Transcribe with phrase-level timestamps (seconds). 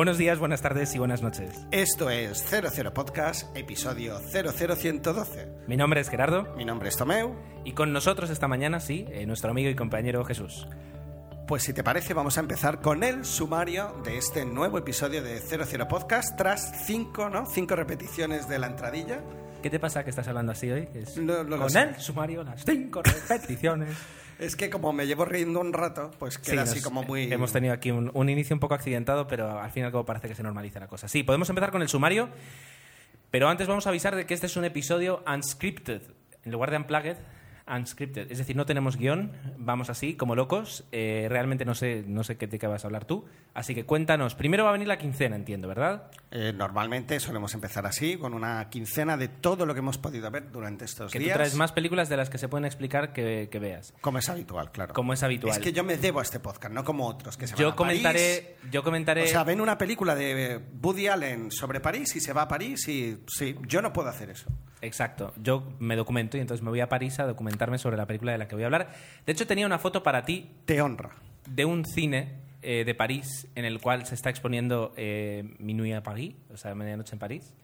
[0.00, 1.66] Buenos días, buenas tardes y buenas noches.
[1.70, 5.46] Esto es 00 Podcast, episodio 00112.
[5.66, 7.36] Mi nombre es Gerardo Mi nombre es Tomeu.
[7.66, 10.66] y con nosotros esta mañana, sí, eh, nuestro amigo y compañero Jesús.
[11.46, 15.38] Pues si te parece, vamos a empezar con el sumario de este nuevo episodio de
[15.38, 17.44] 00 Podcast, tras cinco, ¿no?
[17.44, 19.20] Cinco repeticiones de la entradilla.
[19.62, 20.88] ¿Qué te pasa que estás hablando así hoy?
[20.94, 23.90] Es no lo con el sumario, las cinco repeticiones.
[24.40, 27.30] Es que como me llevo riendo un rato, pues queda Sí, así como muy...
[27.30, 30.06] Hemos tenido aquí un, un inicio un poco accidentado, pero al fin y al cabo
[30.06, 31.08] parece que se normaliza la cosa.
[31.08, 32.30] Sí, podemos empezar con el sumario,
[33.30, 36.00] pero antes vamos a avisar de que este es un episodio unscripted.
[36.42, 37.18] En lugar de unplugged,
[37.76, 38.30] unscripted.
[38.30, 40.84] Es decir, no tenemos guion, vamos así, como locos.
[40.92, 43.24] Eh, realmente no sé, no sé qué, de qué vas a hablar tú.
[43.54, 44.34] Así que cuéntanos.
[44.34, 46.10] Primero va a venir la quincena, entiendo, ¿verdad?
[46.30, 50.50] Eh, normalmente solemos empezar así, con una quincena de todo lo que hemos podido ver
[50.52, 51.34] durante estos Que días.
[51.36, 53.92] traes más películas de las que se pueden explicar que, que veas.
[54.00, 54.94] Como es habitual, claro.
[54.94, 55.52] Como es habitual.
[55.52, 57.68] Es que yo me debo a este podcast, no como otros que se van Yo
[57.70, 58.72] a comentaré, París.
[58.72, 59.24] yo comentaré.
[59.24, 62.86] O sea, ven una película de Woody Allen sobre París y se va a París
[62.88, 64.48] y sí, yo no puedo hacer eso.
[64.82, 65.32] Exacto.
[65.42, 68.38] Yo me documento y entonces me voy a París a documentarme sobre la película de
[68.38, 68.92] la que voy a hablar.
[69.26, 71.10] De hecho, tenía una foto para ti Te honra.
[71.46, 76.02] de un cine eh, de París en el cual se está exponiendo eh, Minuit à
[76.02, 77.54] Paris, o sea, Medianoche en París.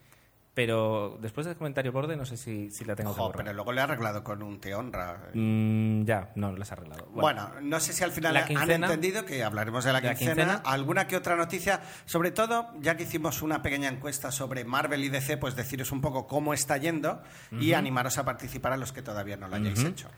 [0.57, 3.45] Pero después del comentario borde, no sé si, si la tengo que Jo, borrar.
[3.45, 5.29] pero luego le he arreglado con un te honra.
[5.35, 7.05] Mm, ya, no, no las has arreglado.
[7.11, 11.07] Bueno, no sé si al final La han entendido que hablaremos de la quincena, alguna
[11.07, 15.37] que otra noticia, sobre todo ya que hicimos una pequeña encuesta sobre Marvel y DC,
[15.37, 17.23] pues deciros un poco cómo está yendo
[17.61, 20.09] y animaros a participar a los que todavía no lo hayáis hecho.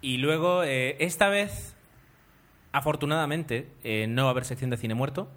[0.00, 1.76] Y luego, eh, esta vez,
[2.72, 5.30] afortunadamente, eh, no va a haber sección de cine muerto.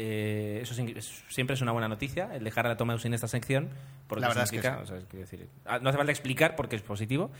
[0.00, 3.26] Eh, eso es- siempre es una buena noticia, el dejar a la toma sin esta
[3.26, 3.68] sección.
[4.06, 4.68] Porque La verdad es que sí.
[4.68, 7.32] o sea, es decir, ah, no hace falta explicar porque es positivo.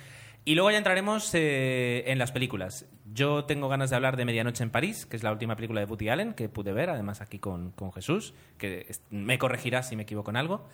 [0.44, 2.84] Y luego ya entraremos eh, en las películas.
[3.14, 5.86] Yo tengo ganas de hablar de Medianoche en París, que es la última película de
[5.86, 10.02] Woody Allen que pude ver, además aquí con, con Jesús, que me corregirá si me
[10.02, 10.68] equivoco en algo.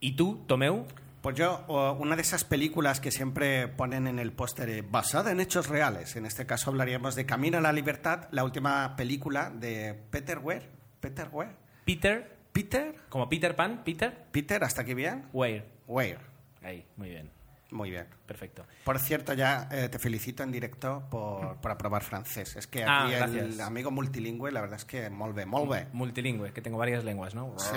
[0.00, 0.84] Y tú, Tomeu,
[1.22, 1.64] Pues yo,
[2.00, 6.16] una de esas películas que siempre ponen en el póster eh, basada en hechos reales,
[6.16, 10.68] en este caso hablaríamos de Camino a la Libertad, la última película de Peter Weir.
[11.08, 11.50] Peter Weir.
[11.84, 12.94] Peter, Peter.
[13.08, 15.24] como Peter Pan, Peter Peter, hasta aquí bien.
[15.32, 15.64] Weir.
[15.86, 16.18] Weir.
[16.62, 17.30] Ahí, muy bien,
[17.70, 18.06] Muy bien.
[18.26, 18.64] perfecto.
[18.84, 22.56] Por cierto, ya eh, te felicito en directo por, por aprobar francés.
[22.56, 25.88] Es que Ah, aquí el amigo multilingüe, la verdad es que molve, molve.
[25.92, 27.54] Multilingüe, que tengo varias lenguas, ¿no?
[27.58, 27.76] Sí.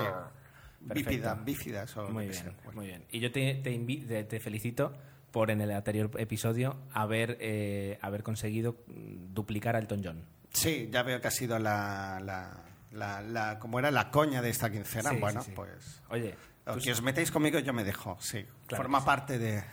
[0.80, 3.04] Bífida, bífidas Muy que bien, muy bien.
[3.12, 4.94] Y yo te, felicito
[5.32, 10.24] por en el anterior episodio haber, eh, haber conseguido mm, duplicar a Elton John.
[10.52, 14.50] Sí, ya veo que ha sido la, la, la, la- como era la coña de
[14.50, 15.12] esta quincena.
[15.12, 15.54] Sí, bueno, sí, sí.
[15.56, 18.46] pues Oye, tú que os metéis conmigo yo me dejo, sí.
[18.68, 19.64] Claro Forma parte de,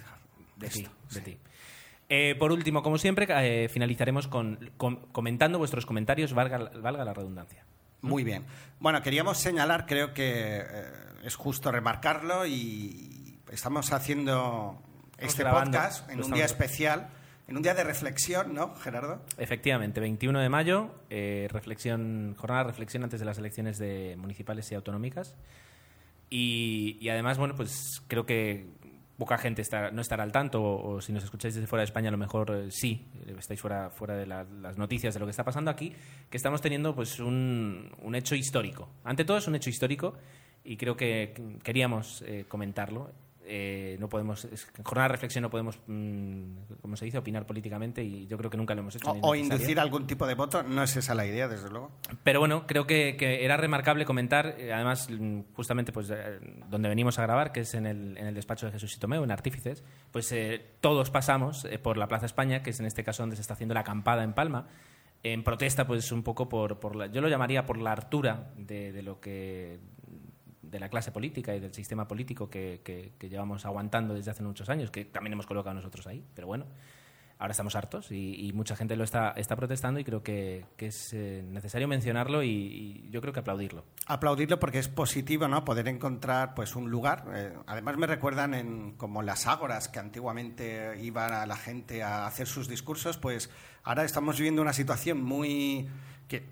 [0.56, 0.90] de esto.
[1.08, 1.38] ti, de ti.
[2.08, 7.14] Eh, por último, como siempre, eh, finalizaremos con, con- comentando vuestros comentarios, valga, valga la
[7.14, 7.64] redundancia.
[8.02, 8.44] Muy bien.
[8.80, 10.84] Bueno, queríamos señalar, creo que eh,
[11.24, 14.82] es justo remarcarlo y estamos haciendo
[15.16, 17.08] este podcast en un día especial,
[17.48, 19.22] en un día de reflexión, ¿no, Gerardo?
[19.38, 24.70] Efectivamente, 21 de mayo, eh, reflexión, jornada de reflexión antes de las elecciones de municipales
[24.72, 25.36] y autonómicas.
[26.30, 28.66] Y, además, bueno, pues creo que
[29.18, 32.08] poca gente está, no estará al tanto, o, si nos escucháis desde fuera de España,
[32.08, 35.26] a lo mejor eh, sí, eh, estáis fuera, fuera de la- las noticias de lo
[35.26, 35.92] que está pasando aquí,
[36.28, 38.88] que estamos teniendo pues un, un hecho histórico.
[39.04, 40.14] Ante todo es un hecho histórico
[40.64, 43.12] y creo que queríamos comentarlo.
[43.46, 48.02] Eh, no podemos, es- jornada de reflexión no podemos, mm, como se dice, opinar políticamente
[48.02, 49.10] y yo creo que nunca lo hemos hecho.
[49.20, 51.90] O, inducir algún tipo de voto, no es esa la idea, desde luego.
[52.22, 56.40] Pero bueno, creo que, que era remarcable comentar, eh, además, mm, justamente pues eh,
[56.70, 59.22] donde venimos a grabar, que es en el, en el despacho de Jesús y Tomeo,
[59.24, 63.22] en Artífices, pues eh, todos pasamos por la Plaza España, que es en este caso
[63.22, 64.68] donde se está haciendo la acampada en Palma,
[65.22, 68.92] en protesta pues un poco por, por la, yo lo llamaría por la hartura de,
[68.92, 69.80] de lo que
[70.74, 74.90] de la clase política y del sistema político que, llevamos aguantando desde hace muchos años,
[74.90, 76.66] que también hemos colocado nosotros ahí, pero bueno,
[77.38, 81.44] ahora estamos hartos y, mucha gente lo está, está protestando y creo que, es eh,
[81.48, 83.84] necesario mencionarlo y, yo creo que aplaudirlo.
[84.06, 85.64] Aplaudirlo porque es positivo, ¿no?
[85.64, 87.24] Poder encontrar pues un lugar.
[87.32, 92.26] Eh, además me recuerdan en como las ágoras que antiguamente iba a la gente a
[92.26, 93.48] hacer sus discursos, pues
[93.84, 95.88] ahora estamos viviendo una situación muy
[96.26, 96.42] que,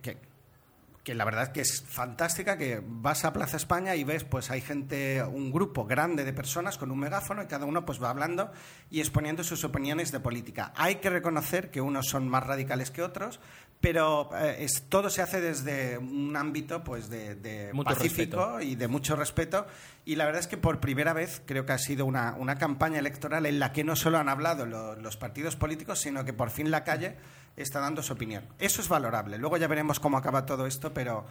[1.02, 4.60] que la verdad que es fantástica, que vas a Plaza España y ves, pues hay
[4.60, 8.52] gente, un grupo grande de personas con un megáfono y cada uno pues va hablando
[8.88, 10.72] y exponiendo sus opiniones de política.
[10.76, 13.40] Hay que reconocer que unos son más radicales que otros,
[13.80, 19.66] pero eh, todo se hace desde un ámbito pues de, pacífico y de mucho respeto
[20.04, 23.46] y la verdad es que por primera vez creo que ha sido una, campaña electoral
[23.46, 26.84] en la que no solo han hablado los partidos políticos, sino que por fin la
[26.84, 27.16] calle
[27.56, 28.44] está dando su opinión.
[28.58, 29.38] Eso es valorable.
[29.38, 31.26] Luego ya veremos cómo acaba todo esto, pero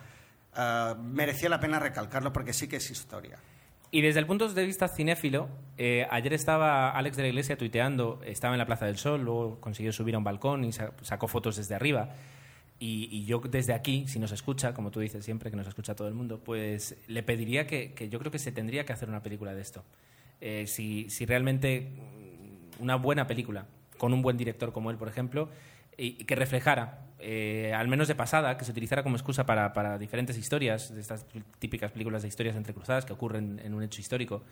[0.56, 3.40] uh, merecía la pena recalcarlo porque sí que es historia.
[3.94, 8.22] Y desde el punto de vista cinéfilo, eh, ayer estaba Alex de la Iglesia tuiteando,
[8.26, 11.58] estaba en la Plaza del Sol, luego consiguió subir a un balcón y sacó fotos
[11.58, 12.16] desde arriba.
[12.80, 16.08] Y, yo desde aquí, si nos escucha, como tú dices siempre, que nos escucha todo
[16.08, 19.54] el mundo, pues le pediría que, yo creo que se tendría que hacer una película
[19.54, 19.84] de esto.
[20.40, 21.92] Eh, si, si realmente
[22.80, 23.68] una buena película,
[24.00, 25.50] con un buen director como él, por ejemplo,
[25.98, 30.38] y que reflejara, eh, al menos de pasada, que se utilizara como excusa para, diferentes
[30.38, 31.26] historias, de estas
[31.60, 34.44] típicas películas de historias entrecruzadas que ocurren en un hecho histórico,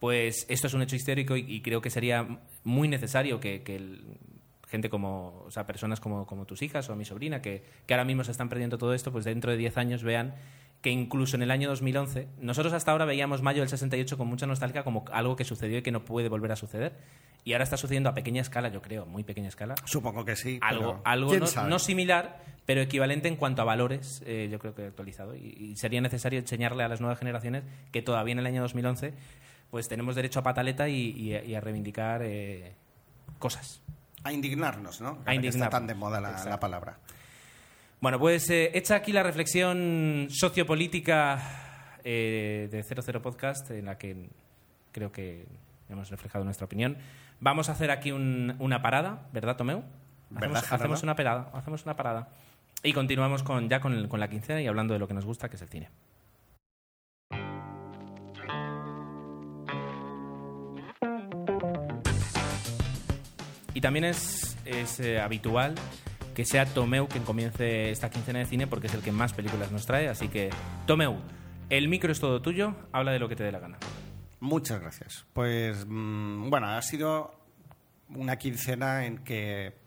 [0.00, 4.00] pues esto es un hecho histórico y, creo que sería muy necesario que, que
[4.68, 8.04] gente como, o sea, personas como, como, tus hijas o mi sobrina, que, que ahora
[8.04, 10.34] mismo se están perdiendo todo esto, pues dentro de 10 años vean
[10.80, 14.46] que incluso en el año 2011, nosotros hasta ahora veíamos mayo del 68 con mucha
[14.46, 16.96] nostalgia como algo que sucedió y que no puede volver a suceder.
[17.44, 19.74] Y ahora está sucediendo a pequeña escala, yo creo, muy pequeña escala.
[19.84, 20.58] Supongo que sí.
[20.60, 21.34] Algo, algo
[21.68, 25.34] no, similar, pero equivalente en cuanto a valores, eh, yo creo que actualizado.
[25.34, 29.14] Y, sería necesario enseñarle a las nuevas generaciones que todavía en el año 2011
[29.70, 32.74] pues tenemos derecho a pataleta y, a reivindicar eh,
[33.38, 33.82] cosas.
[34.24, 35.18] A indignarnos, ¿no?
[35.26, 35.66] A indignarnos.
[35.66, 36.98] Está tan de moda la, palabra.
[38.00, 44.30] Bueno, pues eh, hecha aquí la reflexión sociopolítica de 00 Podcast, en la que
[44.92, 45.46] creo que
[45.88, 46.96] hemos reflejado nuestra opinión.
[47.40, 49.84] Vamos a hacer aquí una parada, ¿verdad, Tomeu?
[50.70, 52.28] Hacemos, una parada, hacemos una parada.
[52.82, 55.56] Y continuamos con, ya con, la quincena y hablando de lo que nos gusta, que
[55.56, 55.88] es el cine.
[63.74, 65.74] Y también es, eh, habitual
[66.38, 69.72] que sea Tomeu quien comience esta quincena de cine porque es el que más películas
[69.72, 70.06] nos trae.
[70.08, 70.50] Así que,
[70.86, 71.16] Tomeu,
[71.68, 73.76] el micro es todo tuyo, habla de lo que te dé la gana.
[74.38, 75.26] Muchas gracias.
[75.32, 77.34] Pues mm, bueno, ha sido
[78.10, 79.78] una quincena en que,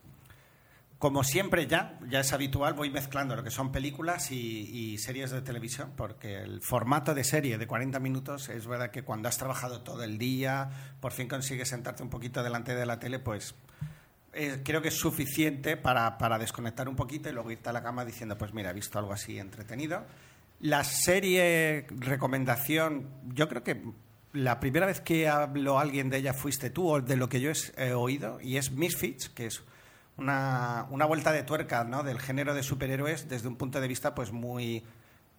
[1.00, 5.42] como siempre ya, ya es habitual, voy mezclando lo que son películas y, series de
[5.42, 9.84] televisión, porque el formato de serie de 40 minutos es verdad que cuando has trabajado
[9.84, 10.70] todo el día,
[11.00, 13.56] por fin consigues sentarte un poquito delante de la tele, pues
[14.34, 17.84] eh, creo que es suficiente para, para desconectar un poquito y luego irte a la
[17.84, 20.06] cama diciendo, pues mira, he visto algo así entretenido.
[20.62, 23.82] La serie recomendación, yo creo que
[24.34, 27.52] la primera vez que habló alguien de ella fuiste tú, o de lo que yo
[27.78, 29.64] he oído, y es Misfits, que es
[30.18, 32.04] una, vuelta de tuerca ¿no?
[32.04, 34.84] del género de superhéroes desde un punto de vista pues muy...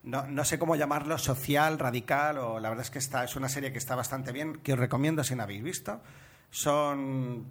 [0.03, 3.71] No, sé cómo llamarlo, social, radical, o la verdad es que esta es una serie
[3.71, 6.01] que está bastante bien, que os recomiendo si no habéis visto.
[6.51, 7.45] Son...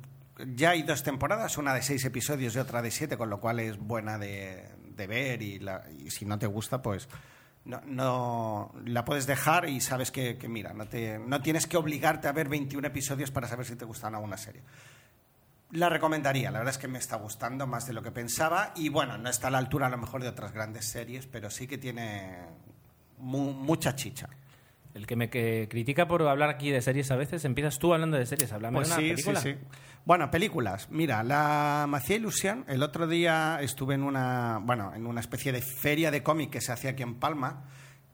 [0.47, 3.61] Ya hay dos temporadas, una de seis episodios y otra de siete, con lo cual
[3.61, 5.61] es buena de, ver y,
[5.99, 7.09] y si no te gusta, pues
[7.65, 12.33] no, la puedes dejar y sabes que, mira, no, te, no tienes que obligarte a
[12.33, 14.63] ver 21 episodios para saber si te gusta o no una serie.
[15.71, 18.89] La recomendaría, la verdad es que me está gustando más de lo que pensaba y
[18.89, 21.67] bueno, no está a la altura a lo mejor de otras grandes series, pero sí
[21.67, 22.41] que tiene
[23.19, 24.29] mucha chicha.
[24.95, 28.27] El que me critica por hablar aquí de series a veces, empiezas tú hablando de
[28.27, 29.41] series, hablando pues de una película.
[29.41, 29.59] Sí, sí.
[30.05, 30.89] Bueno, películas.
[30.91, 32.65] Mira, la me hacía ilusión.
[32.69, 36.61] El otro día estuve en una, bueno, en una especie de feria de cómic que
[36.61, 37.65] se hacía aquí en Palma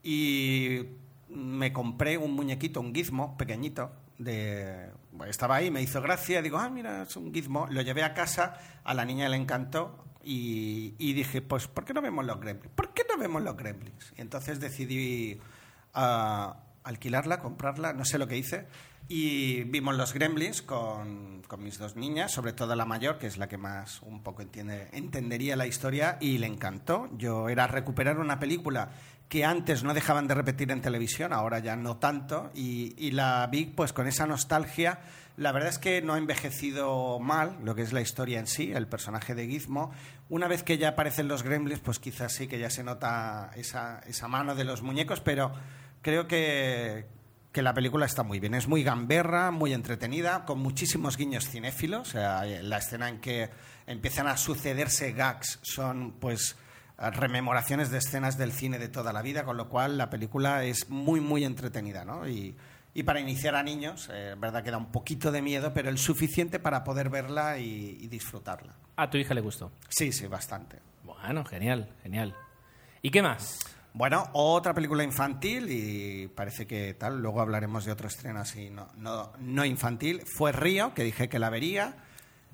[0.02, 0.82] y
[1.28, 3.90] me compré un muñequito, un gizmo pequeñito.
[4.18, 4.90] De,
[5.26, 7.66] estaba ahí, me hizo gracia, digo, ah, mira, es un gizmo.
[7.70, 12.02] Lo llevé a casa, a la niña le encantó y, dije, pues, ¿por qué no
[12.02, 12.72] vemos los gremlins?
[12.74, 14.12] ¿Por qué no vemos los gremlins?
[14.16, 15.40] Y entonces decidí...
[15.96, 18.66] Uh, alquilarla, comprarla, no sé lo que hice.
[19.08, 23.38] Y vimos los Gremlins con, con, mis dos niñas, sobre todo la mayor, que es
[23.38, 27.08] la que más un poco entiende, entendería la historia, y le encantó.
[27.16, 28.90] Yo era recuperar una película
[29.28, 33.66] que antes no dejaban de repetir en televisión, ahora ya no tanto, y, la vi
[33.66, 35.00] pues con esa nostalgia.
[35.36, 38.72] La verdad es que no ha envejecido mal lo que es la historia en sí,
[38.72, 39.92] el personaje de Gizmo.
[40.28, 44.00] Una vez que ya aparecen los gremlins, pues quizás sí que ya se nota esa,
[44.06, 45.52] esa mano de los muñecos, pero
[46.02, 47.06] creo que,
[47.52, 48.54] que la película está muy bien.
[48.54, 52.08] Es muy gamberra, muy entretenida, con muchísimos guiños cinéfilos.
[52.08, 53.50] O sea, la escena en que
[53.86, 56.56] empiezan a sucederse gags son, pues,
[56.98, 60.90] rememoraciones de escenas del cine de toda la vida, con lo cual la película es
[60.90, 62.28] muy, muy entretenida, ¿no?
[62.28, 62.56] Y,
[62.92, 65.98] y para iniciar a niños, eh, verdad que da un poquito de miedo, pero el
[65.98, 68.74] suficiente para poder verla y, y disfrutarla.
[68.96, 69.70] ¿A tu hija le gustó?
[69.88, 70.80] Sí, sí, bastante.
[71.04, 72.34] Bueno, genial, genial.
[73.00, 73.60] ¿Y qué más?
[73.94, 78.88] Bueno, otra película infantil y parece que tal, luego hablaremos de otro estreno así no,
[78.96, 80.22] no, no infantil.
[80.26, 81.96] Fue Río, que dije que la vería.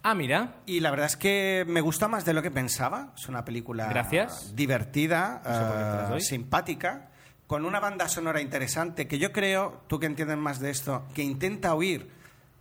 [0.03, 0.57] Ah, mira.
[0.67, 3.13] Y la verdad es que me gustó más de lo que pensaba.
[3.17, 4.55] Es una película Gracias.
[4.55, 5.43] divertida,
[6.15, 7.09] eh, simpática,
[7.47, 11.23] con una banda sonora interesante que yo creo, tú que entiendes más de esto, que
[11.23, 12.11] intenta huir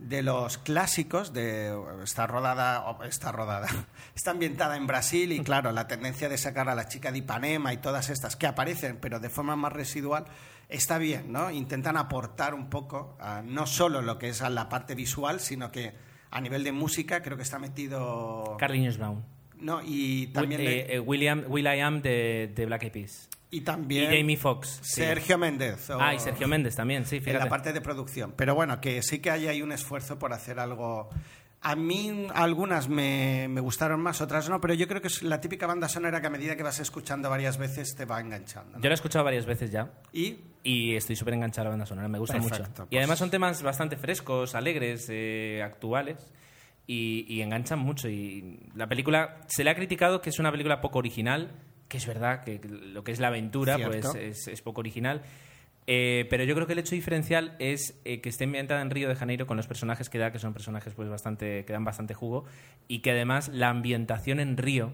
[0.08, 3.68] de los clásicos de está rodada está rodada
[4.14, 7.72] está ambientada en Brasil y claro la tendencia de sacar a la chica de Ipanema
[7.72, 10.24] y todas estas que aparecen pero de forma más residual
[10.68, 14.68] está bien no intentan aportar un poco a no solo lo que es a la
[14.68, 15.94] parte visual sino que
[16.30, 19.24] a nivel de música creo que está metido Carlinhos Brown.
[19.58, 23.28] no y también de- eh, eh, William, Will I Am de, de Black Eyed Peas.
[23.54, 24.80] Y Y también Jamie Foxx.
[24.82, 25.00] sí.
[25.02, 27.44] Sergio Méndez o- Ah, y Sergio Méndez también, sí, en fíjate.
[27.44, 28.32] la parte de producción.
[28.36, 31.08] Pero bueno, que sí que hay ahí un esfuerzo por hacer algo.
[31.66, 35.40] A mí algunas me, me gustaron más, otras no, pero yo creo que es la
[35.40, 38.76] típica banda sonora que a medida que vas escuchando varias veces te va enganchando.
[38.76, 38.82] ¿no?
[38.82, 39.90] Yo la he escuchado varias veces ya.
[40.12, 42.82] Y Y estoy súper enganchado a la banda sonora, me gusta Perfecto, mucho.
[42.84, 46.18] Y pues- además son temas bastante frescos, alegres, eh, actuales.
[46.86, 48.10] Y, y enganchan mucho.
[48.10, 51.50] Y la película se le ha criticado que es una película poco original,
[51.94, 54.10] que es verdad que lo que es la aventura Cierto.
[54.12, 55.22] pues es, es poco original.
[55.86, 59.08] Eh, pero yo creo que el hecho diferencial es eh, que esté ambientada en Río
[59.08, 62.14] de Janeiro con los personajes que da, que son personajes pues bastante que dan bastante
[62.14, 62.46] jugo
[62.88, 64.90] y que además la ambientación en Río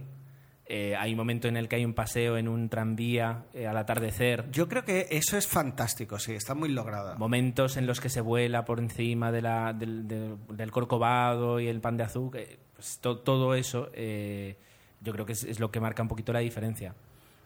[0.66, 3.76] eh, hay un momento en el que hay un paseo en un tranvía eh, al
[3.78, 7.16] atardecer yo creo que eso es fantástico, sí, está muy logrado.
[7.16, 11.68] momentos en los que se vuela por encima de la- del, del- del corcovado y
[11.68, 14.56] el pan de azúcar, eh, pues to- todo eso eh,
[15.00, 16.94] yo creo que es, es lo que marca un poquito la diferencia.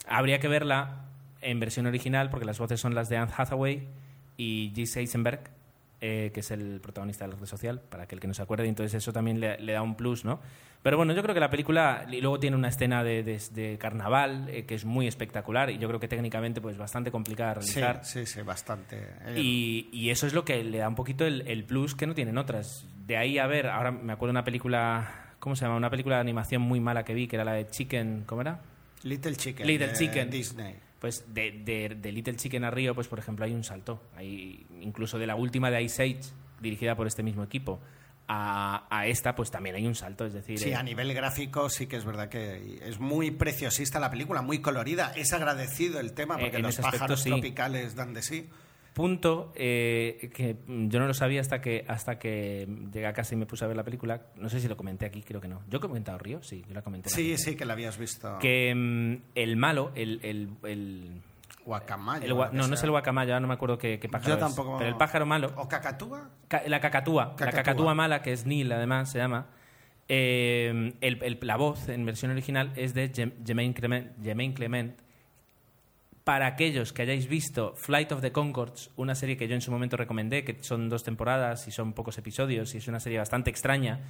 [0.08, 1.04] Habría que verla
[1.40, 3.86] en versión original porque las voces son las de Anne Hathaway
[4.36, 5.40] y Jesse Eisenberg,
[6.00, 8.66] eh, que es el protagonista de la red social, para aquel que no se acuerde,
[8.66, 10.40] y entonces eso también le, le da un plus, ¿no?
[10.82, 13.78] Pero bueno, yo creo que la película, y luego tiene una escena de, de- de
[13.78, 17.62] carnaval eh, que es muy espectacular y yo creo que técnicamente pues bastante complicada de
[17.62, 18.04] Sí, realizar.
[18.04, 18.98] sí, sí, bastante.
[19.24, 22.06] Eh, Y, y eso es lo que le da un poquito el, el plus que
[22.06, 22.86] no tienen otras.
[23.06, 25.76] De ahí a ver, ahora me acuerdo de una película, ¿cómo se llama?
[25.76, 28.62] Una película de animación muy mala que vi, que era la de Chicken, ¿cómo era?
[29.02, 29.66] Little Chicken.
[29.66, 30.30] Little Chicken.
[30.30, 30.76] Disney.
[30.98, 34.00] Pues de, de- de Little Chicken a Río, pues por ejemplo hay un salto.
[34.16, 36.20] Hay, incluso de la última de Ice Age,
[36.62, 37.78] dirigida por este mismo equipo,
[38.26, 40.24] a, a esta, pues también hay un salto.
[40.24, 44.00] Es decir, Sí, eh, a nivel gráfico sí que es verdad que es muy preciosista
[44.00, 45.12] la película, muy colorida.
[45.14, 47.28] Es agradecido el tema porque Eh, en los aspecto pájaros sí.
[47.28, 48.48] tropicales dan de sí.
[48.94, 53.36] Punto eh, que yo no lo sabía hasta que hasta que llegué a casa y
[53.36, 54.22] me puse a ver la película.
[54.36, 55.60] No sé si lo comenté aquí, creo que no.
[55.68, 56.42] ¿Yo he comentado Río?
[56.42, 57.10] Sí, yo la comenté.
[57.10, 58.38] Sí, sí, que la habías visto.
[58.38, 60.20] Que mm, el malo, el...
[60.22, 61.20] el, el-
[61.66, 62.24] Guacamayo.
[62.24, 64.40] el no, no es el guacamayo, ahora no me acuerdo qué, qué pájaro Yo es.
[64.40, 64.76] tampoco.
[64.76, 66.28] Pero el pájaro malo, ¿O cacatúa?
[66.46, 67.94] ca- la cacatúa, la Cacatúa.
[67.94, 69.46] mala, que es Neil además, se llama,
[70.08, 74.98] eh, el- el- la voz en versión original es de Jem- Jermaine Clement, Jermaine Clement.
[76.24, 79.70] Para aquellos que hayáis visto Flight of the Concords, una serie que yo en su
[79.70, 83.50] momento recomendé, que son dos temporadas y son pocos episodios y es una serie bastante
[83.50, 84.00] extraña,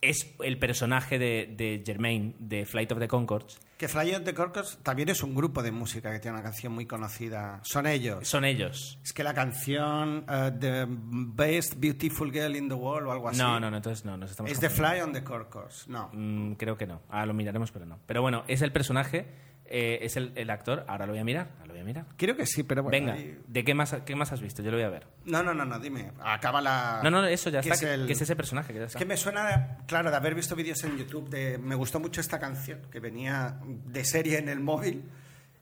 [0.00, 3.60] es el personaje de, de Jermaine de Flight of the Concords.
[3.78, 6.72] Que Fly of the Corcos también es un grupo de música que tiene una canción
[6.72, 7.60] muy conocida.
[7.62, 8.28] Son ellos.
[8.28, 8.98] Son ellos.
[9.02, 13.38] Es que la canción eh, The Best Beautiful Girl in the World o algo así.
[13.38, 14.70] No, no, no, entonces no, nos estamos Es The.
[14.70, 15.86] Fly on the Corcos.
[15.88, 16.10] No.
[16.12, 17.02] Mm, creo que no.
[17.08, 18.00] Ahora lo miraremos, pero no.
[18.06, 19.26] Pero bueno, es el personaje,
[19.74, 20.84] eh, es el, el actor.
[20.86, 21.48] Ahora lo voy a mirar.
[21.54, 22.04] Ahora lo voy a mirar.
[22.18, 22.92] Creo que sí, pero bueno.
[22.92, 24.62] Venga, ahí- ¿de qué más, qué más has visto?
[24.62, 25.06] Yo lo voy a ver.
[25.24, 26.12] No, no, no, no, dime.
[26.22, 27.00] Acaba la.
[27.02, 27.74] No, no, eso ya está.
[27.74, 28.72] es que- el- que es ese personaje.
[28.72, 28.98] Que ya Es está.
[28.98, 31.56] que me suena, claro, de haber visto vídeos en YouTube de...
[31.58, 35.04] Me gustó mucho esta canción, que venía de serie en el móvil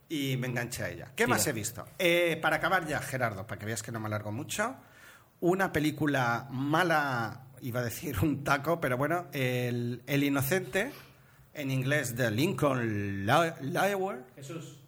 [0.09, 1.05] y me enganché a ella.
[1.15, 1.29] ¿Qué Tira.
[1.29, 1.87] más he visto?
[1.99, 4.75] Eh, para acabar ya, Gerardo, para que veas que no me alargo mucho,
[5.39, 10.91] una película mala, iba a decir un taco, pero bueno, El, El Inocente,
[11.55, 14.25] en inglés de Lincoln Lawyer.
[14.37, 14.81] Jesús.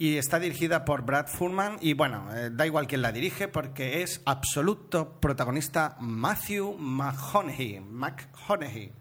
[0.00, 4.02] Y está dirigida por Brad Furman y bueno, eh, da igual quién la dirige porque
[4.02, 7.80] es absoluto protagonista Matthew McConaughey.
[7.80, 8.92] McConaughey.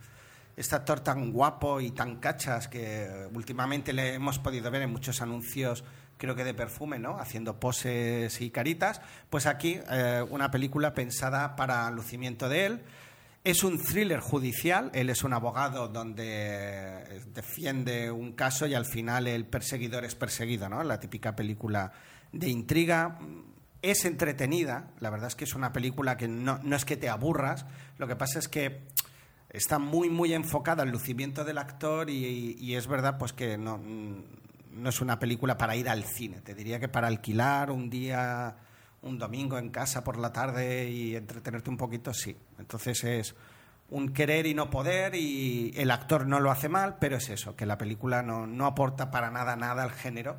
[0.55, 5.21] Este actor tan guapo y tan cachas que últimamente le hemos podido ver en muchos
[5.21, 5.83] anuncios,
[6.17, 7.19] creo que de perfume, ¿no?
[7.19, 8.99] Haciendo poses y caritas.
[9.29, 12.81] Pues aquí eh, una película pensada para lucimiento de él.
[13.43, 18.85] Es un thriller judicial, él es un abogado donde eh, defiende un caso y al
[18.85, 20.83] final el perseguidor es perseguido, ¿no?
[20.83, 21.91] La típica película
[22.31, 23.19] de intriga.
[23.81, 27.09] es entretenida, la verdad es que es una película que no, no es que te
[27.09, 27.65] aburras,
[27.97, 28.87] lo que pasa es que
[29.49, 34.89] está muy, muy enfocada al lucimiento del actor y, es verdad pues que no, no
[34.89, 38.55] es una película para ir al cine, te diría que para alquilar un día,
[39.01, 42.35] un domingo en casa por la tarde y entretenerte un poquito, sí.
[42.59, 43.35] Entonces es
[43.89, 47.55] un querer y no poder y el actor no lo hace mal, pero es eso,
[47.55, 50.37] que la película no, no aporta para nada nada al género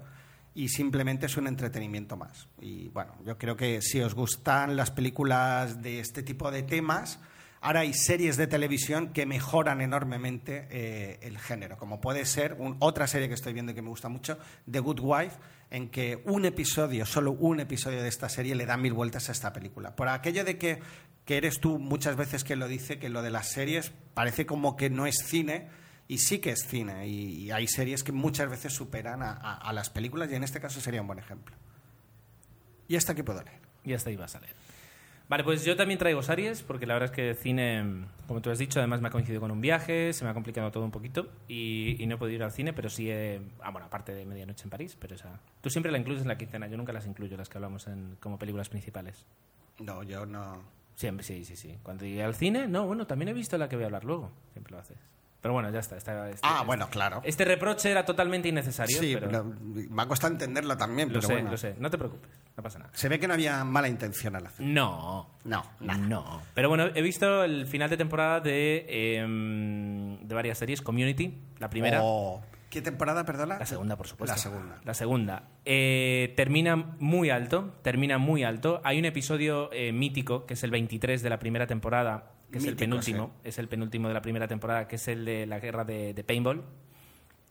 [0.54, 2.48] y simplemente es un entretenimiento más.
[2.60, 7.20] Y bueno, yo creo que si os gustan las películas de este tipo de temas,
[7.60, 12.76] ahora hay series de televisión que mejoran enormemente eh, el género, como puede ser un-
[12.80, 14.38] otra serie que estoy viendo y que me gusta mucho,
[14.70, 15.36] The Good Wife,
[15.70, 19.32] en que un episodio, solo un episodio de esta serie le da mil vueltas a
[19.32, 19.94] esta película.
[19.96, 20.80] Por aquello de que,
[21.24, 24.76] que eres tú muchas veces que lo dice, que lo de las series parece como
[24.76, 25.68] que no es cine,
[26.08, 29.90] y sí que es cine, y, hay series que muchas veces superan a, a- las
[29.90, 31.54] películas, y en este caso sería un buen ejemplo.
[32.88, 33.60] Y hasta aquí puedo leer.
[33.84, 34.48] Y hasta ahí va a salir.
[35.28, 38.58] Vale, pues yo también traigo series, porque la verdad es que cine, como tú has
[38.58, 41.28] dicho, además me ha coincidido con un viaje, se me ha complicado todo un poquito
[41.46, 44.24] y, y no he podido ir al cine, pero sí, he, ah, bueno, aparte de
[44.24, 45.38] Medianoche en París, pero esa...
[45.60, 48.16] Tú siempre la incluyes en la quincena, yo nunca las incluyo, las que hablamos en,
[48.20, 49.26] como películas principales.
[49.80, 50.62] No, yo no...
[50.94, 51.76] Siempre, sí, sí, sí.
[51.82, 54.32] Cuando llegué al cine, no, bueno, también he visto la que voy a hablar luego,
[54.54, 54.96] siempre lo haces.
[55.40, 55.96] Pero bueno, ya está.
[55.96, 57.20] está este, Ah, bueno, claro.
[57.24, 58.98] Este reproche era totalmente innecesario.
[58.98, 61.50] Sí, pero me ha costado entenderlo también, lo pero sé, bueno.
[61.52, 61.76] lo sé.
[61.78, 62.90] No te preocupes, no pasa nada.
[62.94, 64.66] Se ve que no había mala intención al hacer.
[64.66, 65.98] No, No, nada.
[66.00, 66.42] No.
[66.54, 68.84] Pero bueno, he visto el final de temporada de,
[69.18, 70.82] em, de varias series.
[70.82, 72.00] Community, la primera.
[72.02, 73.58] Oh, ¿Qué temporada, perdona?
[73.58, 74.34] La segunda, por supuesto.
[74.34, 74.76] La segunda.
[74.84, 75.42] La segunda.
[75.64, 78.80] Eh, termina muy alto, termina muy alto.
[78.84, 82.64] Hay un episodio eh, mítico, que es el 23 de la primera temporada, que es
[82.64, 85.84] el penúltimo, es el penúltimo de la primera temporada, que es el de la guerra
[85.84, 86.64] de, de paintball.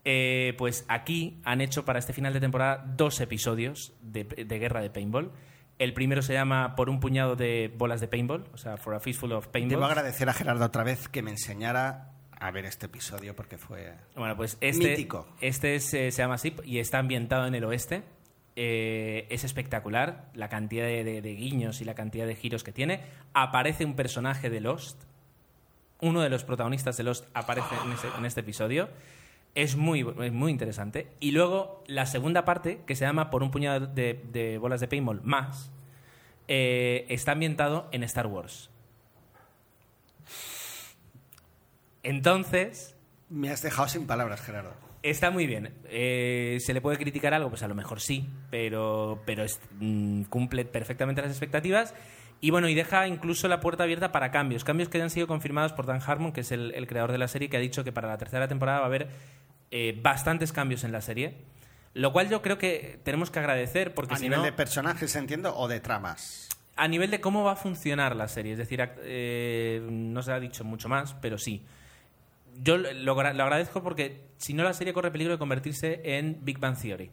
[0.04, 4.80] Eh, pues aquí han hecho para este final de temporada dos episodios de, de guerra
[4.80, 5.32] de paintball.
[5.78, 9.00] El primero se llama Por un puñado de bolas de paintball, o sea, For a
[9.00, 9.78] Fistful of Paintball.
[9.78, 13.94] Debo agradecer a Gerardo otra vez que me enseñara a ver este episodio porque fue...
[14.16, 15.28] Bueno, pues este, Mítico.
[15.40, 18.02] este es, eh, se llama así y está ambientado en el oeste.
[18.60, 23.02] Eh, es espectacular la cantidad de, guiños y la cantidad de giros que tiene.
[23.32, 25.00] Aparece un personaje de Lost.
[26.00, 27.76] Uno de los protagonistas de Lost aparece
[28.18, 28.88] en, este episodio.
[29.54, 31.06] Es muy, es muy interesante.
[31.20, 34.88] Y luego la segunda parte, que se llama Por un puñado de, de bolas de
[34.88, 35.70] paintball más,
[36.48, 38.70] eh, está ambientado en Star Wars.
[42.02, 42.96] Entonces,
[43.28, 44.87] Me has dejado sin palabras, Gerardo.
[45.10, 45.74] Está muy bien.
[45.88, 47.48] Eh, ¿Se le puede criticar algo?
[47.50, 51.94] Pues a lo mejor sí, pero, pero es- mm, cumple perfectamente las expectativas.
[52.40, 54.62] Y bueno, y deja incluso la puerta abierta para cambios.
[54.64, 57.18] Cambios que ya han sido confirmados por Dan Harmon, que es el, el creador de
[57.18, 59.08] la serie, que ha dicho que para la tercera temporada va a haber
[59.70, 61.38] eh, bastantes cambios en la serie.
[61.94, 65.16] Lo cual yo creo que tenemos que agradecer, porque a si nivel no, de personajes,
[65.16, 66.48] entiendo, o de tramas.
[66.76, 68.52] a nivel de cómo va a funcionar la serie.
[68.52, 71.64] Es decir, eh, no se ha dicho mucho más, pero sí.
[72.60, 76.00] Yo lo, lo agra- lo agradezco porque si no la serie corre peligro de convertirse
[76.04, 77.10] en Big Bang Theory,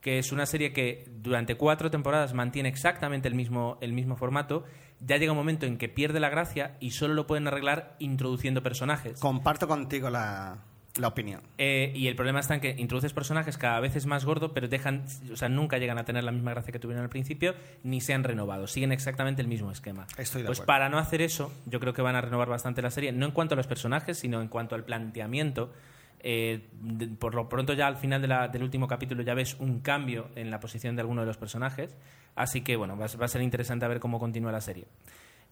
[0.00, 4.64] que es una serie que durante cuatro temporadas mantiene exactamente el mismo, el mismo formato.
[5.00, 8.62] Ya llega un momento en que pierde la gracia y solo lo pueden arreglar introduciendo
[8.62, 9.20] personajes.
[9.20, 10.64] Comparto contigo la,
[10.98, 11.40] la opinión.
[11.58, 14.68] Eh, y el problema está en que introduces personajes cada vez es más gordo, pero
[14.68, 18.00] dejan, o sea, nunca llegan a tener la misma gracia que tuvieron al principio, ni
[18.00, 18.66] se han renovado.
[18.66, 20.06] Siguen exactamente el mismo esquema.
[20.18, 20.66] Estoy de pues acuerdo.
[20.66, 23.32] para no hacer eso, yo creo que van a renovar bastante la serie, no en
[23.32, 25.72] cuanto a los personajes, sino en cuanto al planteamiento.
[26.20, 29.54] Eh, de- por lo pronto ya al final de la- del último capítulo ya ves
[29.60, 31.94] un cambio en la posición de alguno de los personajes,
[32.34, 34.86] así que bueno, va, a- va a ser interesante a ver cómo continúa la serie.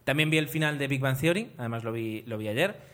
[0.05, 2.94] También vi el final de Big Bang Theory, además lo vi, lo vi ayer.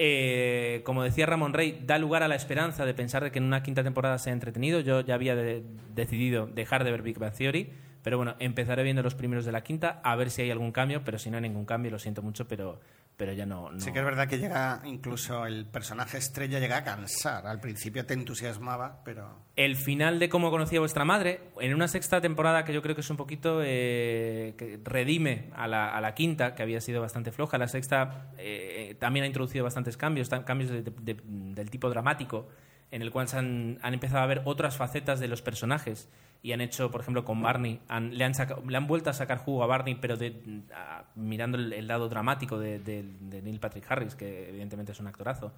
[0.00, 3.44] Eh, como decía Ramón Rey, da lugar a la esperanza de pensar de que en
[3.44, 4.78] una quinta temporada sea entretenido.
[4.80, 7.70] Yo ya había de- decidido dejar de ver Big Bang Theory,
[8.04, 11.02] pero bueno, empezaré viendo los primeros de la quinta a ver si hay algún cambio,
[11.04, 12.80] pero si no hay ningún cambio, lo siento mucho, pero,
[13.18, 16.78] pero ya no, no- Sí que es verdad que llega, incluso el personaje estrella llega
[16.78, 17.46] a cansar.
[17.46, 19.44] Al principio te entusiasmaba, pero...
[19.56, 22.94] El final de cómo conocí a vuestra madre, en una sexta temporada que yo creo
[22.94, 27.00] que es un poquito eh, que redime a la, a la quinta, que había sido
[27.02, 27.58] bastante floja.
[27.58, 32.48] La sexta eh, también ha introducido bastantes cambios, cambios de- de- del tipo dramático,
[32.92, 36.08] en el cual se han, han empezado a ver otras facetas de los personajes
[36.42, 39.12] y han hecho, por ejemplo, con Barney, han- le, han saca- le han vuelto a
[39.12, 43.42] sacar jugo a Barney, pero de- a- mirando el, el lado dramático de, de- de
[43.42, 45.52] Neil Patrick Harris, que evidentemente es un actorazo.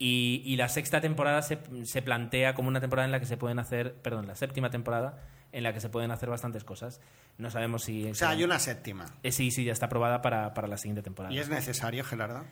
[0.00, 3.36] Y, y la sexta temporada se, se plantea como una temporada en la que se
[3.36, 7.00] pueden hacer, perdón, la séptima temporada en la que se pueden hacer bastantes cosas.
[7.36, 8.04] No sabemos si...
[8.10, 9.06] O sea, hay una séptima.
[9.22, 11.34] Eh, sí, sí, ya está aprobada para, para la siguiente temporada.
[11.34, 12.44] ¿Y es necesario, Gerardo?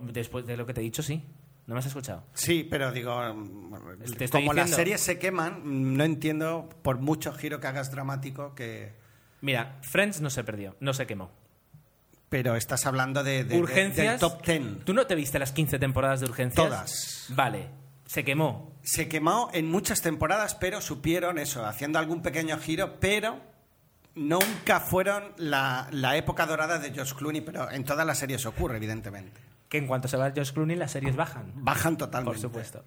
[0.00, 1.22] Después de lo que te he dicho, sí.
[1.66, 2.24] ¿No me has escuchado?
[2.34, 3.14] Sí, pero digo,
[4.30, 8.94] como las series se queman, no entiendo, por mucho giro que hagas dramático, que,
[9.40, 11.30] Mira, Friends no se perdió, no se quemó.
[12.28, 14.20] Pero estás hablando de, de- de- Urgencias.
[14.20, 14.84] del top 10.
[14.84, 16.66] ¿Tú no te viste las 15 temporadas de Urgencias?
[16.66, 17.26] Todas.
[17.30, 17.68] Vale,
[18.06, 18.72] se quemó.
[18.82, 23.38] Se quemó en muchas temporadas, pero supieron eso, haciendo algún pequeño giro, pero
[24.14, 28.76] nunca fueron la, la época dorada de George Clooney, pero en todas las series ocurre,
[28.76, 29.40] evidentemente.
[29.72, 31.50] Que en cuanto se va George Clooney, las series bajan.
[31.56, 32.34] Bajan totalmente.
[32.34, 32.84] Por supuesto.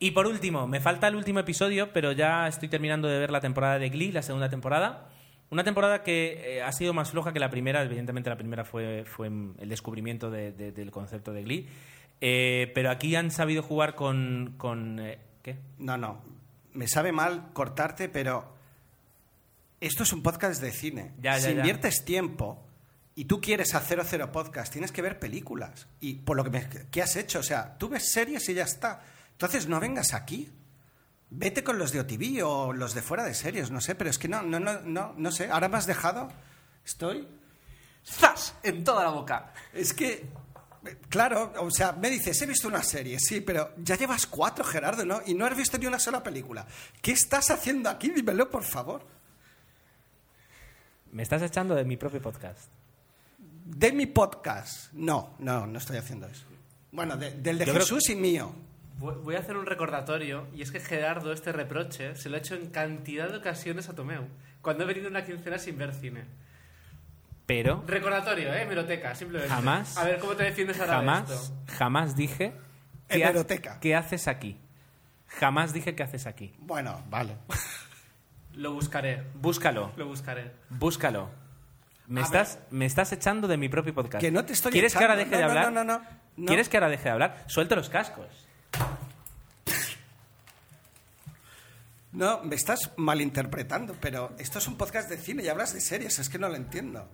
[0.00, 3.40] Y por último, me falta el último episodio, pero ya estoy terminando de ver la
[3.40, 5.08] temporada de Glee, la segunda temporada.
[5.50, 9.04] Una temporada que eh, ha sido más floja que la primera, evidentemente la primera fue,
[9.06, 11.68] fue el descubrimiento de- de- del concepto de Glee.
[12.20, 14.54] Eh, pero aquí han sabido jugar con...
[14.56, 15.56] con eh, ¿Qué?
[15.78, 16.20] No, no.
[16.72, 18.52] Me sabe mal cortarte, pero
[19.80, 21.12] esto es un podcast de cine.
[21.20, 21.58] Ya, ya, si ya.
[21.58, 22.66] inviertes tiempo
[23.18, 25.86] y tú quieres hacer cero podcast, tienes que ver películas.
[26.00, 27.38] Y por lo que me, ¿qué has hecho?
[27.38, 29.02] O sea, tú ves series y ya está.
[29.32, 30.52] Entonces no vengas aquí.
[31.30, 34.18] Vete con los de OTV o los de fuera de series, no sé, pero es
[34.18, 35.50] que no, no, no, no, no sé.
[35.50, 36.28] Ahora me has dejado.
[36.84, 37.26] Estoy.
[38.04, 38.54] ¡Zas!
[38.62, 39.54] En toda la boca.
[39.72, 40.28] Es que,
[41.08, 45.06] claro, o sea, me dices, he visto una serie, sí, pero ya llevas cuatro, Gerardo,
[45.06, 45.22] ¿no?
[45.24, 46.66] Y no has visto ni una sola película.
[47.00, 48.10] ¿Qué estás haciendo aquí?
[48.10, 49.06] Dímelo, por favor.
[51.12, 52.75] Me estás echando de mi propio podcast.
[53.66, 54.92] De mi podcast.
[54.92, 56.46] No, no, no estoy haciendo eso.
[56.92, 58.54] Bueno, de- del de Yo Jesús y mío.
[58.98, 62.54] Voy a hacer un recordatorio, y es que Gerardo este reproche se lo ha hecho
[62.54, 64.24] en cantidad de ocasiones a Tomeu,
[64.62, 66.24] cuando he venido una quincena sin ver cine.
[67.44, 68.64] Pero Recordatorio, ¿eh?
[68.66, 69.52] Meroteca, simplemente.
[69.54, 71.54] Jamás- A ver cómo te defiendes ahora de jamás, esto.
[71.76, 72.54] jamás dije...
[73.08, 73.78] ¿qué, ha- Hemeroteca.
[73.80, 74.56] ¿Qué haces aquí?
[75.26, 76.54] Jamás dije qué haces aquí.
[76.58, 77.36] Bueno, vale.
[78.54, 79.92] Lo buscaré, Búscalo.
[79.96, 80.52] lo buscaré.
[80.70, 81.28] Búscalo.
[82.08, 84.20] Me estás, me estás echando de mi propio podcast.
[84.20, 85.30] Que no te estoy ¿Quieres que ahora echando.
[85.36, 85.72] deje No, de no, hablar?
[85.72, 86.04] no, no, no.
[86.36, 86.46] No.
[86.46, 87.44] ¿Quieres que ahora deje de hablar?
[87.48, 88.26] Suelta los cascos.
[92.12, 96.18] No, me estás malinterpretando, pero esto es un podcast de cine y hablas de series,
[96.18, 97.06] es que no lo entiendo.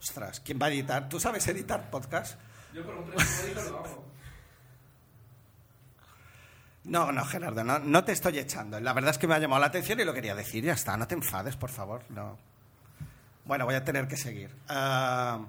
[0.00, 1.08] Ostras, ¿quién va a editar?
[1.08, 2.38] ¿Tú sabes editar podcast?
[2.74, 4.04] Yo con un precio lo hago.
[6.84, 8.80] No, no, Gerardo, no, no te estoy echando.
[8.80, 10.64] La verdad es que me ha llamado la atención y lo quería decir.
[10.64, 12.02] Ya está, no te enfades, por favor.
[12.08, 12.38] No.
[13.50, 14.48] Bueno, voy a tener que seguir.
[14.68, 15.48] Con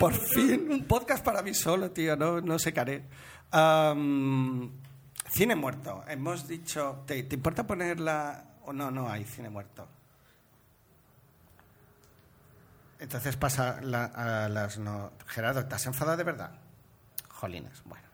[0.00, 2.16] por fin, un podcast para mí solo, tío.
[2.16, 3.04] No, no secaré.
[3.52, 4.68] Am,
[5.30, 6.02] cine muerto.
[6.08, 7.04] Hemos dicho...
[7.06, 8.46] ¿te, te importa ponerla...?
[8.64, 9.86] O no, no hay cine muerto.
[12.98, 14.78] Entonces pasa la- a las...
[14.78, 15.12] No.
[15.28, 16.50] Gerardo, ¿te has enfadado de verdad?
[17.28, 18.08] Jolines, bueno.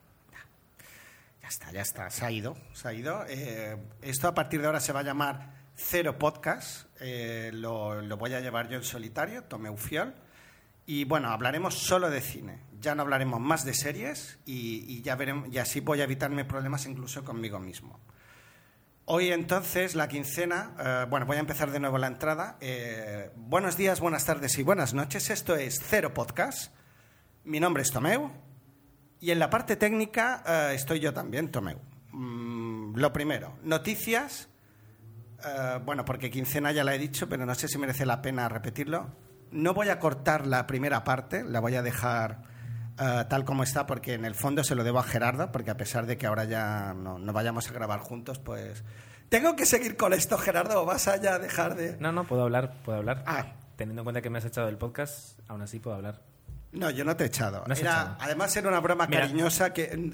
[1.40, 2.11] Ya está, ya está.
[2.11, 2.54] Se ha ido.
[2.74, 3.24] Se ha ido.
[3.28, 6.87] Eh, esto a partir de ahora se va a llamar Cero Podcast.
[7.00, 10.14] Eh, lo, voy a llevar yo en solitario, Tomeu Fiol.
[10.87, 12.61] Y bueno, hablaremos solo de cine.
[12.80, 16.87] Ya no hablaremos más de series y, ya veremos, y así voy a evitarme problemas
[16.87, 18.00] incluso conmigo mismo.
[19.04, 22.56] Hoy entonces la quincena, eh, bueno, voy a empezar de nuevo la entrada.
[22.61, 25.30] Eh, buenos días, buenas tardes y buenas noches.
[25.30, 26.74] Esto es Cero Podcast.
[27.44, 28.30] Mi nombre es Tomeu.
[29.20, 31.78] Y en la parte técnica estoy yo también, Tomeu.
[32.11, 34.48] Mm, lo primero, noticias.
[35.44, 38.48] Eh, bueno, porque quincena ya la he dicho, pero no sé si merece la pena
[38.48, 39.11] repetirlo.
[39.50, 42.42] No voy a cortar la primera parte, la voy a dejar
[42.98, 45.76] eh, tal como está, porque en el fondo se lo debo a Gerardo, porque a
[45.76, 48.83] pesar de que ahora ya no, no vayamos a grabar juntos, pues...
[49.28, 51.96] ¿Tengo que seguir con esto, Gerardo, o vas a ya dejar de...?
[51.98, 53.24] No, no, puedo hablar, puedo hablar.
[53.26, 53.46] Ah.
[53.76, 56.20] Teniendo en cuenta que me has echado del podcast, aún así puedo hablar.
[56.72, 57.64] No, yo no te he echado.
[57.66, 58.16] No has Era- echado.
[58.20, 59.22] Además era una broma Mira.
[59.22, 60.12] cariñosa que...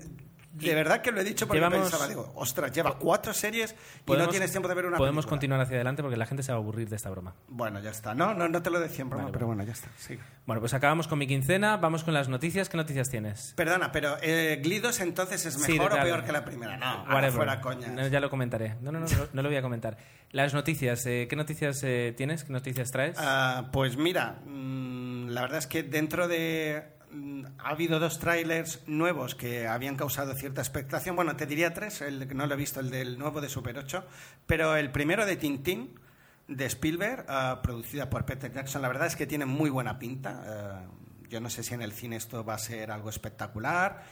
[0.66, 3.74] De verdad que lo he dicho porque Llevamos- pensaba, digo, ostras, lleva cuatro series
[4.06, 5.30] y no tienes tiempo de ver una Podemos película.
[5.30, 7.34] continuar hacia adelante porque la gente se va a aburrir de esta broma.
[7.48, 8.14] Bueno, ya está.
[8.14, 9.88] No, no, no te lo decía en broma, Vale, pero bueno, ya está.
[9.96, 10.20] Sigue.
[10.46, 12.68] Bueno, pues acabamos con mi quincena, vamos con las noticias.
[12.68, 13.52] ¿Qué noticias tienes?
[13.56, 16.76] Perdona, pero eh, Glidos entonces es Sí, mejor o peor que la primera.
[16.76, 17.32] No, Whatever.
[17.32, 17.90] fuera coñas.
[17.90, 18.76] No, ya lo comentaré.
[18.80, 19.98] No, no, no, no, no lo voy a comentar.
[20.30, 22.44] Las noticias, eh, ¿qué noticias eh, tienes?
[22.44, 23.16] ¿Qué noticias traes?
[23.18, 26.82] Ah, pues mira, mm, la verdad es que dentro de...
[27.12, 31.16] mm, ha habido dos trailers nuevos que habían causado cierta expectación.
[31.16, 33.78] Bueno, te diría tres, el que no lo he visto, el del nuevo de Super
[33.78, 34.04] 8,
[34.46, 35.98] pero el primero de Tintín,
[36.46, 40.42] de Spielberg, ah, producida por Peter Jackson, la verdad es que tiene muy buena pinta.
[40.46, 40.84] Ah,
[41.28, 44.02] yo no sé si en el cine esto va a ser algo espectacular,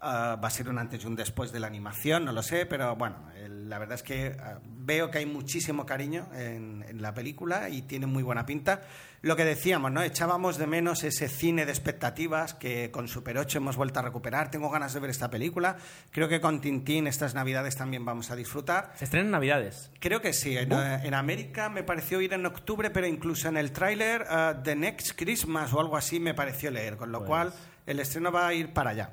[0.00, 2.64] ah, va a ser un antes y un después de la animación, no lo sé,
[2.66, 7.68] pero bueno, el- la verdad es que veo que hay muchísimo cariño en la película
[7.68, 8.82] y tiene muy buena pinta.
[9.22, 10.02] Lo que decíamos, ¿no?
[10.02, 14.50] Echábamos de menos ese cine de expectativas que con Super 8 hemos vuelto a recuperar.
[14.50, 15.76] Tengo ganas de ver esta película.
[16.10, 18.92] Creo que con Tintín estas navidades también vamos a disfrutar.
[18.96, 19.92] Se estrena en Navidades.
[20.00, 20.56] Creo que sí.
[20.58, 24.54] En, eh, en América me pareció ir en octubre, pero incluso en el tráiler eh,
[24.64, 27.54] The Next Christmas o algo así me pareció leer, con lo Pues- cual
[27.86, 29.10] el estreno va a ir para allá.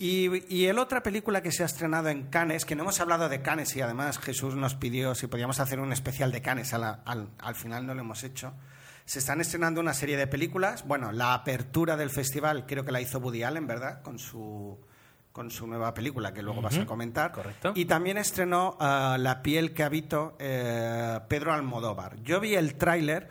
[0.00, 3.28] Y, y el otra película que se ha estrenado en Cannes, que no hemos hablado
[3.28, 6.82] de Cannes y además Jesús nos pidió si podíamos hacer un especial de Cannes, al,
[7.04, 8.52] al, al final no lo hemos hecho.
[9.08, 10.86] Se están estrenando una serie de películas.
[10.86, 14.02] Bueno, la apertura del festival creo que la hizo Woody Allen, ¿verdad?
[14.02, 14.76] Con su,
[15.32, 17.32] con su nueva película que luego vas a comentar.
[17.32, 17.72] correcto.
[17.74, 22.22] Y también estrenó uh, La piel que habito eh, Pedro Almodóvar.
[22.22, 23.30] Yo vi el tráiler.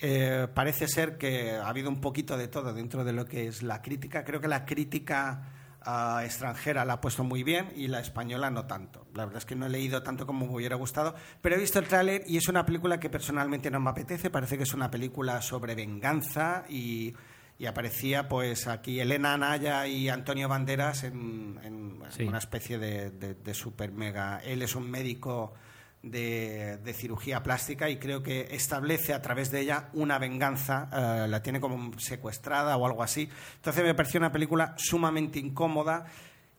[0.00, 3.62] Eh, parece ser que ha habido un poquito de todo dentro de lo que es
[3.62, 4.24] la crítica.
[4.24, 5.51] Creo que la crítica
[5.86, 9.06] uh, extranjera la ha puesto muy bien y la española no tanto.
[9.14, 11.78] La verdad es que no he leído tanto como me hubiera gustado, pero he visto
[11.78, 14.30] el tráiler y es una película que personalmente no me apetece.
[14.30, 17.14] Parece que es una película sobre venganza y,
[17.58, 22.24] y aparecía pues aquí Elena Anaya y Antonio Banderas en, en Sí.
[22.24, 24.40] una especie de, de- de super mega.
[24.44, 25.54] Él es un médico
[26.02, 31.28] de, de cirugía plástica y creo que establece a través de ella una venganza, eh,
[31.28, 33.28] la tiene como secuestrada o algo así.
[33.56, 36.06] Entonces me pareció una película sumamente incómoda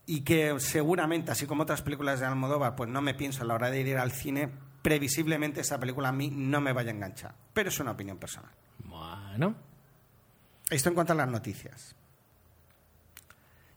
[0.06, 3.56] y que seguramente, así como otras películas de Almodóvar, pues no me pienso a la
[3.56, 4.50] hora de ir al cine,
[4.82, 7.36] previsiblemente esa película a mí no me vaya a enganchar.
[7.54, 8.52] Pero es una opinión personal.
[8.80, 9.56] Bueno,
[10.70, 11.96] Esto en cuanto a las noticias.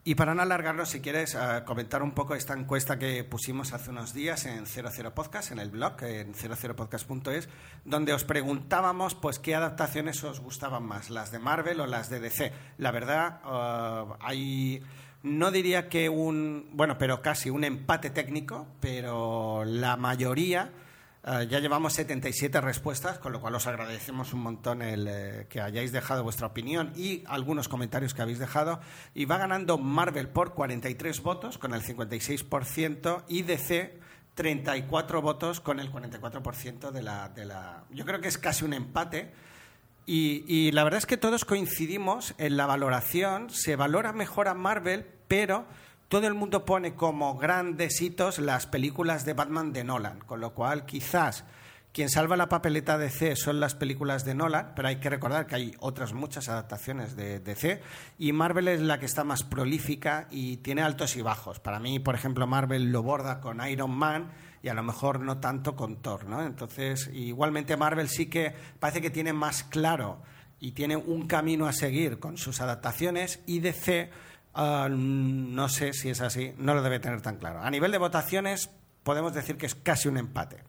[0.08, 3.90] Y para no alargarnos, si quieres eh, comentar un poco esta encuesta que pusimos hace
[3.90, 7.48] unos días en 00 Podcast, en el blog, en 00podcast.es,
[7.84, 12.20] donde os preguntábamos pues qué adaptaciones os gustaban más, las de Marvel o las de
[12.20, 12.52] DC.
[12.78, 14.82] La verdad, eh, hay,
[15.24, 20.70] no diría que un, bueno, pero casi un empate técnico, pero la mayoría...
[21.28, 25.60] Eh, ya llevamos 77 respuestas, con lo cual os agradecemos un montón el eh, que
[25.60, 28.78] hayáis dejado vuestra opinión y algunos comentarios que habéis dejado.
[29.12, 33.98] Y va ganando Marvel por 43 votos, con el 56%, y DC
[34.34, 37.82] 34 votos, con el 44% de la, de la...
[37.90, 39.32] Yo creo que es casi un empate.
[40.04, 43.50] Y, y la verdad es que todos coincidimos en la valoración.
[43.50, 45.66] Se valora mejor a Marvel, pero
[46.08, 50.54] todo el mundo pone como grandes hitos las películas de Batman de Nolan, con lo
[50.54, 51.44] cual quizás
[51.96, 55.46] quien salva la papeleta de DC son las películas de Nolan, pero hay que recordar
[55.46, 57.80] que hay otras muchas adaptaciones de DC
[58.18, 61.58] y Marvel es la que está más prolífica y tiene altos y bajos.
[61.58, 64.30] Para mí, por ejemplo, Marvel lo borda con Iron Man
[64.62, 66.42] y a lo mejor no tanto con Thor, ¿no?
[66.42, 70.20] Entonces, igualmente Marvel sí que parece que tiene más claro
[70.60, 74.10] y tiene un camino a seguir con sus adaptaciones y DC
[74.56, 77.60] ah, no sé si es así, no lo debe tener tan claro.
[77.60, 78.70] A nivel de votaciones
[79.02, 80.64] podemos decir que es casi un empate.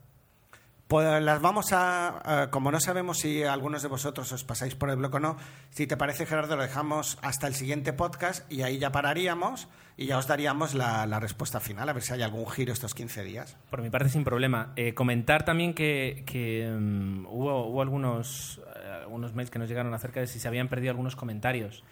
[0.88, 4.96] Pues las vamos a, como no sabemos si algunos de vosotros os pasáis por el
[4.96, 5.38] blog o no,
[5.70, 10.06] si te parece Gerardo lo dejamos hasta el siguiente podcast y ahí ya pararíamos y
[10.06, 13.58] ya os daríamos la, respuesta final, a ver si hay algún giro estos 15 días.
[13.70, 14.72] por mi parte sin problema.
[14.78, 16.24] Eh, comentar también que,
[16.80, 20.70] mm, hubo, hubo algunos, eh, algunos mails que nos llegaron acerca de si se habían
[20.70, 21.84] perdido algunos comentarios,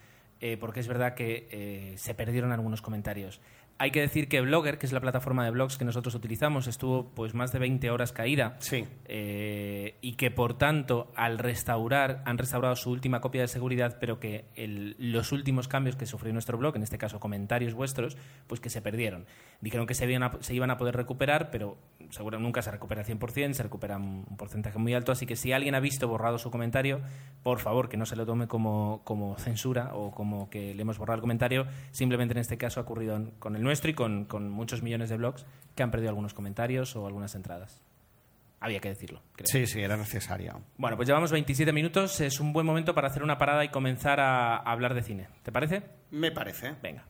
[0.47, 3.41] eh, porque es verdad que eh, se perdieron algunos comentarios.
[3.78, 7.10] Hay que decir que Blogger, que es la plataforma de blogs que nosotros utilizamos, estuvo
[7.14, 8.56] pues más de 20 horas caída.
[8.60, 8.86] Sí.
[9.06, 14.20] Eh, y que por tanto al restaurar han restaurado su última copia de seguridad pero
[14.20, 18.60] que el- los últimos cambios que sufrió nuestro blog en este caso comentarios vuestros pues
[18.62, 19.26] que se perdieron
[19.62, 21.78] dijeron que se iban a, se iban a poder recuperar pero
[22.12, 25.36] seguro nunca se recupera al 100% se recupera un un porcentaje muy alto así que
[25.36, 27.02] si alguien ha visto borrado su comentario
[27.44, 30.98] por favor que no se lo tome como, como censura o como que le hemos
[30.98, 34.49] borrado el comentario simplemente en este caso ha ocurrido con el nuestro y con, con
[34.49, 37.82] muchos millones de blogs que han perdido algunos comentarios o algunas entradas
[38.62, 39.45] había que decirlo creo.
[39.45, 40.60] Sí, sí, era necesario.
[40.78, 42.19] Bueno, pues llevamos 27 minutos.
[42.19, 45.28] Es un buen momento para hacer una parada y comenzar a a hablar de cine.
[45.43, 45.84] ¿Te parece?
[46.12, 46.75] Me parece.
[46.82, 47.06] Venga.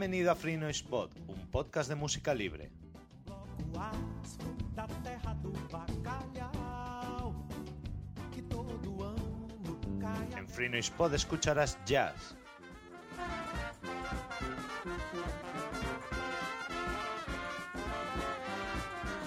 [0.00, 2.70] Bienvenido a Free Noise Pod, un podcast de música libre.
[10.38, 12.34] En Free Noise Pod escucharás jazz,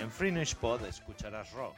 [0.02, 1.76] en Free Noise Pod escucharás rock,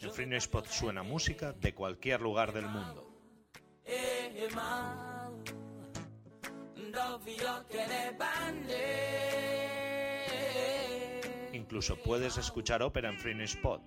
[0.00, 3.10] en Free Noise Pod suena música de cualquier lugar del mundo.
[11.52, 13.80] Incluso puedes escuchar ópera en Free Noise Pod.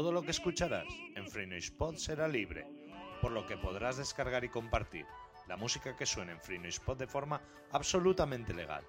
[0.00, 2.66] Todo lo que escucharás en FreeNoisePod será libre,
[3.20, 5.04] por lo que podrás descargar y compartir
[5.46, 8.82] la música que suena en FreeNoisePod de forma absolutamente legal.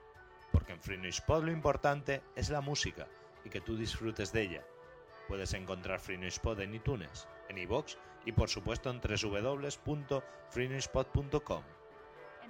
[0.54, 3.10] Porque en FreeNoisePod lo importante es la música
[3.44, 4.64] y que tú disfrutes de ella.
[5.28, 8.96] Puedes encontrar FreeNoisePod en iTunes, en iVoox y por supuesto en.
[8.96, 9.04] And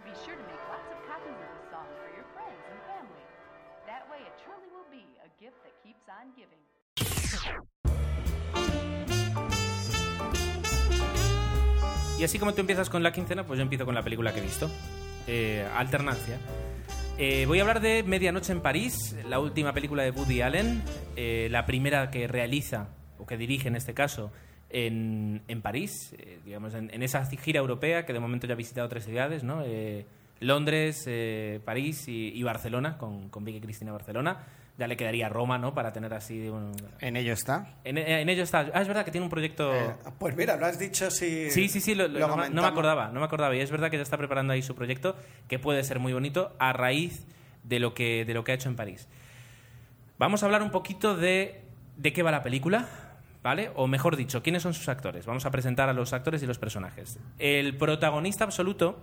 [0.05, 0.41] be sure to
[5.63, 6.70] make
[12.21, 14.41] Y así como tú empiezas con la quincena, pues yo empiezo con la película que
[14.41, 14.69] he visto.
[15.25, 16.37] Eh, Alternancia.
[17.17, 20.83] Eh, voy a hablar de Medianoche en París, la última película de Woody Allen,
[21.15, 24.31] eh, la primera que realiza, o que dirige en este caso,
[24.69, 29.05] en, en París, digamos, en, esa gira europea que de momento ya ha visitado tres
[29.05, 29.63] ciudades, ¿no?
[30.39, 31.09] Londres,
[31.65, 34.45] París y, y Barcelona, con, con Vicky Cristina Barcelona.
[34.81, 35.75] Ya le quedaría Roma, ¿no?
[35.75, 36.49] Para tener así...
[36.49, 37.75] bueno, En ello está.
[37.83, 38.71] en, en ello está...
[38.73, 39.71] Ah, es verdad que tiene un proyecto...
[39.75, 41.51] Eh, pues mira, lo has dicho si.
[41.51, 43.55] Sí, sí, sí, lo- lo- lo no, me- no me acordaba, no me acordaba.
[43.55, 45.15] Y es verdad que ya está preparando ahí su proyecto,
[45.47, 47.27] que puede ser muy bonito, a raíz
[47.63, 49.07] de lo que, de lo que ha hecho en París.
[50.17, 51.61] Vamos a hablar un poquito de,
[51.97, 52.87] de qué va la película,
[53.43, 53.71] ¿vale?
[53.75, 55.25] O mejor dicho, quiénes son sus actores.
[55.27, 57.19] Vamos a presentar a los actores y los personajes.
[57.39, 58.99] El protagonista absoluto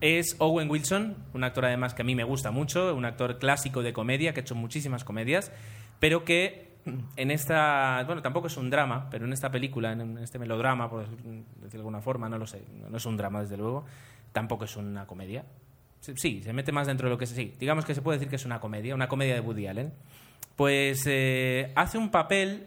[0.00, 3.82] es Owen Wilson, un actor además que a mí me gusta mucho, un actor clásico
[3.82, 5.52] de comedia, que ha hecho muchísimas comedias,
[5.98, 6.68] pero que
[7.16, 11.06] en esta, bueno, tampoco es un drama, pero en esta película, en este melodrama, por
[11.06, 13.84] decir de alguna forma, no lo sé, no es un drama desde luego,
[14.32, 15.44] tampoco es una comedia.
[16.00, 18.18] Sí, Sí, se mete más dentro de lo que es, sí, digamos que se puede
[18.18, 19.92] decir que es una comedia, una comedia de Woody Allen.
[20.54, 22.66] Pues eh, hace un papel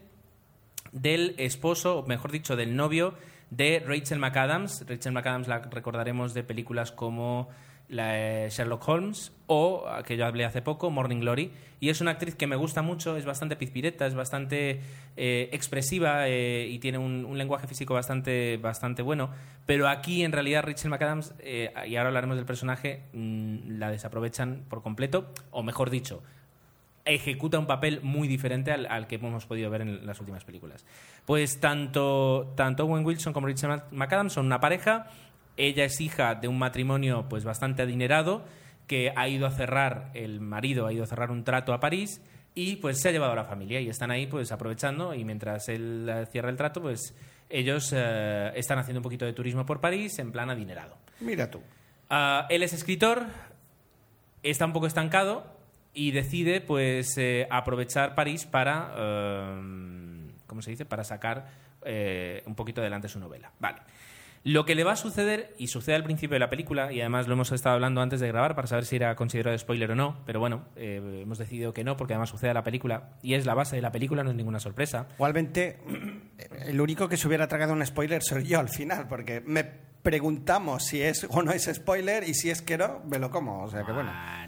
[0.92, 3.16] del esposo, o mejor dicho, del novio
[3.52, 4.84] de Rachel McAdams.
[4.88, 7.50] Rachel McAdams la recordaremos de películas como
[7.92, 11.52] de Sherlock Holmes o, que yo hablé hace poco, Morning Glory.
[11.82, 14.80] Y es una actriz que me gusta mucho, es bastante pizpireta, es bastante
[15.18, 19.30] eh, expresiva eh, y tiene un, lenguaje físico bastante, bastante bueno.
[19.66, 24.64] Pero aquí, en realidad, Rachel McAdams, eh, y ahora hablaremos del personaje, mm, la desaprovechan
[24.70, 26.24] por completo, o mejor dicho,
[27.06, 30.86] ejecuta un papel muy diferente al, al que hemos podido ver en las últimas películas.
[31.26, 35.08] Pues tanto, tanto Owen Wilson como Richard McAdams son una pareja.
[35.58, 38.46] Ella es hija de un matrimonio pues bastante adinerado
[38.88, 42.22] que ha ido a cerrar, el marido ha ido a cerrar un trato a París
[42.54, 45.70] y pues se ha llevado a la familia y están ahí pues aprovechando y mientras
[45.70, 47.16] él eh, cierra el trato pues
[47.50, 50.98] ellos eh, están haciendo un poquito de turismo por París en plan adinerado.
[51.22, 51.62] Mira tú.
[52.10, 53.28] Ah, él es escritor,
[54.44, 55.61] está un poco estancado
[55.94, 60.86] y decide pues eh, aprovechar París para, eh, ¿cómo se dice?
[60.86, 61.48] Para sacar
[61.84, 63.52] eh, un poquito adelante su novela.
[63.60, 63.82] Vale.
[64.44, 67.28] Lo que le va a suceder, y sucede al principio de la película, y además
[67.28, 70.18] lo hemos estado hablando antes de grabar para saber si era considerado spoiler o no,
[70.26, 73.46] pero bueno, eh, hemos decidido que no, porque además sucede a la película, y es
[73.46, 75.06] la base de la película, no es ninguna sorpresa.
[75.14, 75.78] Igualmente,
[76.66, 79.64] el único que se hubiera tragado un spoiler soy yo al final, porque me
[80.02, 83.62] preguntamos si es o no es spoiler y si es que no, me lo como.
[83.64, 84.10] O sea que bueno.
[84.12, 84.48] Ah,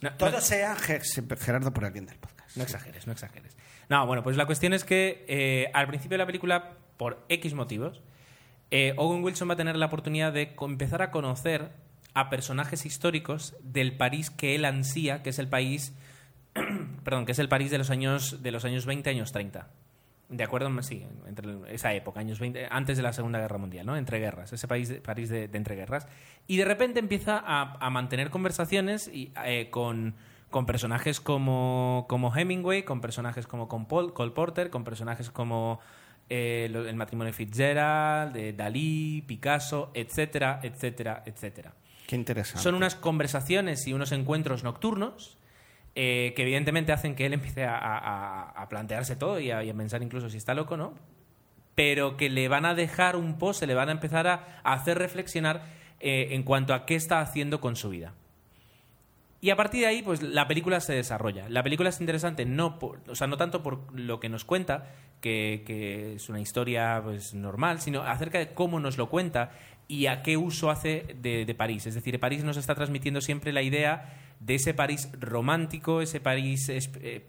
[0.00, 0.12] no.
[0.14, 2.56] Todo no- sea Ger- Gerardo por el bien del podcast.
[2.56, 3.56] No exageres, no exageres.
[3.88, 7.54] No, bueno, pues la cuestión es que eh, al principio de la película, por X
[7.54, 8.02] motivos,
[8.70, 11.70] eh, Owen Wilson va a tener la oportunidad de empezar a conocer
[12.14, 15.92] a personajes históricos del París que él ansía, que es el país,
[17.04, 19.68] perdón, que es el París de los años de los años 20, años 30.
[20.30, 23.96] De acuerdo, sí, entre esa época, años 20, antes de la Segunda Guerra Mundial, ¿no?
[23.96, 26.06] Entre guerras, ese país, de, París de, de entreguerras.
[26.46, 30.14] Y de repente empieza a, a mantener conversaciones y, eh, con,
[30.48, 35.80] con personajes como, como Hemingway, con personajes como con Paul, Cole Porter, con personajes como
[36.28, 41.74] eh, el matrimonio Fitzgerald, de Dalí, Picasso, etcétera, etcétera, etcétera.
[42.06, 42.62] Qué interesante.
[42.62, 45.38] Son unas conversaciones y unos encuentros nocturnos
[45.96, 50.36] eh, que evidentemente hacen que él empiece a, plantearse todo y a, pensar incluso si
[50.36, 50.94] está loco, ¿no?
[51.74, 54.98] Pero que le van a dejar un post, se le van a empezar a, hacer
[54.98, 55.62] reflexionar
[55.98, 58.14] eh, en cuanto a qué está haciendo con su vida.
[59.40, 61.48] Y a partir de ahí, pues la película se desarrolla.
[61.48, 64.90] La película es interesante, no, por- o sea, no tanto por lo que nos cuenta,
[65.20, 69.50] que, es una historia pues, normal, sino acerca de cómo nos lo cuenta
[69.88, 71.86] y a qué uso hace de París.
[71.86, 76.68] Es decir, París nos está transmitiendo siempre la idea de ese París romántico, ese París...
[76.68, 77.26] eh,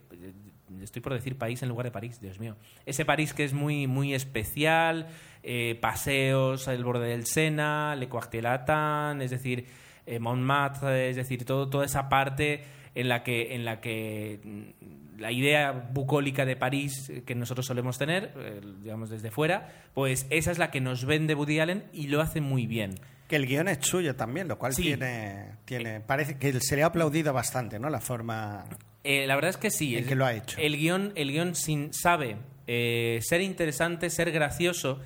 [0.82, 2.56] estoy por decir país en lugar de París, Dios mío.
[2.86, 5.08] Ese París que es muy, muy especial,
[5.44, 9.66] eh, paseos al borde del Sena, Le Quartier Latin, es decir,
[10.06, 12.64] eh, Montmartre, es decir, todo, toda esa parte
[12.96, 18.00] en la que, en la que mm, la idea bucólica de París que nosotros solemos
[18.00, 18.34] tener,
[18.82, 22.42] digamos desde fuera, pues esa es la que nos vende Woody Allen y lo hace
[22.42, 22.96] muy bien.
[23.32, 24.82] Que el guion es suyo también, lo cual Sí.
[24.84, 26.02] tiene, tiene.
[26.02, 27.90] Parece que se le ha aplaudido bastante, ¿no?
[27.90, 28.66] La forma.
[29.06, 29.96] Eh, la verdad es que sí.
[29.96, 30.60] ¿En es- qué lo ha hecho?
[30.60, 32.36] El guion, el guion sin, sabe
[32.68, 35.00] eh, ser interesante, ser gracioso,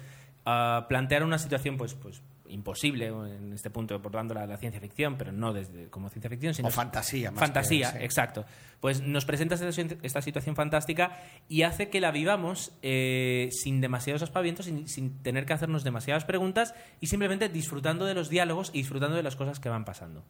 [0.44, 4.80] ah, plantear una situación pues, pues imposible en este punto, por tanto la, la ciencia
[4.80, 8.04] ficción, pero no desde como ciencia ficción, sino O fantasía, más fantasía, que- sí.
[8.06, 8.46] exacto.
[8.80, 11.18] Pues nos presenta esta, situ- esta situación fantástica
[11.50, 16.26] y hace que la vivamos eh, sin demasiados aspavientos, sin, sin tener que hacernos demasiadas
[16.26, 20.24] preguntas y simplemente disfrutando de los diálogos y disfrutando de las cosas que van pasando.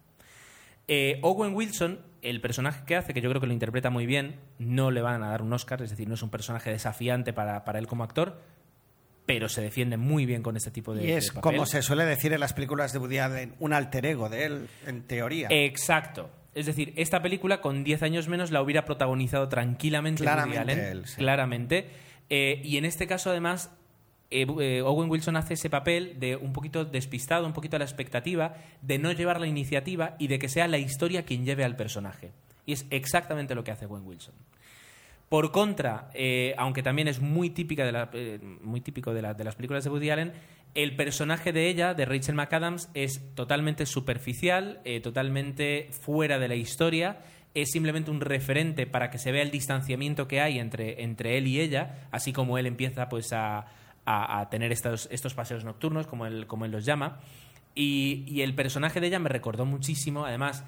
[0.88, 4.40] Eh, Owen Wilson, el personaje que hace, que yo creo que lo interpreta muy bien,
[4.60, 7.66] no le van a dar un Oscar, es decir, no es un personaje desafiante para,
[7.66, 8.40] para él como actor,
[9.26, 12.06] pero se defiende muy bien con este tipo de Y es, de como se suele
[12.06, 15.48] decir en las películas de Woody Allen, un alter ego de él, en teoría.
[15.50, 16.30] Exacto.
[16.54, 20.80] Es decir, esta película con 10 años menos la hubiera protagonizado tranquilamente Woody Claramente Allen.
[20.80, 21.16] él, sí.
[21.18, 21.90] Claramente.
[22.30, 23.72] Eh, y en este caso, además,
[24.32, 27.86] eh, eh, Owen Wilson hace ese papel de un poquito despistado, un poquito a la
[27.86, 31.76] expectativa, de no llevar la iniciativa y de que sea la historia quien lleve al
[31.76, 32.32] personaje.
[32.66, 34.34] Y es exactamente lo que hace Owen Wilson.
[35.36, 39.44] Por contra, eh, aunque también es muy típica de la, eh, muy típico de, de
[39.44, 40.32] las películas de Woody Allen,
[40.76, 46.56] el personaje de ella, de Rachel McAdams, es totalmente superficial, eh, totalmente fuera de la
[46.56, 47.18] historia.
[47.54, 51.60] Es simplemente un referente para que se vea el distanciamiento que hay entre, él y
[51.60, 53.68] ella, así como él empieza pues, a,
[54.50, 57.20] tener estos, paseos nocturnos, como él, los llama.
[57.74, 60.64] Y el personaje de ella me recordó muchísimo, además,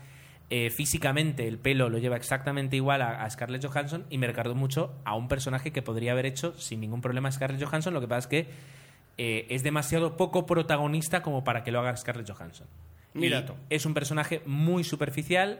[0.49, 4.55] eh, físicamente el pelo lo lleva exactamente igual a, a Scarlett Johansson y me recordó
[4.55, 8.07] mucho a un personaje que podría haber hecho sin ningún problema Scarlett Johansson, lo que
[8.07, 8.47] pasa es que
[9.17, 12.67] eh, es demasiado poco protagonista como para que lo haga Scarlett Johansson.
[13.13, 13.53] Mira Y tú.
[13.69, 15.59] Es un personaje muy superficial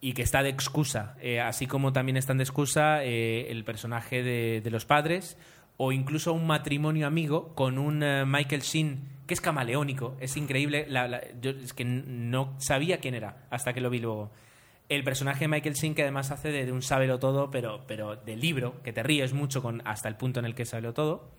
[0.00, 4.22] y que está de excusa, eh, así como también están de excusa eh, el personaje
[4.22, 5.36] de, de los padres
[5.76, 11.06] o incluso un matrimonio amigo con un Michael Sheen que es camaleónico, es increíble, la-
[11.06, 14.32] la- yo es que no sabía quién era hasta que lo vi luego.
[14.88, 18.16] El personaje de Michael Sheen que además hace de, de un sábelo todo, pero, pero
[18.16, 21.30] de libro, que te ríes mucho con, hasta el punto en el que sábelo todo.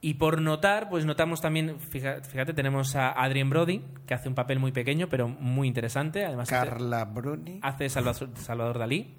[0.00, 4.60] Y por notar, pues notamos también, fíjate, tenemos a Adrien Brody, que hace un papel
[4.60, 6.24] muy pequeño, pero muy interesante.
[6.24, 7.58] Además, hace- Carla Bruni.
[7.62, 9.14] hace Salvador, Salvador Dalí.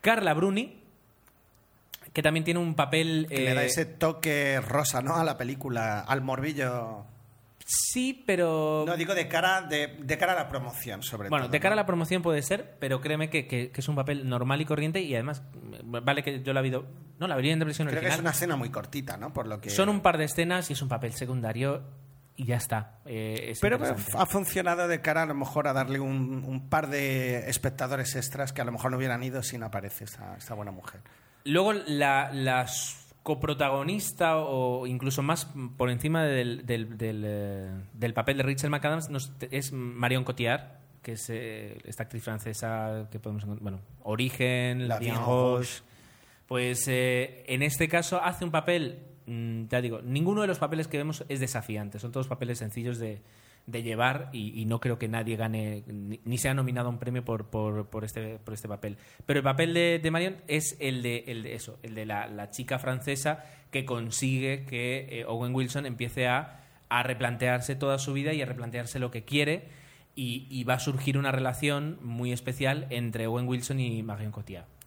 [0.00, 0.80] Carla Bruni,
[2.18, 3.26] que también tiene un papel...
[3.28, 5.14] Que le da eh, ese toque rosa, ¿no?
[5.14, 7.06] A la película, al morbillo.
[7.64, 8.82] Sí, pero...
[8.88, 11.52] No, digo de cara, de, de cara a la promoción, sobre bueno, todo.
[11.52, 14.28] de cara a la promoción puede ser, pero créeme que, que- que es un papel
[14.28, 15.44] normal y corriente y además,
[15.84, 16.70] mm, vale que yo la vi...
[16.70, 16.86] do-
[17.20, 19.32] No, la vi en versión Creo que es una escena muy cortita, ¿no?
[19.32, 19.70] Por lo que...
[19.70, 21.84] Son un par de escenas y es un papel secundario
[22.34, 22.98] y ya está.
[23.06, 23.78] Eh, es Pero
[24.16, 28.52] ha funcionado de cara a lo mejor a darle un, un par de espectadores extras
[28.52, 31.00] que a lo mejor no hubieran ido si no aparece esta, esta buena mujer.
[31.44, 38.14] Luego la, la s- coprotagonista o incluso más por encima del, del, del, eh, del
[38.14, 40.62] papel de Rachel McAdams nos- es Marion Cotillard,
[41.02, 45.24] que es eh, esta actriz francesa que podemos encontrar, bueno, Origen, La La Bien Bien
[45.26, 45.82] Roche.
[46.46, 50.88] Pues eh, en este caso hace un papel, mm, ya digo, ninguno de los papeles
[50.88, 53.20] que vemos es desafiante, son todos papeles sencillos de,
[53.68, 57.22] de llevar y, no creo que nadie gane ni, ni sea nominado a un premio
[57.24, 58.96] por, por, por este, por este papel.
[59.26, 62.50] Pero el papel de, Marion es el de, el de eso, el de la, la
[62.50, 68.32] chica francesa que consigue que eh, Owen Wilson empiece a, a replantearse toda su vida
[68.32, 69.68] y a replantearse lo que quiere
[70.14, 74.77] y, y va a surgir una relación muy especial entre Owen Wilson y Marion Cotillard.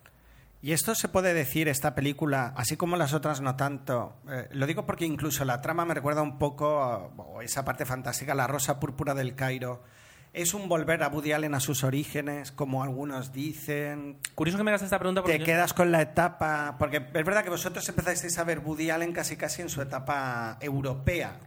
[0.64, 4.18] Y esto se puede decir, esta película, así como las otras no tanto.
[4.30, 8.36] eh, lo digo porque incluso la trama me recuerda un poco a esa parte fantástica,
[8.36, 9.82] la rosa púrpura del Cairo.
[10.34, 14.18] Es un volver a Woody Allen a sus orígenes, como algunos dicen.
[14.36, 16.76] Curioso que me hagas esta pregunta porque Te yo- quedas con la etapa.
[16.80, 20.58] Porque es verdad que vosotros empezasteis a ver Woody Allen casi casi en su etapa
[20.62, 21.38] europea.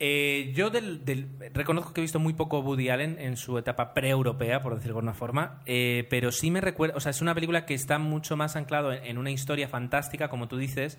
[0.00, 3.94] Eh, yo del, del- reconozco que he visto muy poco Woody Allen en su etapa
[3.94, 7.34] pre-europea, por decirlo de alguna forma, eh, pero sí me recuerda, o sea, es una
[7.34, 10.98] película que está mucho más anclado en, una historia fantástica, como tú dices,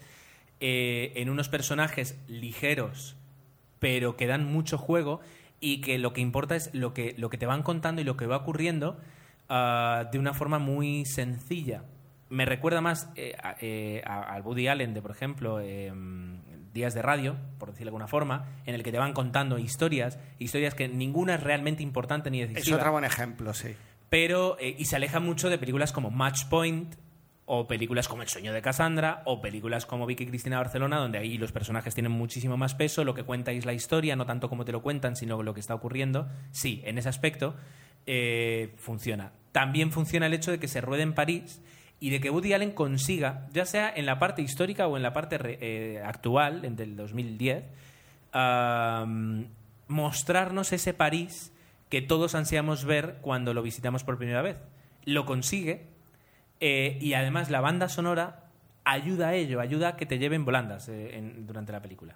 [0.61, 3.17] eh, en unos personajes ligeros,
[3.79, 5.19] pero que dan mucho juego
[5.59, 8.15] y que lo que importa es lo que, lo que te van contando y lo
[8.15, 8.97] que va ocurriendo
[9.49, 11.83] ah, de una forma muy sencilla.
[12.29, 13.09] Me recuerda más
[14.05, 15.91] al Woody Allen de, por ejemplo, eh,
[16.75, 20.19] Días de Radio, por decirlo de alguna forma, en el que te van contando historias,
[20.39, 22.75] historias que ninguna es realmente importante ni Es decisiva.
[22.77, 23.73] otro buen ejemplo, sí.
[24.09, 26.95] pero eh, y se aleja mucho de películas como Match Point
[27.45, 31.37] o películas como El sueño de Cassandra o películas como Vicky Cristina Barcelona donde ahí
[31.37, 33.05] los personajes tienen muchísimo más peso.
[33.05, 35.61] Lo que cuenta es la historia no tanto como te lo cuentan sino lo que
[35.61, 37.55] está ocurriendo sí en ese aspecto
[38.05, 39.31] eh, funciona.
[39.53, 41.61] También funciona el hecho de que se ruede en París
[41.99, 45.13] y de que Woody Allen consiga ya sea en la parte histórica o en la
[45.13, 47.63] parte re- eh, actual en del 2010
[48.31, 49.47] am,
[49.87, 51.51] mostrarnos ese París
[51.89, 54.57] que todos ansiamos ver cuando lo visitamos por primera vez.
[55.05, 55.85] Lo consigue
[56.59, 58.41] eh, y además la banda sonora
[58.83, 62.15] ayuda a ello, ayuda a que te lleven volandas eh, en- durante la película.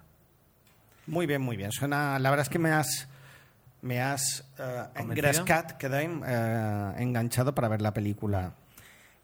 [1.06, 1.72] Muy bien, muy bien.
[1.72, 3.08] Suena, la verdad es que me has
[3.82, 4.44] me has
[4.94, 8.52] engrescat, quedem, eh, enganchado para ver la película.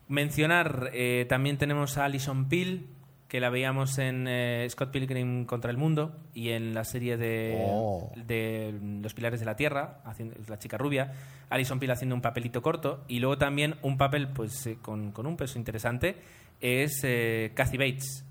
[0.08, 2.86] Mencionar, eh, también tenemos a Alison Peel,
[3.28, 7.56] que la veíamos en eh, Scott Pilgrim contra el Mundo y en la serie de,
[7.58, 8.12] Oh.
[8.14, 11.12] de Los Pilares de la Tierra, haciendo, la chica rubia.
[11.50, 15.26] Alison Peel haciendo un papelito corto y luego también un papel pues eh, con, con
[15.26, 16.16] un peso interesante
[16.60, 18.24] es eh, Kathy Bates,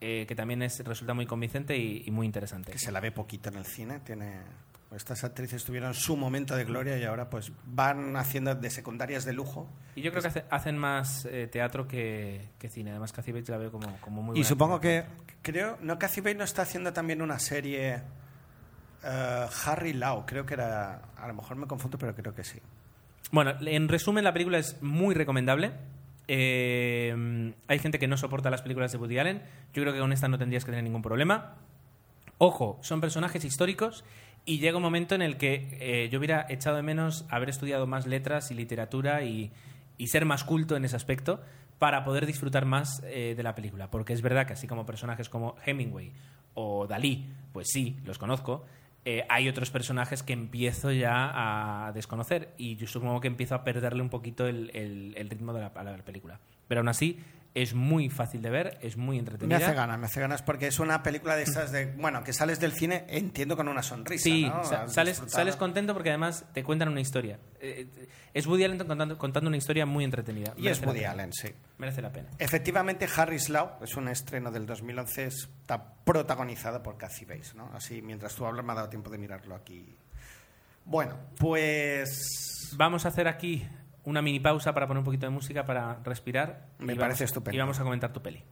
[0.00, 2.70] eh, que también es, resulta muy convincente y, y muy interesante.
[2.70, 3.98] Que se la ve poquito en el cine.
[4.04, 4.36] Tiene,
[4.94, 9.32] estas actrices tuvieron su momento de gloria y ahora pues van haciendo de secundarias de
[9.34, 9.68] lujo.
[9.94, 12.90] Y yo creo que hace- hacen más eh, teatro que, que cine.
[12.90, 15.02] Además, Kathy Bates la veo como, como muy Y buena supongo actriz.
[15.26, 18.02] que, creo, no, Kathy Bates no está haciendo también una serie
[19.04, 22.58] eh, Harry Lau, creo que era, a lo mejor me confundo, pero creo que sí.
[23.30, 25.72] Bueno, en resumen, la película es muy recomendable.
[26.26, 29.42] Eh, hay gente que no soporta las películas de Woody Allen.
[29.74, 31.56] Yo creo que con esta no tendrías que tener ningún problema.
[32.38, 34.04] Ojo, son personajes históricos
[34.48, 37.86] y llega un momento en el que eh, yo hubiera echado de menos haber estudiado
[37.86, 39.52] más letras y literatura y,
[39.98, 41.40] y ser más culto en ese aspecto
[41.78, 43.90] para poder disfrutar más eh, de la película.
[43.90, 46.12] Porque es verdad que así como personajes como Hemingway
[46.54, 48.64] o Dalí, pues sí, los conozco,
[49.04, 53.62] eh, hay otros personajes que empiezo ya a desconocer y yo supongo que empiezo a
[53.64, 55.72] perderle un poquito el, el- ritmo de la
[56.04, 56.40] película.
[56.66, 57.18] Pero aún así
[57.62, 59.56] es muy fácil de ver, es muy Me entretenida.
[59.56, 62.60] hace ganas, me hace ganas porque es una película de estas de, bueno, que sales
[62.60, 64.22] del cine, entiendo, con una sonrisa.
[64.22, 64.50] Sí,
[64.88, 65.28] sales, disfrutado.
[65.28, 67.38] sales contento porque además te cuentan una historia.
[67.60, 70.54] Eh, eh, es Woody Allen contando, contando una historia muy entretenida.
[70.56, 71.04] Y es Merece Woody.
[71.04, 71.48] Allen, sí.
[71.78, 72.28] Merece la pena.
[72.38, 77.70] Efectivamente, Harry Lau es un estreno del 2011, está protagonizado por Kathy Bates, ¿no?
[77.74, 79.96] Así, mientras tú hablas, me ha dado tiempo de mirarlo aquí.
[80.84, 82.74] Bueno, pues...
[82.76, 83.66] Vamos a hacer aquí
[84.08, 86.68] una mini pausa para poner un poquito de música para respirar.
[86.78, 87.56] Me y parece vamos- estupendo.
[87.56, 88.42] Y vamos a comentar tu peli.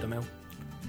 [0.00, 0.22] Tomeu,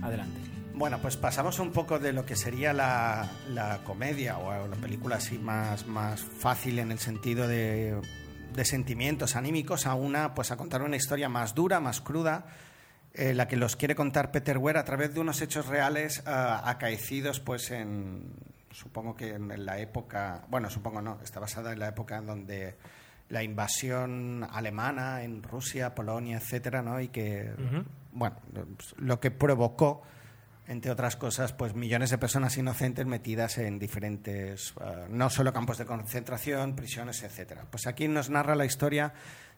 [0.01, 0.39] adelante.
[0.73, 5.17] Bueno, pues pasamos un poco de lo que sería la, la comedia o la película
[5.17, 7.99] así más, más fácil en el sentido de,
[8.53, 12.45] de sentimientos anímicos a una, pues a contar una historia más dura, más cruda,
[13.13, 16.61] eh, la que los quiere contar Peter Weir a través de unos hechos reales ah,
[16.65, 18.33] acaecidos pues en,
[18.71, 22.77] supongo que en la época, bueno, supongo no, está basada en la época en donde
[23.29, 26.99] la invasión alemana en Rusia, Polonia, etcétera, ¿no?
[26.99, 27.53] Y que,
[28.11, 28.37] bueno,
[28.97, 30.01] lo que provocó
[30.69, 35.79] entre otras cosas, pues millones de personas inocentes metidas en diferentes, eh, no solo campos
[35.79, 37.65] de concentración, prisiones, etcétera.
[37.71, 39.11] Pues aquí nos narra la historia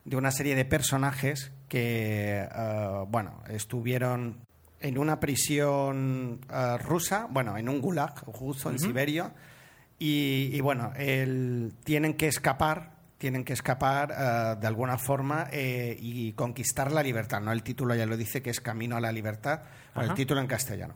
[0.05, 4.39] de una serie de personajes que, eh, bueno, estuvieron
[4.79, 9.33] en una prisión eh, rusa, bueno, en un gulag ruso en Siberia,
[9.99, 15.95] y, y, bueno, el- tienen que escapar, tienen que escapar eh, de alguna forma eh,
[15.99, 17.39] y conquistar la libertad.
[17.41, 19.61] No, el título ya lo dice que es Camino a la libertad,
[19.95, 20.95] el título en castellano.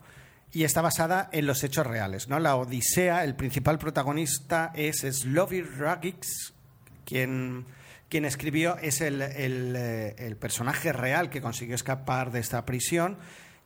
[0.51, 2.39] Y está basada en los hechos reales, ¿no?
[2.39, 6.25] La Odisea, el principal protagonista es Slovir Ragic,
[7.05, 7.65] quien,
[8.09, 13.17] quien escribió es el, el, eh, el personaje real que consiguió escapar de esta prisión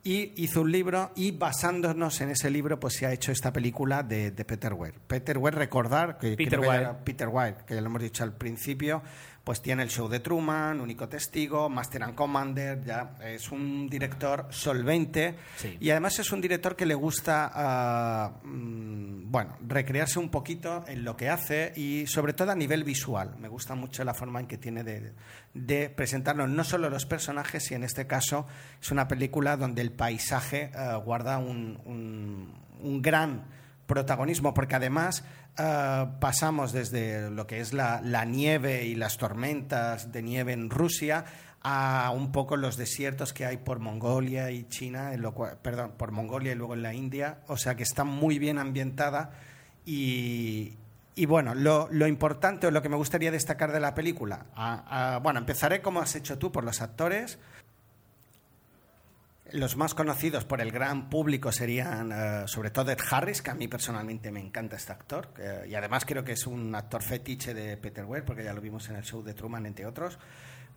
[0.02, 4.02] y hizo un libro y basándonos en ese libro pues se ha hecho esta película
[4.02, 4.94] de, de Peter Weir.
[5.06, 6.88] Peter Weir, recordar que Peter Weir.
[7.04, 9.02] Peter Weir, que ya lo hemos dicho al principio,
[9.44, 14.46] pues tiene el show de Truman, Único Testigo, Master and Commander, ya es un director
[14.50, 15.76] solvente Sí.
[15.80, 21.04] y además es un director que le gusta, ah, mm, bueno, recrearse un poquito en
[21.04, 23.34] lo que hace y sobre todo a nivel visual.
[23.40, 25.12] Me gusta mucho la forma en que tiene de,
[25.54, 28.46] de presentarnos no solo los personajes, y en este caso
[28.80, 33.44] es una película donde el paisaje ah, guarda un, un- un gran
[33.86, 35.24] protagonismo, porque además
[35.60, 40.70] ah, pasamos desde lo que es la, la nieve y las tormentas de nieve en
[40.70, 41.24] Rusia
[41.62, 45.92] a un poco los desiertos que hay por Mongolia y China, en lo cual- perdón,
[45.98, 49.32] por Mongolia y luego en la India, o sea que está muy bien ambientada
[49.84, 50.76] y,
[51.14, 54.84] y bueno, lo, lo importante o lo que me gustaría destacar de la película, ah,
[54.88, 57.38] ah, bueno, empezaré como has hecho tú por los actores,
[59.52, 63.54] los más conocidos por el gran público serían eh, sobre todo Ed Harris, que a
[63.54, 67.54] mí personalmente me encanta este actor, que- y además creo que es un actor fetiche
[67.54, 70.18] de Peter Weir, porque ya lo vimos en el show de Truman, entre otros.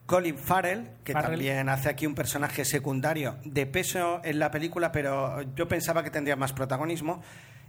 [0.06, 1.32] Colin Farrell, que Farrell.
[1.32, 6.10] también hace aquí un personaje secundario de peso en la película, pero yo pensaba que
[6.12, 7.22] tendría más protagonismo.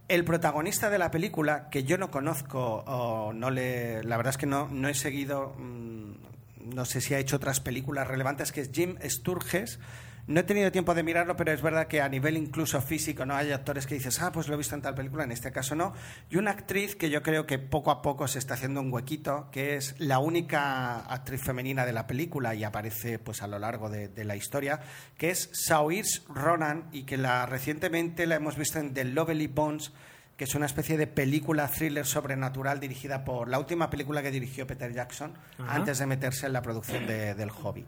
[0.08, 4.36] El protagonista de la película, que yo no conozco, o no le, la verdad es
[4.38, 8.62] que no, no he seguido, mm, no sé si ha hecho otras películas relevantes, que
[8.62, 9.78] es Jim Sturges.
[10.26, 13.34] No he tenido tiempo de mirarlo, pero es verdad que a nivel incluso físico no
[13.34, 15.74] hay actores que dices, ah, pues lo he visto en tal película, en este caso
[15.74, 15.92] no.
[16.30, 19.48] Y una actriz que yo creo que poco a poco se está haciendo un huequito,
[19.52, 23.90] que es la única actriz femenina de la película y aparece pues a lo largo
[23.90, 24.80] de, de la historia,
[25.18, 29.92] que es Saoirse Ronan y que la recientemente la hemos visto en The Lovely Bones
[30.38, 34.66] que es una especie de película thriller sobrenatural dirigida por la última película que dirigió
[34.66, 35.74] Peter Jackson Ajá.
[35.76, 37.86] antes de meterse en la producción de- del Hobbit.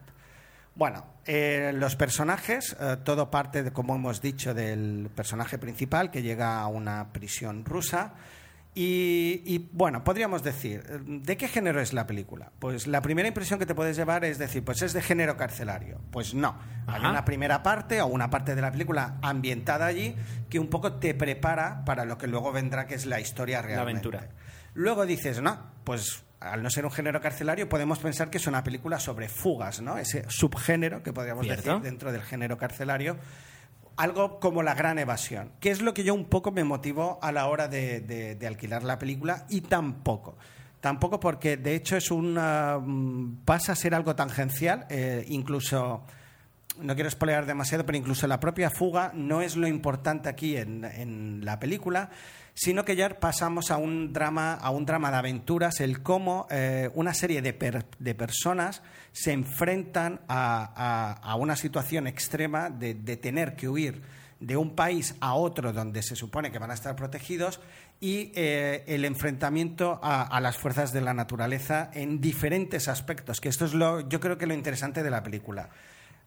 [0.77, 6.22] Bueno, eh, los personajes, eh, todo parte, de, como hemos dicho, del personaje principal que
[6.22, 8.12] llega a una prisión rusa.
[8.74, 12.53] Y, y, bueno, podríamos decir, eh, ¿de qué género es la película?
[12.59, 15.99] Pues la primera impresión que te puedes llevar es decir, pues es de género carcelario.
[16.11, 20.14] Pues no, hay una primera parte o una parte de la película ambientada allí
[20.51, 24.09] que un poco te prepara para lo que luego vendrá, que es la historia realmente.
[24.11, 24.29] aventura.
[24.74, 28.63] Luego dices, no, pues al no ser un género carcelario podemos pensar que es una
[28.65, 29.99] película sobre fugas, ¿no?
[29.99, 31.71] Ese subgénero que podríamos Cierto.
[31.71, 33.17] decir dentro del género carcelario.
[33.97, 37.33] Algo como la gran evasión, que es lo que yo un poco me motivó a
[37.33, 40.37] la hora de, de- de alquilar la película y tampoco.
[40.83, 46.05] Tampoco porque de hecho es una, mm, pasa a ser algo tangencial, eh, incluso
[46.83, 50.85] no quiero spoilear demasiado, pero incluso la propia fuga no es lo importante aquí en,
[50.85, 52.11] en la película,
[52.59, 56.89] sino que ya pasamos a un drama, a un drama de aventuras, el cómo eh,
[56.95, 58.83] una serie de, de personas
[59.13, 64.01] se enfrentan a, a- una situación extrema de, de tener que huir
[64.41, 67.61] de un país a otro donde se supone que van a estar protegidos
[68.01, 73.67] y eh, el enfrentamiento a, las fuerzas de la naturaleza en diferentes aspectos, que esto
[73.67, 75.69] es lo, yo creo que lo interesante de la película.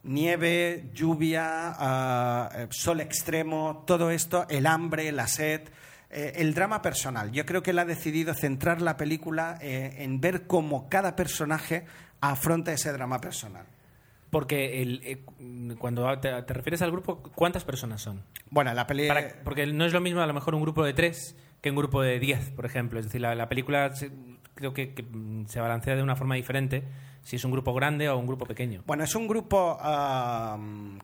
[0.04, 5.62] Nieve, lluvia, eh, sol extremo, todo esto, el hambre, la sed,
[6.10, 7.32] eh, el drama personal.
[7.32, 11.86] Yo creo que él ha decidido centrar la película eh, en ver cómo cada personaje
[12.22, 13.66] afronta ese drama personal.
[14.30, 18.22] Porque el, eh, cuando te, te refieres al grupo, ¿cuántas personas son?
[18.52, 19.08] Bueno, la peli...
[19.08, 21.76] Para- porque no es lo mismo a lo mejor un grupo de tres que un
[21.76, 23.00] grupo de diez, por ejemplo.
[23.00, 24.12] Es decir, la, la película se-
[24.54, 26.84] creo que, que, mm, se balancea de una forma diferente
[27.24, 28.84] si es un grupo grande o un grupo pequeño.
[28.86, 30.58] Bueno, es un grupo ah,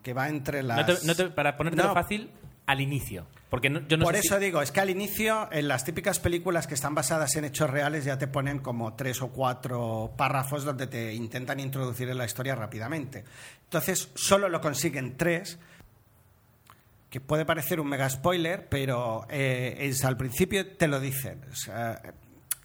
[0.04, 0.78] que va entre las...
[0.78, 2.30] No te- no te- para ponértelo No, fácil,
[2.68, 3.28] al inicio.
[3.50, 5.86] Porque no- yo no Por sé si- eso digo, es que al inicio, en las
[5.86, 10.14] típicas películas que están basadas en hechos reales, ya te ponen como tres o cuatro
[10.18, 13.24] párrafos donde te intentan introducir en la historia rápidamente.
[13.66, 15.58] Entonces, solo lo consiguen tres,
[17.10, 21.42] que puede parecer un mega spoiler, pero eh, es, al principio te lo dicen.
[21.52, 22.02] O sea,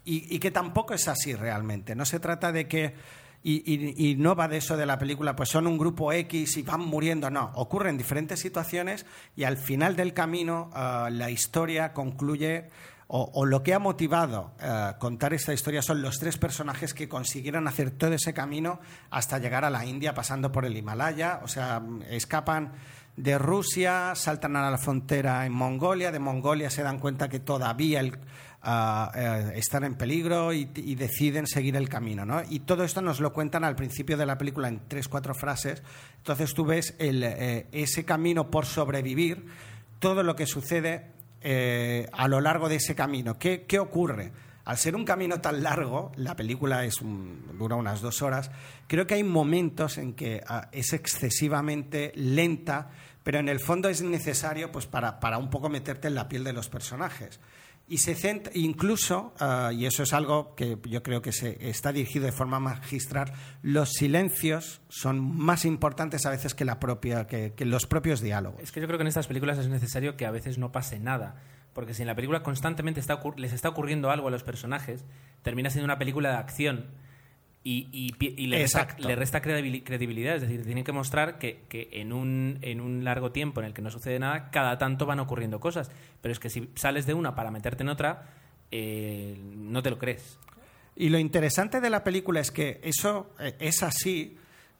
[0.03, 1.95] y, y que tampoco es así realmente.
[1.95, 3.20] No se trata de que.
[3.43, 6.61] Y, y- no va de eso de la película, pues son un grupo X y
[6.61, 7.29] van muriendo.
[7.31, 12.69] No, ocurren diferentes situaciones y al final del camino ah, la historia concluye.
[13.13, 17.67] O, lo que ha motivado ah, contar esta historia son los tres personajes que consiguieron
[17.67, 18.79] hacer todo ese camino
[19.09, 21.41] hasta llegar a la India, pasando por el Himalaya.
[21.43, 22.71] O sea, escapan
[23.17, 27.99] de Rusia, saltan a la frontera en Mongolia, de Mongolia se dan cuenta que todavía
[27.99, 28.17] el,
[28.63, 32.25] eh, están en peligro y, y deciden seguir el camino.
[32.25, 32.41] ¿no?
[32.49, 35.81] Y todo esto nos lo cuentan al principio de la película en tres, cuatro frases.
[36.17, 39.45] Entonces tú ves el, eh, ese camino por sobrevivir,
[39.99, 41.07] todo lo que sucede
[41.41, 43.37] eh, a lo largo de ese camino.
[43.39, 44.31] ¿Qué, qué ocurre?
[44.63, 48.51] Al ser un camino tan largo, la película es un- dura unas dos horas,
[48.87, 52.89] creo que hay momentos en que ah, es excesivamente lenta,
[53.23, 56.43] pero en el fondo es necesario pues, para, para un poco meterte en la piel
[56.43, 57.39] de los personajes.
[57.91, 61.91] Y se centra, incluso, ah, y eso es algo que yo creo que se está
[61.91, 63.33] dirigido de forma magistral,
[63.63, 68.61] los silencios son más importantes a veces que, la propia, que, los propios diálogos.
[68.61, 70.99] Es que yo creo que en estas películas es necesario que a veces no pase
[70.99, 71.35] nada.
[71.73, 75.03] Porque si en la película constantemente está les está ocurriendo algo a los personajes,
[75.41, 76.85] termina siendo una película de acción
[77.63, 80.35] y, y pi- y le, resta, le credibilidad.
[80.35, 83.73] Es decir, tienen que mostrar que, que en, un, en un largo tiempo en el
[83.73, 85.91] que no sucede nada, cada tanto van ocurriendo cosas.
[86.21, 88.29] Pero es que si sales de una para meterte en otra,
[88.71, 90.39] eh, no te lo crees.
[90.95, 94.37] Y lo interesante de la película es que eso eh, es así,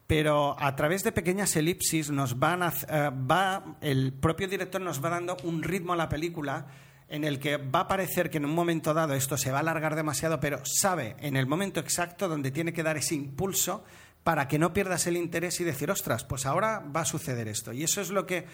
[0.08, 5.04] pero a través de pequeñas elipsis nos van a, eh, va el propio director nos
[5.04, 6.66] va dando un ritmo a la película
[7.12, 9.59] en el que va a parecer que en un momento dado esto se va a
[9.62, 13.84] alargar demasiado, pero sabe en el momento exacto donde tiene que dar ese impulso
[14.24, 17.74] para que no pierdas el interés y decir, ostras, pues ahora va a suceder esto.
[17.74, 18.45] Y eso es lo que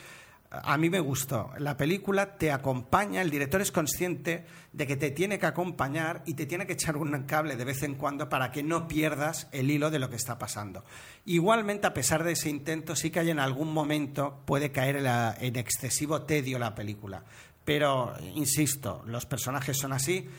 [0.50, 1.52] a mí me gustó.
[1.58, 6.36] La película te acompaña, el director es consciente de que te tiene que acompañar y
[6.36, 9.70] te tiene que echar un cable de vez en cuando para que no pierdas el
[9.70, 10.84] hilo de lo que está pasando.
[11.26, 15.56] Igualmente, a pesar de ese intento, sí que hay en algún momento puede caer en,
[15.58, 17.24] excesivo tedio la película.
[17.68, 20.30] Pero, insisto, los personajes son así.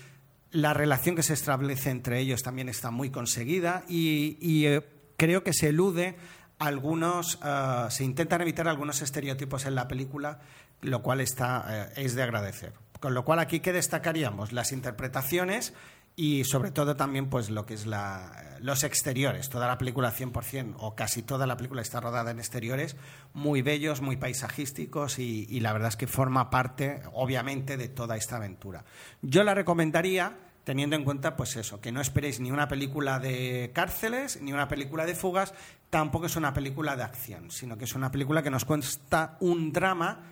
[0.50, 4.82] La relación que se establece entre ellos también está muy conseguida y, eh,
[5.18, 6.16] creo que se elude
[6.58, 10.40] algunos eh, se intentan evitar algunos estereotipos en la película,
[10.80, 12.72] lo cual está eh, es de agradecer.
[12.98, 15.74] Con lo cual aquí qué destacaríamos las interpretaciones
[16.18, 19.48] y sobre todo también pues lo que es la, los exteriores.
[19.48, 22.96] Toda la película 100% o casi toda la película está rodada en exteriores,
[23.34, 28.16] muy bellos, muy paisajísticos y, y la verdad es que forma parte obviamente de toda
[28.16, 28.84] esta aventura.
[29.22, 33.70] Yo la recomendaría teniendo en cuenta pues eso, que no esperéis ni una película de
[33.72, 35.54] cárceles ni una película de fugas,
[35.88, 39.72] tampoco es una película de acción, sino que es una película que nos cuenta un
[39.72, 40.24] drama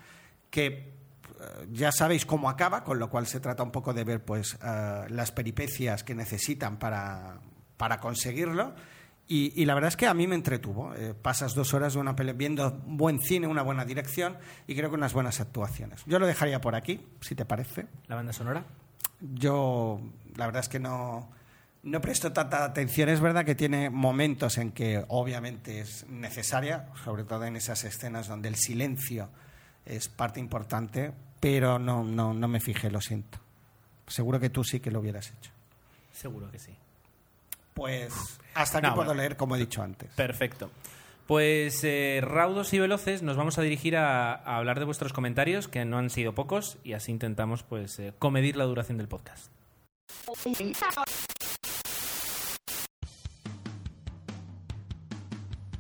[0.51, 0.96] que
[1.73, 5.07] ya sabéis cómo acaba, con lo cual se trata un poco de ver pues eh,
[5.09, 7.41] las peripecias que necesitan para,
[7.77, 8.75] para conseguirlo.
[9.29, 10.95] Y, y la verdad es que a mí me entretuvo.
[10.95, 14.89] Eh, pasas dos horas de una pele viendo buen cine, una buena dirección y creo
[14.89, 16.03] que unas buenas actuaciones.
[16.07, 17.87] Yo lo dejaría por aquí, si te parece.
[18.07, 18.65] ¿La banda sonora?
[19.21, 20.01] Yo,
[20.37, 21.29] la verdad es que no,
[21.83, 23.09] no presto tanta atención.
[23.09, 28.29] Es verdad que tiene momentos en que obviamente es necesaria, sobre todo en esas escenas
[28.29, 29.29] donde el silencio
[29.85, 33.39] es parte importante, pero no, no, no me fijé, lo siento.
[34.07, 35.51] Seguro que tú sí que lo hubieras hecho.
[36.13, 36.75] Seguro que sí.
[37.75, 38.13] Pues
[38.55, 39.21] hasta aquí No, puedo bueno.
[39.21, 40.11] leer, como he dicho antes.
[40.15, 40.71] Perfecto.
[41.27, 45.67] Pues eh, raudos y veloces nos vamos a dirigir a, a hablar de vuestros comentarios,
[45.69, 49.51] que no han sido pocos, y así intentamos pues eh, comedir la duración del podcast.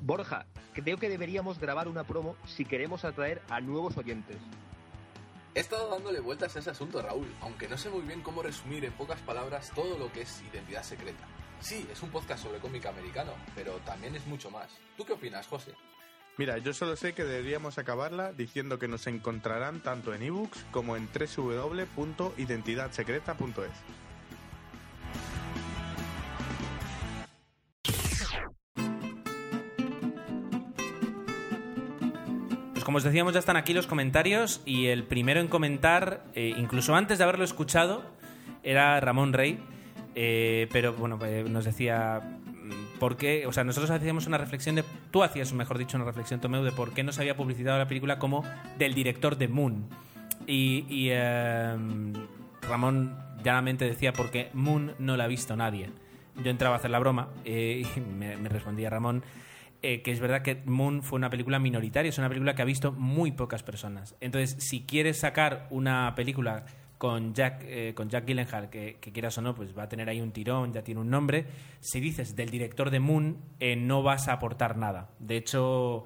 [0.00, 4.36] Borja, creo que deberíamos grabar una promo si queremos atraer a nuevos oyentes.
[5.57, 8.84] He estado dándole vueltas a ese asunto, Raúl, aunque no sé muy bien cómo resumir
[8.84, 11.26] en pocas palabras todo lo que es identidad secreta.
[11.61, 14.68] Sí, es un podcast sobre cómic americano, pero también es mucho más.
[14.98, 15.72] ¿Tú qué opinas, José?
[16.36, 20.94] Mira, yo solo sé que deberíamos acabarla diciendo que nos encontrarán tanto en ebooks como
[20.94, 24.05] en www.identidadsecreta.es.
[32.87, 36.95] como os decíamos, ya están aquí los comentarios y el primero en comentar, eh, incluso
[36.95, 38.05] antes de haberlo escuchado,
[38.62, 39.59] era Ramón Rey.
[40.14, 44.76] eh, pero bueno, eh, nos decía mm, por qué, o sea, nosotros hacíamos una reflexión
[44.76, 47.76] de, tú hacías, mejor dicho, una reflexión, Tomeu, de por qué no se había publicitado
[47.76, 48.45] la película como
[48.78, 49.89] del director de Moon.
[50.47, 51.76] Y, eh,
[52.62, 55.91] Ramón llanamente decía porque Moon no la ha visto nadie.
[56.37, 57.84] Yo entraba a hacer la broma y
[58.16, 59.24] me respondía Ramón
[59.83, 62.66] eh, que es verdad que Moon fue una película minoritaria, es una película que ha
[62.66, 64.16] visto muy pocas personas.
[64.20, 66.64] Entonces, si quieres sacar una película
[66.99, 70.20] con Jack, eh, con Jack Gyllenhaal, que, quieras o no, pues va a tener ahí
[70.20, 71.47] un tirón, ya tiene un nombre.
[71.81, 75.11] Si dices del director de Moon, eh, no vas a aportar nada.
[75.18, 76.05] De hecho,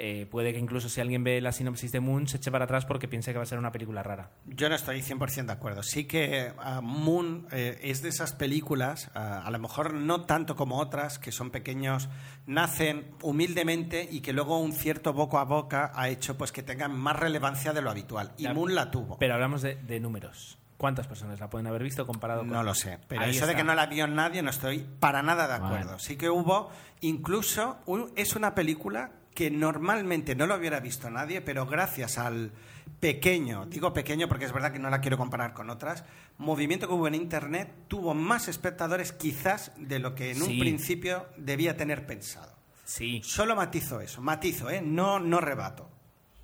[0.00, 2.86] eh, puede que incluso si alguien ve la sinopsis de Moon se eche para atrás
[2.86, 4.30] porque piensa que va a ser una película rara.
[4.46, 5.82] Yo no estoy 100% de acuerdo.
[5.82, 10.54] Sí que ah, Moon eh, es de esas películas, ah, a lo mejor no tanto
[10.56, 12.08] como otras, que son pequeños,
[12.46, 16.96] nacen humildemente y que luego un cierto boca a boca ha hecho pues que tengan
[16.98, 18.32] más relevancia de lo habitual.
[18.36, 18.54] Y Ya.
[18.54, 19.18] Moon la tuvo.
[19.18, 20.58] Pero hablamos de, de números.
[20.76, 22.50] ¿Cuántas personas la pueden haber visto comparado con.?
[22.50, 25.24] No lo sé, pero Ahí eso de que no la vio nadie no estoy para
[25.24, 25.76] nada de acuerdo.
[25.86, 25.98] Bueno.
[25.98, 26.70] Sí que hubo,
[27.00, 32.50] incluso un- es una película que normalmente no lo hubiera visto nadie, pero gracias al
[32.98, 36.04] pequeño, digo pequeño porque es verdad que no la quiero comparar con otras,
[36.38, 41.26] movimiento que hubo en Internet tuvo más espectadores quizás de lo que en un principio
[41.36, 42.52] debía tener pensado.
[42.84, 44.82] Sí, Solo matizo eso, matizo, ¿eh?
[44.82, 45.88] no, no rebato.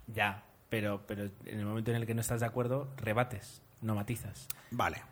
[0.07, 0.45] ya.
[0.69, 4.47] Pero, pero en el momento en el que no estás de acuerdo, rebates, no matizas.
[4.71, 5.03] Vale.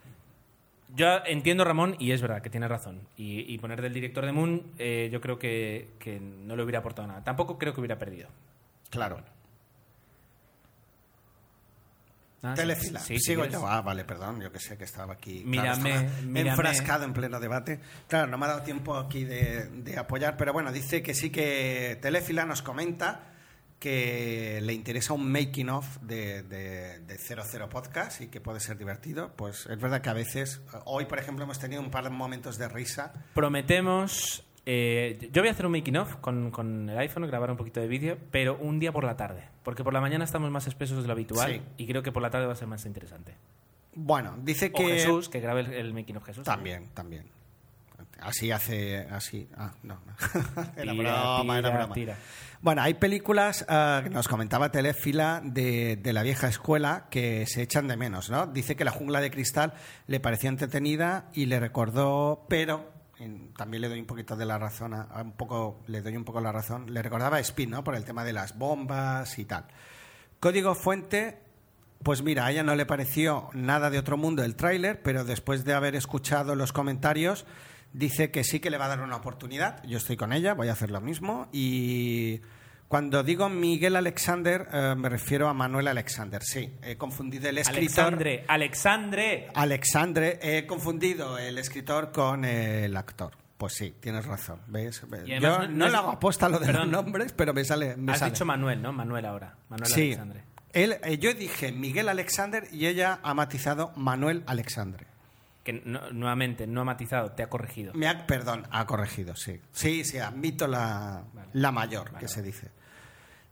[0.95, 3.01] Yo entiendo, Ramón, y es verdad que tiene razón.
[3.17, 6.81] Y, y poner del director de Moon, eh, yo creo que, que no le hubiera
[6.81, 7.25] aportado nada.
[7.25, 8.29] Tampoco creo que hubiera perdido.
[8.91, 9.23] Claro.
[12.43, 12.99] Ah, Telefila.
[12.99, 13.67] sí, si Sigo yo.
[13.67, 14.41] Ah, vale, perdón.
[14.41, 15.43] Yo que sé que estaba aquí.
[15.47, 16.51] Mírame, claro, estaba mírame.
[16.51, 17.79] enfrascado en pleno debate.
[18.09, 21.31] Claro, no me ha dado tiempo aquí de, de apoyar, pero bueno, dice que sí
[21.31, 23.32] que Telefila nos comenta
[23.83, 28.79] que le interesa un making of de, de, de 00 Podcast y que puede ser
[28.79, 29.33] divertido.
[29.35, 32.59] Pues es verdad que a veces, hoy por ejemplo, hemos tenido un par de momentos
[32.59, 33.13] de risa.
[33.35, 34.45] Prometemos.
[34.67, 37.81] eh, yo voy a hacer un making of con, con el iPhone, grabar un poquito
[37.81, 39.49] de vídeo, pero un día por la tarde.
[39.65, 41.63] Porque por la mañana estamos más espesos de lo habitual Sí.
[41.79, 43.35] y creo que por la tarde va a ser más interesante.
[43.95, 44.85] Bueno, dice O que.
[44.85, 46.45] Jesús, que grabe el, el making of Jesús.
[46.45, 47.27] También, también.
[48.21, 49.49] Así hace, así.
[49.57, 50.15] Ah, no, no.
[50.77, 51.95] era Tira, broma, era tira, broma.
[51.95, 52.19] tira.
[52.63, 57.61] Bueno, hay películas ah, que nos comentaba Telefila de, de la vieja escuela que se
[57.61, 58.47] echan de menos, ¿no?
[58.47, 59.75] Dice que La jungla de cristal
[60.07, 62.93] le pareció entretenida y le recordó, pero
[63.57, 66.41] también le doy un poquito de la razón, a un poco, le doy un poco
[66.41, 67.83] la razón, le recordaba a Spin, ¿no?
[67.83, 69.65] Por el tema de las bombas y tal.
[70.39, 71.41] Código fuente,
[72.05, 75.65] pues mira, a ella no le pareció nada de otro mundo el tráiler, pero después
[75.65, 77.45] de haber escuchado los comentarios,
[77.93, 79.83] Dice que sí que le va a dar una oportunidad.
[79.85, 81.49] Yo estoy con ella, voy a hacer lo mismo.
[81.53, 82.41] Y
[82.89, 86.43] cuando digo Miguel Alexander, eh, me refiero a Manuel Alexander.
[86.43, 87.79] Sí, he confundido el escritor.
[88.05, 89.49] Alexandre, Alexandre.
[89.55, 93.33] Alexandre, he confundido el escritor con el actor.
[93.59, 94.61] Pues sí, tienes razón.
[94.67, 95.03] ¿Ves?
[95.27, 96.91] Yo no- no, no es- le hago aposta lo de Perdón.
[96.91, 97.97] los nombres, pero me sale.
[97.97, 98.33] Me Has sale.
[98.33, 98.93] dicho Manuel, ¿no?
[98.93, 99.57] Manuel ahora.
[99.69, 100.01] Manuel Sí.
[100.07, 100.45] Alexandre.
[100.73, 105.07] Él, eh, yo dije Miguel Alexander y ella ha matizado Manuel Alexandre.
[105.63, 107.93] Que no- nuevamente no ha matizado, te ha corregido.
[107.95, 109.61] Me ha, perdón, ha corregido, sí.
[109.73, 112.71] Sí, sí, admito la, la mayor, que se dice.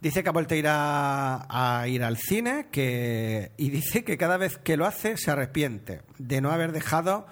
[0.00, 4.16] Dice que ha vuelto a ir, a, a ir al cine que, y dice que
[4.16, 7.26] cada vez que lo hace se arrepiente de no haber dejado,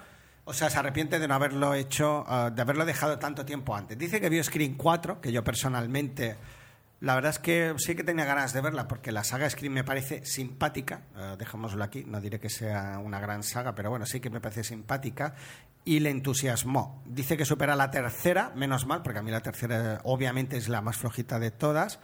[0.44, 3.96] o sea, se arrepiente de no haberlo hecho, ah, de haberlo dejado tanto tiempo antes.
[3.96, 6.36] Dice que vio Scream 4, que yo personalmente,
[7.00, 9.84] la verdad es que sí que tenía ganas de verla porque la saga Scream me
[9.84, 14.18] parece simpática, eh, dejémoslo aquí, no diré que sea una gran saga, pero bueno, sí
[14.18, 15.34] que me parece simpática
[15.84, 17.02] y le entusiasmó.
[17.06, 20.68] Dice que supera la tercera, menos mal, porque a mí la tercera eh, obviamente es
[20.68, 22.00] la más flojita de todas.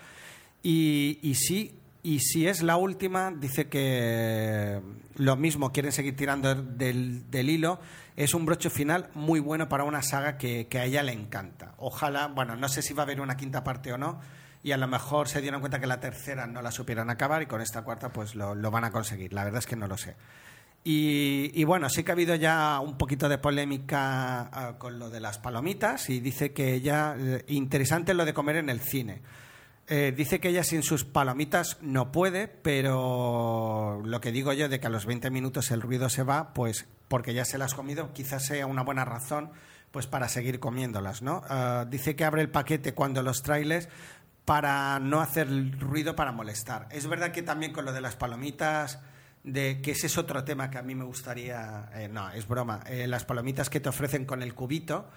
[0.63, 4.81] Y, sí, y si es la última, dice que
[5.17, 7.81] lo mismo, quieren seguir tirando del, del hilo.
[8.17, 11.75] Es un broche final muy bueno para una saga que, que a ella le encanta.
[11.77, 14.21] Ojalá, bueno, no sé si va a haber una quinta parte o no,
[14.65, 17.47] y a lo mejor se dieron cuenta que la tercera no la supieron acabar y
[17.47, 19.35] con esta cuarta pues lo, lo van a conseguir.
[19.35, 20.17] La verdad es que no lo sé.
[20.83, 25.11] Y, y bueno, sí que ha habido ya un poquito de polémica ah, con lo
[25.11, 29.21] de las palomitas y dice que ya eh, interesante lo de comer en el cine.
[29.87, 34.81] Eh, dice que ella sin sus palomitas no puede, pero lo que digo yo de
[34.81, 37.77] que a los 20 minutos el ruido se va, pues porque ya se las ha
[37.77, 39.51] comido, quizás sea una buena razón
[39.91, 41.43] pues para seguir comiéndolas, ¿no?
[41.49, 43.89] Ah, dice que abre el paquete cuando los trailers
[44.45, 46.89] para no hacer ruido para molestar.
[46.91, 49.01] Es verdad que también con lo de las palomitas,
[49.43, 52.83] de que ese es otro tema que a mí me gustaría, eh, no, es broma,
[52.87, 55.09] Eh, las palomitas que te ofrecen con el cubito,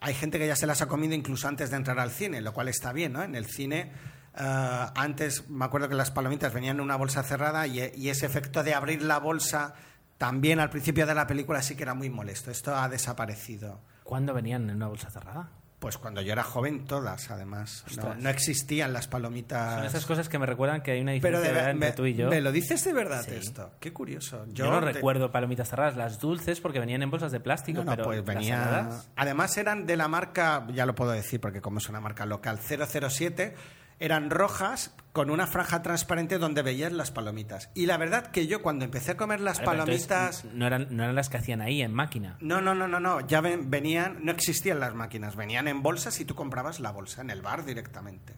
[0.00, 2.52] hay gente que ya se las ha comido incluso antes de entrar al cine, lo
[2.52, 3.22] cual está bien, ¿no?
[3.22, 3.92] En el cine,
[4.36, 8.26] eh, antes me acuerdo que las palomitas venían en una bolsa cerrada y, y ese
[8.26, 9.74] efecto de abrir la bolsa
[10.18, 12.50] también al principio de la película sí que era muy molesto.
[12.50, 13.80] Esto ha desaparecido.
[14.02, 15.50] ¿Cuándo venían en una bolsa cerrada?
[15.86, 17.84] Pues cuando yo era joven, todas, además.
[18.18, 19.76] No, existían las palomitas.
[19.76, 22.06] Son esas cosas que me recuerdan que hay una Pero diferencia de, entre me, tú
[22.06, 22.28] y yo.
[22.28, 23.36] ¿Me lo dices de verdad Sí.
[23.36, 23.70] esto?
[23.78, 24.44] Qué curioso.
[24.48, 27.84] Yo, no te- recuerdo palomitas cerradas, las dulces porque venían en bolsas de plástico, No,
[27.84, 28.64] no, pero pues venía.
[28.64, 32.26] saladas- Además eran de la marca, ya lo puedo decir porque como es una marca
[32.26, 33.54] local, 007,
[33.98, 37.70] eran rojas con una franja transparente donde veías las palomitas.
[37.74, 40.44] Y la verdad que yo cuando empecé a comer las Vale, palomitas...
[40.52, 42.36] no, eran, no eran las que hacían ahí en máquina.
[42.40, 43.26] No, no, no, no, no.
[43.26, 47.22] Ya ven- venían, no existían las máquinas, venían en bolsas y tú comprabas la bolsa
[47.22, 48.34] en el bar directamente.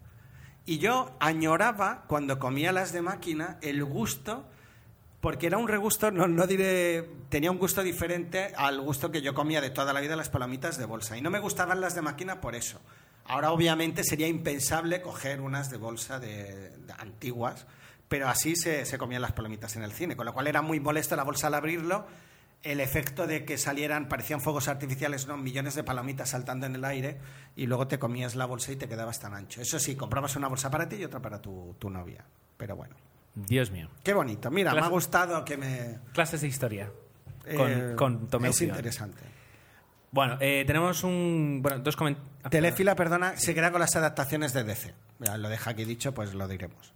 [0.65, 4.45] Y yo añoraba cuando comía las de máquina el gusto,
[5.19, 9.33] porque era un regusto, no, no diré, tenía un gusto diferente al gusto que yo
[9.33, 11.17] comía de toda la vida las palomitas de bolsa.
[11.17, 12.79] Y no me gustaban las de máquina por eso.
[13.29, 17.65] Ahora obviamente sería impensable coger unas de bolsa de, de antiguas,
[18.09, 20.81] pero así se, se comían las palomitas en el cine, con lo cual era muy
[20.81, 22.05] molesto la bolsa al abrirlo
[22.63, 25.37] el efecto de que salieran, parecían fuegos artificiales, ¿no?
[25.37, 27.17] Millones de palomitas saltando en el aire
[27.55, 29.61] y luego te comías la bolsa y te quedabas tan ancho.
[29.61, 32.25] Eso sí, comprabas una bolsa para ti y otra para tu, tu novia.
[32.57, 32.95] Pero bueno.
[33.33, 33.89] Dios mío.
[34.03, 34.51] Qué bonito.
[34.51, 35.99] Mira, me ha gustado que me...
[36.11, 36.91] Clases de historia.
[37.55, 39.23] Con, eh, con Tomeu Es interesante.
[40.11, 41.59] Bueno, eh, tenemos un.
[41.61, 42.29] Bueno, dos comentarios.
[42.49, 44.93] Telefila, perdona, se queda con las adaptaciones de DC.
[45.19, 46.93] Ya lo deja aquí dicho, pues lo diremos.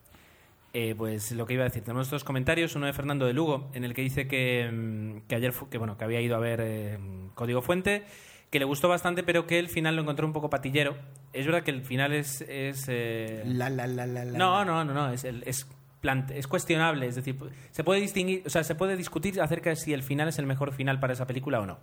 [0.75, 3.69] Eh, pues lo que iba a decir, tenemos dos comentarios, uno de Fernando de Lugo,
[3.75, 6.61] en el que dice que, mm, que ayer que bueno, que había ido a ver
[6.63, 6.97] eh,
[7.35, 8.05] Código Fuente,
[8.49, 10.95] que le gustó bastante, pero que el final lo encontró un poco patillero.
[11.31, 14.83] Es verdad que el final es, es eh, La, la, la, la, la, no, no,
[14.83, 15.67] no, no, es, el- es,
[16.01, 17.37] plant- es cuestionable, es decir,
[17.69, 20.47] se puede distinguir, o sea, se puede discutir acerca de si el final es el
[20.47, 21.77] mejor final para esa película o no.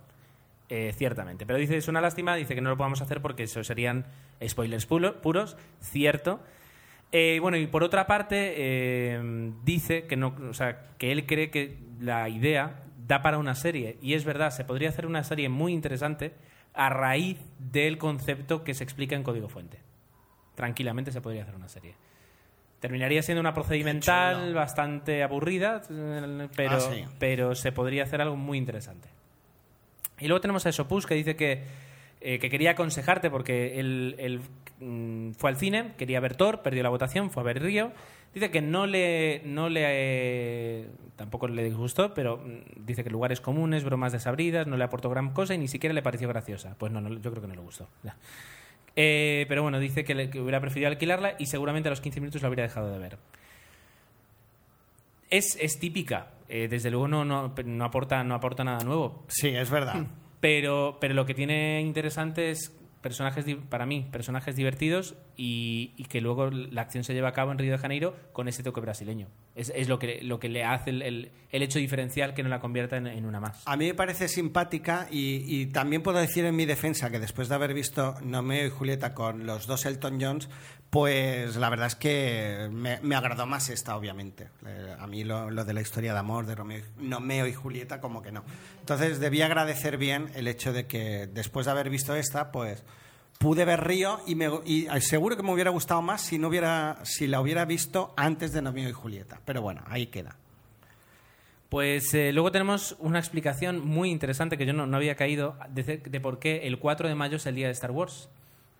[0.73, 1.45] Eh, ciertamente.
[1.45, 4.05] Pero dice, es una lástima, dice que no lo podamos hacer porque eso serían
[4.47, 6.39] spoilers puros, cierto.
[7.11, 11.49] Eh, bueno, y por otra parte, eh, dice que, no, o sea, que él cree
[11.51, 13.97] que la idea da para una serie.
[14.01, 16.31] Y es verdad, se podría hacer una serie muy interesante
[16.73, 19.79] a raíz del concepto que se explica en Código Fuente.
[20.55, 21.95] Tranquilamente se podría hacer una serie.
[22.79, 27.03] Terminaría siendo una procedimental bastante aburrida, eh, pero, Ah, sí.
[27.19, 29.09] pero se podría hacer algo muy interesante.
[30.21, 31.63] Y luego tenemos a Esopus que dice que,
[32.21, 34.41] eh, que quería aconsejarte porque él,
[34.79, 37.91] mm, fue al cine, quería ver Thor, perdió la votación, fue a ver Río.
[38.33, 40.85] Dice que no le, no le
[41.17, 45.31] tampoco le disgustó, pero mm, dice que lugares comunes, bromas desabridas, no le aportó gran
[45.33, 46.75] cosa y ni siquiera le pareció graciosa.
[46.77, 47.89] Pues no, no, yo creo que no le gustó.
[48.95, 52.41] Eh, pero bueno, dice que, le- hubiera preferido alquilarla y seguramente a los 15 minutos
[52.41, 53.17] la habría dejado de ver.
[55.29, 56.27] Es, es típica.
[56.51, 59.23] Eh, desde luego no, no, no aporta, no aporta nada nuevo.
[59.27, 60.05] Sí, es verdad.
[60.39, 66.21] Pero, pero lo que tiene interesante es personajes, para mí, personajes divertidos y, y que
[66.21, 69.27] luego la acción se lleva a cabo en Río de Janeiro con ese toque brasileño.
[69.55, 72.49] Es, es lo, que, lo que le hace el, el- el hecho diferencial que no
[72.49, 73.63] la convierta en, en una más.
[73.67, 77.49] A mí me parece simpática y, y también puedo decir en mi defensa que después
[77.49, 80.47] de haber visto Nomeo y Julieta con los dos Elton Johns,
[80.91, 84.49] pues la verdad es que me, agradó más esta, obviamente.
[84.65, 88.33] Eh, a mí lo, de la historia de amor de Romeo, y Julieta como que
[88.33, 88.43] no.
[88.81, 92.83] Entonces debí agradecer bien el hecho de que después de haber visto esta, pues
[93.39, 96.99] pude ver Río y, me, y seguro que me hubiera gustado más si, no hubiera,
[97.03, 99.39] si la hubiera visto antes de Nomeo y Julieta.
[99.45, 100.35] Pero bueno, ahí queda.
[101.69, 105.99] Pues eh, luego tenemos una explicación muy interesante que yo no, no había caído de,
[105.99, 108.29] de por qué el 4 de mayo es el día de Star Wars.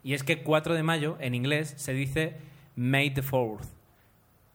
[0.04, 2.38] Y es que 4 de mayo en inglés se dice
[2.76, 3.66] May the 4th.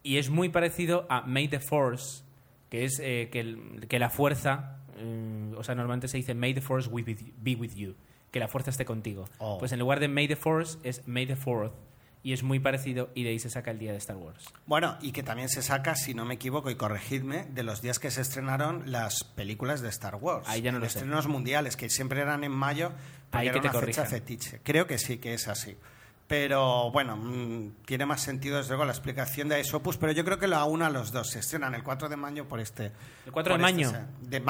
[0.03, 2.23] Y es muy parecido a May the Force,
[2.71, 6.55] que es eh, que, el- que la fuerza, eh, o sea, normalmente se dice May
[6.55, 7.95] the Force be with, be with you,
[8.31, 9.29] que la fuerza esté contigo.
[9.39, 9.59] Oh.
[9.59, 11.73] Pues en lugar de May the Force es May the 4th.
[12.23, 14.47] Y es muy parecido y de ahí se saca el día de Star Wars.
[14.67, 18.01] Bueno, y que también se saca, si no me equivoco, y corregidme, de los días
[18.01, 20.45] que se estrenaron las películas de Star Wars.
[20.49, 20.99] Ahí ya no En lo sé.
[20.99, 22.91] estrenos mundiales, que siempre eran en mayo,
[23.31, 24.07] porque Ahí era que te una fecha corrijan.
[24.07, 24.61] fetiche.
[24.62, 25.77] Creo que sí, que es así.
[26.29, 30.39] Pero bueno, mm, tiene más sentido desde luego la explicación de Aesopus, pero yo creo
[30.41, 31.31] que la una a los dos.
[31.31, 32.91] Se estrenan el 4 de mayo por este.
[33.27, 33.91] ¿El 4 de este maño?
[33.91, 34.41] se- de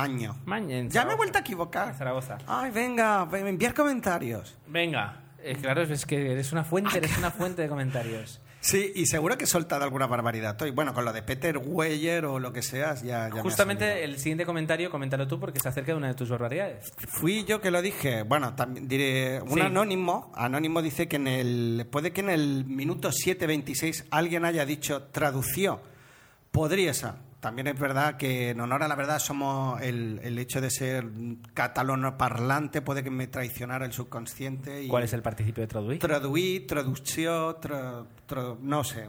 [0.70, 1.88] en Ya me he vuelto a equivocar.
[1.88, 2.38] En Zaragoza.
[2.46, 4.56] Ay, venga, ve- enviar comentarios.
[4.66, 8.40] Venga, eh, claro, es que eres una fuente, eres una fuente de comentarios.
[8.60, 10.72] Sí, y seguro que he soltado alguna barbaridad hoy.
[10.72, 13.30] Bueno, con lo de Peter Weyer o lo que seas, ya.
[13.30, 16.90] Justamente el siguiente comentario, coméntalo tú porque se acerca de una de tus barbaridades.
[17.08, 18.22] Fui yo que lo dije.
[18.22, 19.40] Bueno, también diré.
[19.42, 19.60] Un Sí.
[19.60, 20.32] anónimo.
[20.34, 21.86] Anónimo dice que en el.
[21.90, 25.80] Puede que en el minuto 7.26 alguien haya dicho tradució.
[26.50, 27.12] Podría ser.
[27.46, 31.06] También es verdad que en honor a la verdad somos el, el hecho de ser
[31.54, 34.82] catalano parlante puede que me traicionara el subconsciente.
[34.82, 35.98] Y ¿Cuál es el participio de traduir?
[36.00, 39.08] Traduir, traducción, tra- tra- no sé.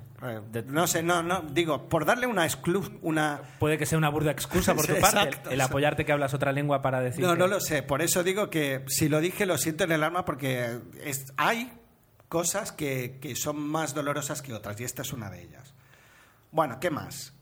[0.67, 1.41] No sé, no, no.
[1.41, 3.41] Digo, por darle una exclu una.
[3.59, 6.51] Puede que sea una burda excusa por tu parte, exacto, el apoyarte que hablas otra
[6.51, 7.81] lengua para decir No, que- no lo sé.
[7.83, 11.71] Por eso digo que si lo dije lo siento en el alma porque es- hay
[12.29, 15.73] cosas que, que son más dolorosas que otras y esta es una de ellas.
[16.51, 17.33] Bueno, ¿qué más?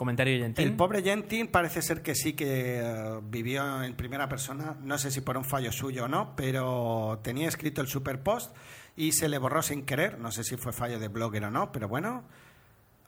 [0.00, 0.66] Comentario Gentil.
[0.66, 5.10] El pobre Gentin parece ser que sí que eh, vivió en primera persona, no sé
[5.10, 8.56] si por un fallo suyo o no, pero tenía escrito el superpost
[8.96, 11.70] y se le borró sin querer, no sé si fue fallo de blogger o no,
[11.70, 12.24] pero bueno.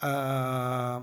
[0.02, 1.00] Ah,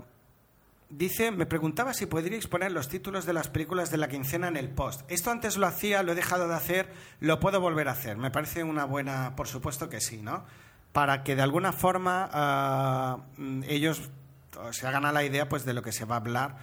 [0.92, 4.58] dice, me preguntaba si podríais poner los títulos de las películas de la quincena en
[4.58, 5.10] el post.
[5.10, 8.16] Esto antes lo hacía, lo he dejado de hacer, lo puedo volver a hacer.
[8.16, 10.46] Me parece una buena, por supuesto que sí, ¿no?
[10.92, 14.12] Para que de alguna forma mm, ellos
[14.72, 16.58] se hagan a la idea pues de lo que se va a hablar.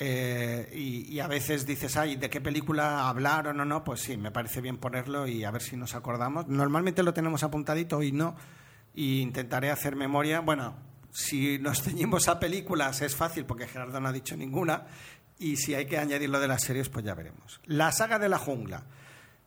[0.00, 4.16] Eh, y, a veces dices ay de qué película hablar o no no pues sí
[4.16, 6.46] me parece bien ponerlo y a ver si nos acordamos.
[6.46, 8.36] Normalmente lo tenemos apuntadito y no
[8.94, 10.40] y intentaré hacer memoria.
[10.40, 10.76] Bueno
[11.10, 14.86] si nos ceñimos a películas es fácil porque Gerardo no ha dicho ninguna
[15.38, 17.60] y si hay que añadir lo de las series pues ya veremos.
[17.64, 18.84] La saga de la jungla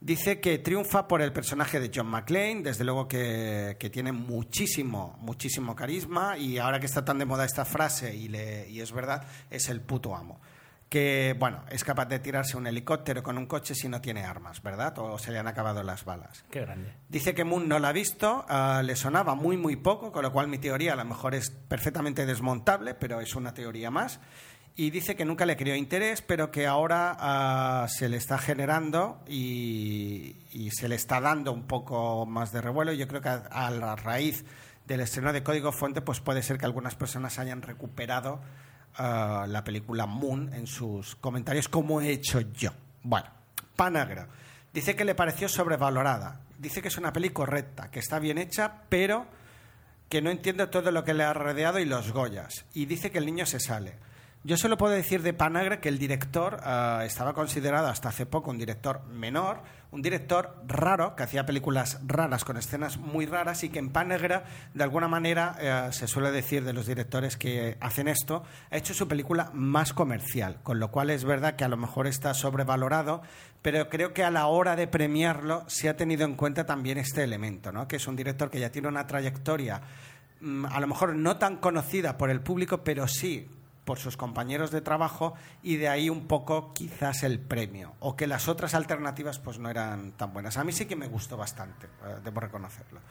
[0.04, 5.16] Dice que triunfa por el personaje de John McClane, desde luego que, que tiene muchísimo,
[5.22, 8.92] muchísimo carisma y ahora que está tan de moda esta frase y, le- y es
[8.92, 10.42] verdad, es el puto amo.
[10.90, 14.62] Que, bueno, es capaz de tirarse un helicóptero con un coche si no tiene armas,
[14.62, 14.98] ¿verdad?
[15.00, 16.44] O se le han acabado las balas.
[16.52, 16.92] Qué grande.
[17.08, 20.34] Dice que Moon no la ha visto, ah, le sonaba muy, muy poco, con lo
[20.34, 24.20] cual mi teoría a lo mejor es perfectamente desmontable, pero es una teoría más.
[24.76, 29.22] Y dice que nunca le creó interés, pero que ahora ah, se le está generando
[29.28, 30.38] y,
[30.72, 32.94] se le está dando un poco más de revuelo.
[32.94, 34.46] Yo creo que a, la raíz
[34.88, 38.42] del estreno de Código Fuente, pues puede ser que algunas personas hayan recuperado
[38.96, 42.72] ah, la película Moon en sus comentarios, como he hecho yo.
[43.04, 43.28] Bueno,
[43.76, 44.30] Panagra.
[44.74, 46.42] Dice que le pareció sobrevalorada.
[46.58, 49.26] Dice que es una peli correcta, que está bien hecha, pero
[50.08, 52.66] que no entiende todo lo que le ha rodeado y los Goyas.
[52.74, 53.96] Y dice que el niño se sale.
[54.44, 58.50] Yo solo puedo decir de Panagra que el director ah, estaba considerado hasta hace poco
[58.50, 59.62] un director menor,
[59.92, 64.46] un director raro, que hacía películas raras con escenas muy raras y que en Panagra,
[64.74, 68.96] de alguna manera, eh, se suele decir de los directores que hacen esto, ha hecho
[68.96, 73.22] su película más comercial, con lo cual es verdad que a lo mejor está sobrevalorado,
[73.62, 77.24] pero creo que a la hora de premiarlo se ha tenido en cuenta también este
[77.24, 77.88] elemento, ¿no?
[77.88, 79.82] que es un director que ya tiene una trayectoria
[80.40, 83.48] mm, a lo mejor no tan conocida por el público, pero sí
[83.92, 88.26] por sus compañeros de trabajo y de ahí un poco quizás el premio o que
[88.26, 90.56] las otras alternativas pues no eran tan buenas.
[90.56, 93.02] A mí sí que me gustó bastante, eh, debo reconocerlo.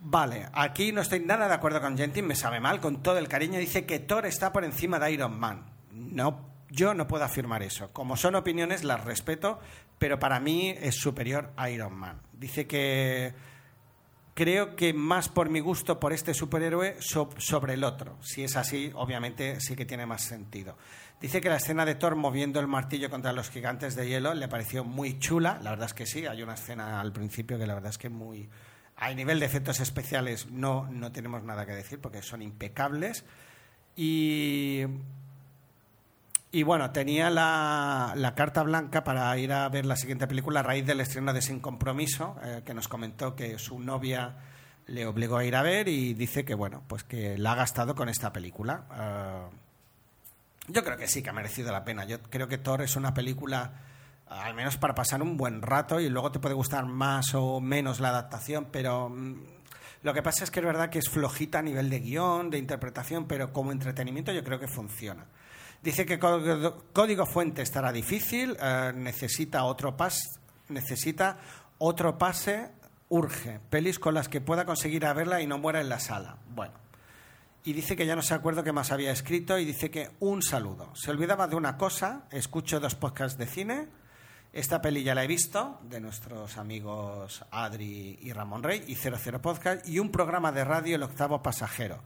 [0.00, 3.28] Vale, aquí no estoy nada de acuerdo con Gentin, me sabe mal, con todo el
[3.28, 3.60] cariño.
[3.60, 5.62] Dice que Thor está por encima de Iron Man.
[5.92, 7.92] No, Yo no puedo afirmar eso.
[7.92, 9.60] Como son opiniones, las respeto,
[10.00, 12.20] pero para mí es superior a Iron Man.
[12.32, 13.34] Dice que
[14.36, 18.18] creo que más por mi gusto por este superhéroe so- sobre el otro.
[18.22, 20.76] Si es así, obviamente sí que tiene más sentido.
[21.20, 24.46] Dice que la escena de Thor moviendo el martillo contra los gigantes de hielo le
[24.48, 25.58] pareció muy chula.
[25.62, 28.10] La verdad es que sí, hay una escena al principio que la verdad es que
[28.10, 28.48] muy...
[28.98, 33.24] A nivel de efectos especiales no, no tenemos nada que decir porque son impecables.
[33.96, 34.82] Y
[36.56, 40.86] y bueno, tenía la, carta blanca para ir a ver la siguiente película a raíz
[40.86, 44.36] del estreno de Sin Compromiso, eh, que nos comentó que su novia
[44.86, 47.94] le obligó a ir a ver y dice que bueno, pues que la ha gastado
[47.94, 48.86] con esta película.
[48.90, 49.56] Eh,
[50.68, 52.06] yo creo que sí que ha merecido la pena.
[52.06, 53.72] Yo creo que Thor es una película,
[54.26, 58.00] al menos para pasar un buen rato, y luego te puede gustar más o menos
[58.00, 59.34] la adaptación, pero mm,
[60.04, 62.56] lo que pasa es que es verdad que es flojita a nivel de guion, de
[62.56, 65.26] interpretación, pero como entretenimiento yo creo que funciona.
[65.86, 71.38] Dice que código, fuente estará difícil, eh, necesita otro pas, necesita
[71.78, 72.72] otro pase,
[73.08, 76.38] urge, pelis con las que pueda conseguir a verla y no muera en la sala.
[76.48, 76.74] Bueno,
[77.62, 80.42] y dice que ya no se acuerda qué más había escrito y dice que un
[80.42, 80.90] saludo.
[80.96, 83.86] Se olvidaba de una cosa, escucho dos podcasts de cine,
[84.52, 89.40] esta peli ya la he visto, de nuestros amigos Adri y Ramón Rey, y 00
[89.40, 92.02] Podcast, y un programa de radio, El Octavo Pasajero.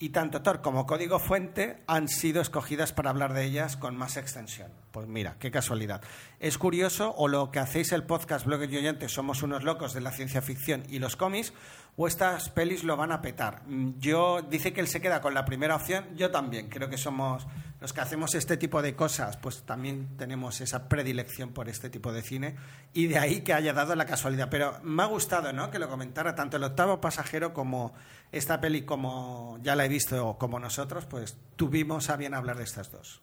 [0.00, 4.16] Y tanto Thor como Código Fuente han sido escogidas para hablar de ellas con más
[4.16, 4.70] extensión.
[4.92, 6.02] Pues mira, qué casualidad.
[6.38, 10.00] Es curioso, o lo que hacéis el podcast Bloggers y Oyentes somos unos locos de
[10.00, 11.52] la ciencia ficción y los cómics,
[12.00, 13.62] o estas pelis lo van a petar.
[13.66, 16.68] Mm, Yo, dice que él se queda con la primera opción, yo también.
[16.68, 17.44] Creo que somos
[17.80, 22.12] los que hacemos este tipo de cosas, pues también tenemos esa predilección por este tipo
[22.12, 22.54] de cine,
[22.92, 24.48] y de ahí que haya dado la casualidad.
[24.48, 27.92] Pero me ha gustado, ¿no?, que lo comentara tanto el octavo pasajero como
[28.30, 32.64] esta peli, como ya la he visto, como nosotros, pues tuvimos a bien hablar de
[32.64, 33.22] estas dos.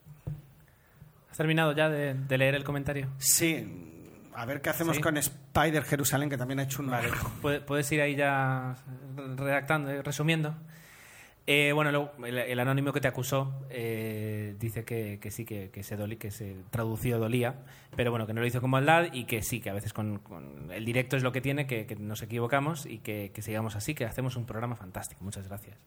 [1.31, 3.09] ¿Has terminado ya de, de leer el comentario?
[3.19, 3.93] Sí.
[4.35, 5.01] A ver qué hacemos ¿Sí?
[5.01, 6.89] con Spider Jerusalén, que también ha hecho un...
[6.89, 7.09] Vale,
[7.41, 8.75] puede- puedes ir ahí ya
[9.37, 10.55] redactando, eh, resumiendo.
[11.47, 15.69] Eh, bueno, luego, el, el anónimo que te acusó eh, dice que, que sí, que,
[15.69, 17.53] que se dolí, que se tradució dolía,
[17.95, 20.17] pero bueno, que no lo hizo con maldad y que sí, que a veces con,
[20.19, 23.93] con- el directo es lo que tiene, que, que nos equivocamos y que sigamos así,
[23.93, 25.23] que hacemos un programa fantástico.
[25.23, 25.77] Muchas gracias.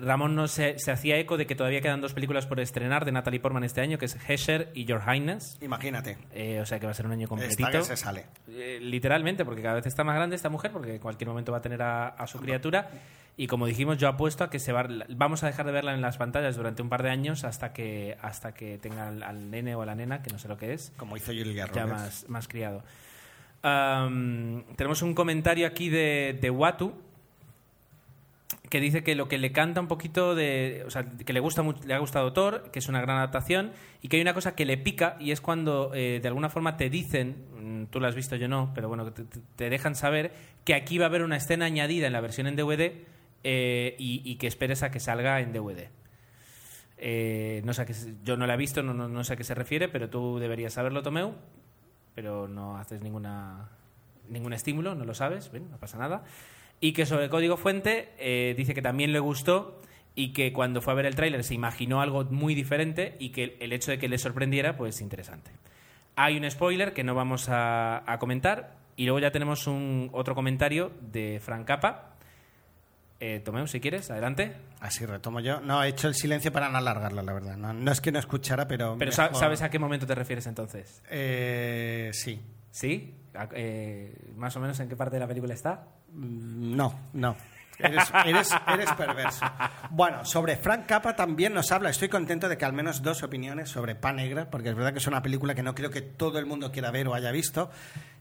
[0.00, 3.12] Ramón nos se, se hacía eco de que todavía quedan dos películas por estrenar de
[3.12, 5.58] Natalie Portman este año, que es Hesher y Your Highness.
[5.60, 6.18] Imagínate.
[6.32, 7.66] Eh, o sea que va a ser un año completito.
[7.66, 8.26] Esta que se sale.
[8.48, 11.58] Eh, literalmente, porque cada vez está más grande esta mujer, porque en cualquier momento va
[11.58, 12.90] a tener a, a su criatura.
[13.36, 16.00] Y como dijimos, yo apuesto a que se va, vamos a dejar de verla en
[16.00, 19.76] las pantallas durante un par de años hasta que hasta que tenga al, al nene
[19.76, 22.28] o a la nena, que no sé lo que es, Como hizo Julia ya más,
[22.28, 22.82] más criado.
[23.62, 26.94] Tenemos un comentario aquí de, de Watu
[28.70, 30.82] que dice que lo que le canta un poquito de.
[30.86, 33.72] O sea, que le, gusta le ha gustado Thor, que es una gran adaptación,
[34.02, 36.76] y que hay una cosa que le pica, y es cuando eh, de alguna forma
[36.76, 40.32] te dicen, mm, tú lo has visto, yo no, pero bueno, te, te- dejan saber
[40.64, 43.04] que aquí va a haber una escena añadida en la versión en DVD
[43.44, 45.88] eh, y, que esperes a que salga en DVD.
[46.96, 47.94] Eh, no sé a qué
[48.24, 50.38] yo no la he visto, no, no, no sé a qué se refiere, pero tú
[50.38, 51.34] deberías saberlo, Tomeu,
[52.14, 53.68] pero no haces ninguna,
[54.28, 56.24] ningún estímulo, no lo sabes, ven, no pasa nada.
[56.80, 59.80] Y que sobre el código fuente eh, dice que también le gustó
[60.14, 63.56] y que cuando fue a ver el tráiler se imaginó algo muy diferente y que
[63.60, 65.50] el hecho de que le sorprendiera, pues interesante.
[66.16, 70.34] Hay un spoiler que no vamos a, a comentar y luego ya tenemos un otro
[70.34, 72.14] comentario de Frank Capa.
[73.20, 74.54] Eh, Tomeu, si quieres, adelante.
[74.80, 75.60] Así retomo yo.
[75.60, 77.56] No, he hecho el silencio para no alargarlo, la verdad.
[77.56, 78.94] No, no es que no escuchara, pero...
[78.98, 81.02] Pero mejor- ¿sabes a qué momento te refieres entonces?
[81.10, 82.40] Eh, sí.
[82.70, 83.14] ¿Sí?
[83.34, 85.86] A- eh, ¿Más o menos en qué parte de la película está?
[86.12, 87.36] Mm, No, no.
[87.80, 88.10] Eres,
[88.96, 89.46] perverso.
[89.90, 91.90] Bueno, sobre Frank Capa también nos habla.
[91.90, 94.98] Estoy contento de que al menos dos opiniones sobre Pan Negra, porque es verdad que
[94.98, 97.70] es una película que no creo que todo el mundo quiera ver o haya visto.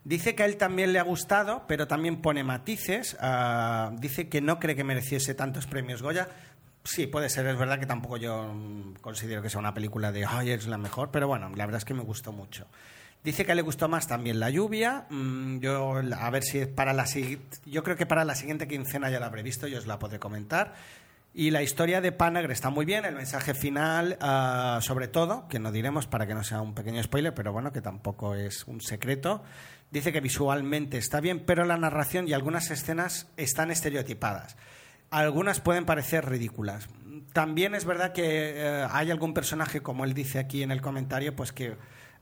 [0.04, 3.18] Dice que a él también le ha gustado, pero también pone matices.
[3.20, 6.28] Ah, dice que no cree que mereciese tantos premios Goya.
[6.84, 10.24] Sí, puede ser, es verdad que tampoco yo mm, considero que sea una película de,
[10.26, 12.68] ay, es la mejor, pero bueno, la verdad es que me gustó mucho.
[13.28, 15.06] Dice que le gustó más también la lluvia.
[15.10, 17.04] Mm, yo, a ver si para la.
[17.66, 20.18] Yo creo que para la siguiente quincena ya la habré visto y os la podré
[20.18, 20.76] comentar.
[21.34, 23.04] Y la historia de Panagre está muy bien.
[23.04, 27.04] El mensaje final, ah, sobre todo, que no diremos para que no sea un pequeño
[27.04, 29.44] spoiler, pero bueno, que tampoco es un secreto.
[29.92, 34.56] Dice que visualmente está bien, pero la narración y algunas escenas están estereotipadas.
[35.10, 36.88] Algunas pueden parecer ridículas.
[37.34, 41.36] También es verdad que eh, hay algún personaje, como él dice aquí en el comentario,
[41.36, 41.76] pues que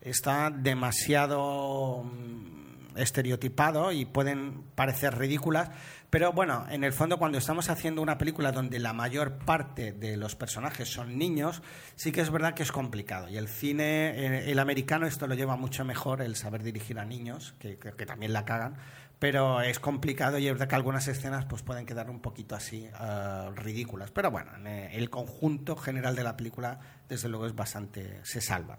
[0.05, 5.69] está demasiado mm, estereotipado y pueden parecer ridículas,
[6.09, 10.15] pero bueno, en el fondo cuando estamos haciendo una película donde la mayor parte de
[10.15, 11.61] los personajes son niños,
[11.95, 13.27] sí que es verdad que es complicado.
[13.27, 17.05] Y el cine, eh, el americano esto lo lleva mucho mejor, el saber dirigir a
[17.05, 18.75] niños, que, que- también la cagan,
[19.19, 22.85] pero es complicado y es verdad que algunas escenas pues pueden quedar un poquito así
[23.01, 24.11] eh, ridículas.
[24.11, 26.79] Pero bueno, en, eh, el conjunto general de la película
[27.09, 28.77] desde luego es bastante, se salva.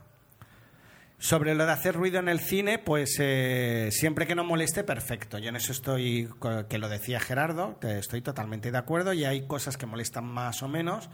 [1.18, 5.38] Sobre lo de hacer ruido en el cine, pues eh, siempre que no moleste, perfecto.
[5.38, 6.28] Yo en eso estoy,
[6.68, 10.62] que lo decía Gerardo, que estoy totalmente de acuerdo y hay cosas que molestan más
[10.62, 11.08] o menos.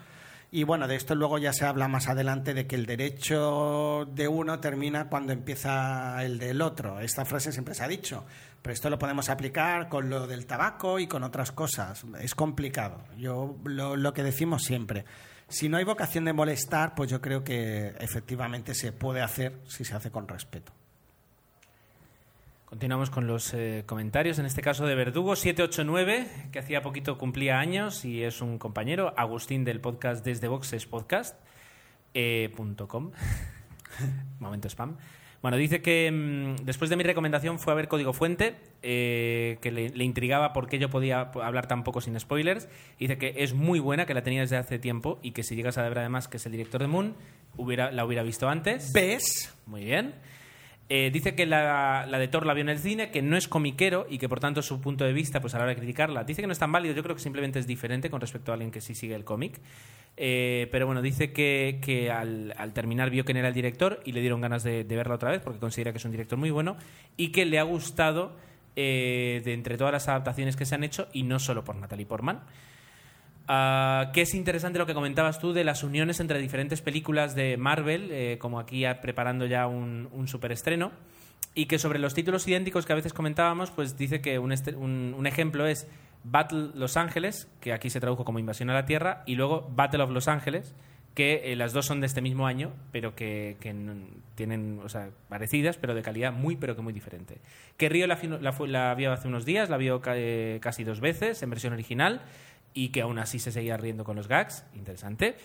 [0.55, 4.29] Y bueno, de esto luego ya se habla más adelante de que el derecho de
[4.29, 7.01] uno termina cuando empieza el del otro.
[7.01, 8.27] Esta frase siempre se ha dicho,
[8.61, 12.05] pero esto lo podemos aplicar con lo del tabaco y con otras cosas.
[12.21, 13.05] Es complicado.
[13.17, 15.07] Yo lo, lo que decimos siempre.
[15.53, 19.85] Si no hay vocación de molestar, pues yo creo que efectivamente se puede hacer si
[19.85, 20.73] se hace con respeto.
[22.65, 28.07] Continuamos con los eh, comentarios, en este caso de Verdugo789, que hacía poquito cumplía años
[28.07, 31.39] y es un compañero, Agustín del podcast Desde Boxes Podcast.
[32.15, 32.51] eh.
[34.39, 34.97] Momento spam.
[35.43, 39.73] Bueno, dice que mm, después de mi recomendación fue a ver Código Fuente, eh, que
[39.73, 42.69] le, le intrigaba por qué yo podía hablar tan poco sin spoilers.
[42.99, 45.79] Dice que es muy buena, que la tenía desde hace tiempo y que si llegas
[45.79, 47.17] a ver además que es el director de Moon,
[47.57, 48.93] hubiera, la hubiera visto antes.
[48.95, 49.53] ¿Ves?
[49.67, 50.15] Muy bien.
[50.89, 53.49] Eh, dice que la, la de Thor la vio en el cine, que no es
[53.49, 56.23] comiquero y que por tanto su punto de vista, pues a la hora de criticarla,
[56.23, 56.95] dice que no es tan válido.
[56.95, 59.59] Yo creo que simplemente es diferente con respecto a alguien que sí sigue el cómic.
[60.17, 64.41] Eh, pero bueno, dice que, al, terminar vio quién era el director y le dieron
[64.41, 66.77] ganas de, verla otra vez porque considera que es un director muy bueno
[67.17, 68.37] y que le ha gustado
[68.77, 72.07] eh, de entre todas las adaptaciones que se han hecho y no solo por Natalie
[72.07, 72.41] Portman.
[73.49, 77.57] Ah, que es interesante lo que comentabas tú de las uniones entre diferentes películas de
[77.57, 80.93] Marvel, eh, como aquí preparando ya un, un superestreno,
[81.55, 85.67] y que sobre los títulos idénticos que a veces comentábamos, pues dice que un ejemplo
[85.67, 85.89] es
[86.25, 90.03] Battle Los Ángeles, que aquí se tradujo como Invasión a la Tierra, y luego Battle
[90.03, 90.75] of Los Ángeles,
[91.15, 93.57] que eh, las dos son de este mismo año, pero que,
[94.35, 97.39] tienen, o sea, parecidas, pero de calidad muy, pero que muy diferente.
[97.77, 101.43] Que Río la, la, la vio hace unos días, la vio eh, casi dos veces
[101.43, 102.23] en versión original,
[102.75, 105.37] y que aún así se seguía riendo con los gags, interesante.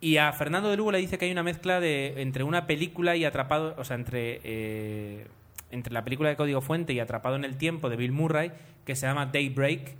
[0.00, 3.16] Y a Fernando de Lugo le dice que hay una mezcla de entre una película
[3.16, 5.26] y atrapado, o sea, entre, eh,
[5.70, 8.52] entre la película de Código Fuente y Atrapado en el Tiempo de Bill Murray,
[8.84, 9.94] que se llama Daybreak.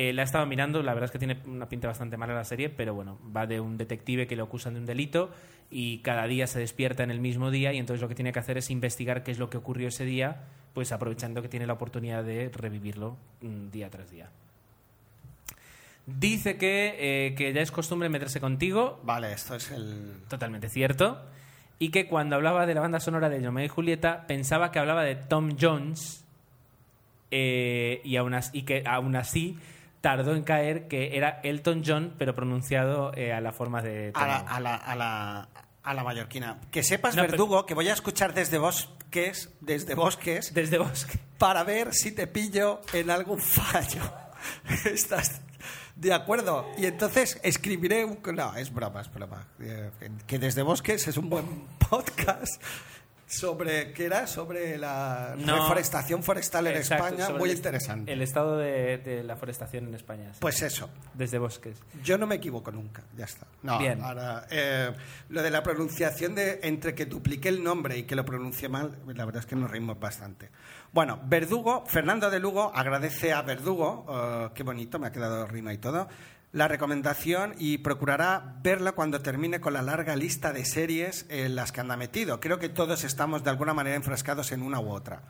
[0.00, 2.44] Eh, la he estado mirando, la verdad es que tiene una pinta bastante mala la
[2.44, 5.32] serie, pero bueno, va de un detective que le acusan de un delito
[5.72, 8.38] y cada día se despierta en el mismo día y entonces lo que tiene que
[8.38, 11.72] hacer es investigar qué es lo que ocurrió ese día, pues aprovechando que tiene la
[11.72, 14.30] oportunidad de revivirlo mm, día tras día.
[16.06, 19.00] Dice que, eh, que ya es costumbre meterse contigo.
[19.02, 20.12] Vale, esto es el...
[20.28, 21.20] Totalmente cierto.
[21.80, 25.02] Y que cuando hablaba de la banda sonora de Romeo y Julieta, pensaba que hablaba
[25.02, 26.24] de Tom Jones
[27.32, 29.58] eh, y, aún así, y que aún así
[30.00, 34.12] tardó en caer que era Elton John, pero pronunciado eh, a la forma de...
[34.14, 35.48] A la, a la, a la,
[35.82, 36.58] a la mallorquina.
[36.70, 41.18] Que sepas, No, pero- Verdugo, que voy a escuchar desde bosques, desde bosques, Desde Bosque.
[41.38, 44.02] para ver si te pillo en algún fallo.
[44.84, 45.40] ¿Estás
[45.96, 46.70] de acuerdo?
[46.78, 48.20] Y entonces escribiré un...
[48.34, 49.46] No, es broma, es broma.
[49.60, 49.90] Eh,
[50.26, 52.62] Que desde bosques es un buen podcast
[53.28, 53.92] sobre...
[53.92, 54.26] ¿Qué era?
[54.26, 55.54] Sobre la No.
[55.62, 57.38] reforestación forestal en Exacto, España.
[57.38, 58.12] Muy interesante.
[58.12, 60.32] El estado de, de la forestación en España.
[60.32, 60.38] sí.
[60.40, 60.88] Pues eso.
[61.14, 61.76] Desde Bosques.
[62.02, 63.46] Yo no me equivoco nunca, ya está.
[63.62, 64.02] No, Bien.
[64.02, 64.92] ahora, eh,
[65.28, 68.98] lo de la pronunciación de entre que duplique el nombre y que lo pronuncie mal,
[69.06, 70.50] la verdad es que nos reímos bastante.
[70.92, 75.72] Bueno, Verdugo, Fernando de Lugo agradece a Verdugo, eh, qué bonito, me ha quedado rima
[75.74, 76.08] y todo,
[76.52, 81.72] la recomendación y procurará verla cuando termine con la larga lista de series en las
[81.72, 82.40] que anda metido.
[82.40, 85.22] Creo que todos estamos de alguna manera enfrascados en una u otra.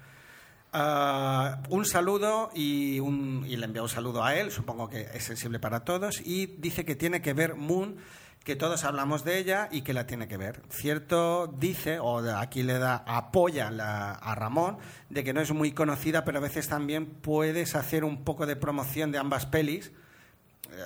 [0.72, 5.80] Ah, un saludo y, le envío un saludo a él, supongo que es sensible para
[5.80, 7.96] todos, y dice que tiene que ver Moon,
[8.44, 10.62] que todos hablamos de ella y que la tiene que ver.
[10.68, 14.78] Cierto dice, o aquí le da, apoya a Ramón,
[15.08, 18.56] de que no es muy conocida, pero a veces también puedes hacer un poco de
[18.56, 19.90] promoción de ambas pelis.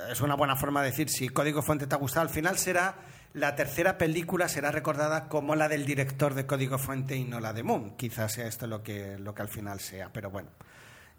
[0.09, 2.95] Es una buena forma de decir, si Código Fuente te ha gustado, al final será
[3.33, 7.51] la tercera película será recordada como la del director de Código Fuente y no la
[7.51, 7.95] de Moon.
[7.97, 10.49] Quizás sea esto lo que, lo que al final sea, pero bueno.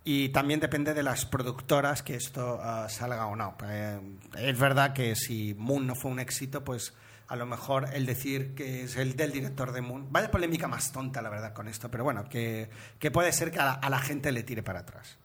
[0.05, 3.57] Y también depende de las productoras que esto ah, salga o no.
[3.65, 3.99] Eh,
[4.39, 6.95] es verdad que si Moon no fue un éxito, pues
[7.27, 10.13] a lo mejor el decir que es el del director de Moon.
[10.13, 12.71] Vaya polémica más tonta, la verdad, con esto, pero bueno, que,
[13.01, 15.19] que puede ser que a la gente le tire para atrás.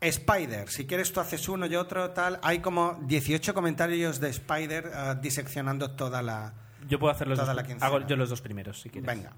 [0.00, 2.38] Spider, si quieres tú haces uno y otro, tal.
[2.42, 6.54] Hay como 18 comentarios de Spider ah, diseccionando toda la.
[6.88, 7.68] Yo puedo hacer los Toda dos.
[7.68, 9.06] la hago yo los dos primeros, si quieres.
[9.08, 9.32] Venga.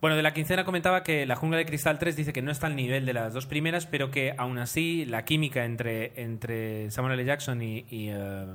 [0.00, 2.66] Bueno, de la quincena comentaba que La Jungla de Cristal 3 dice que no está
[2.66, 7.14] al nivel de las dos primeras, pero que aún así la química entre, entre Samuel
[7.14, 7.24] L.
[7.24, 8.46] Jackson y, y, eh,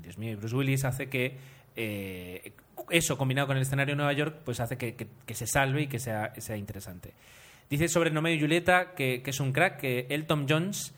[0.00, 1.36] Dios mío, y Bruce Willis hace que
[1.76, 2.52] eh,
[2.88, 5.82] eso, combinado con el escenario de Nueva York, pues hace que, que- que se salve
[5.82, 7.12] y que sea, sea interesante.
[7.70, 10.94] Dice sobre Nomeo y Julieta que, es un crack, que Elton Jones,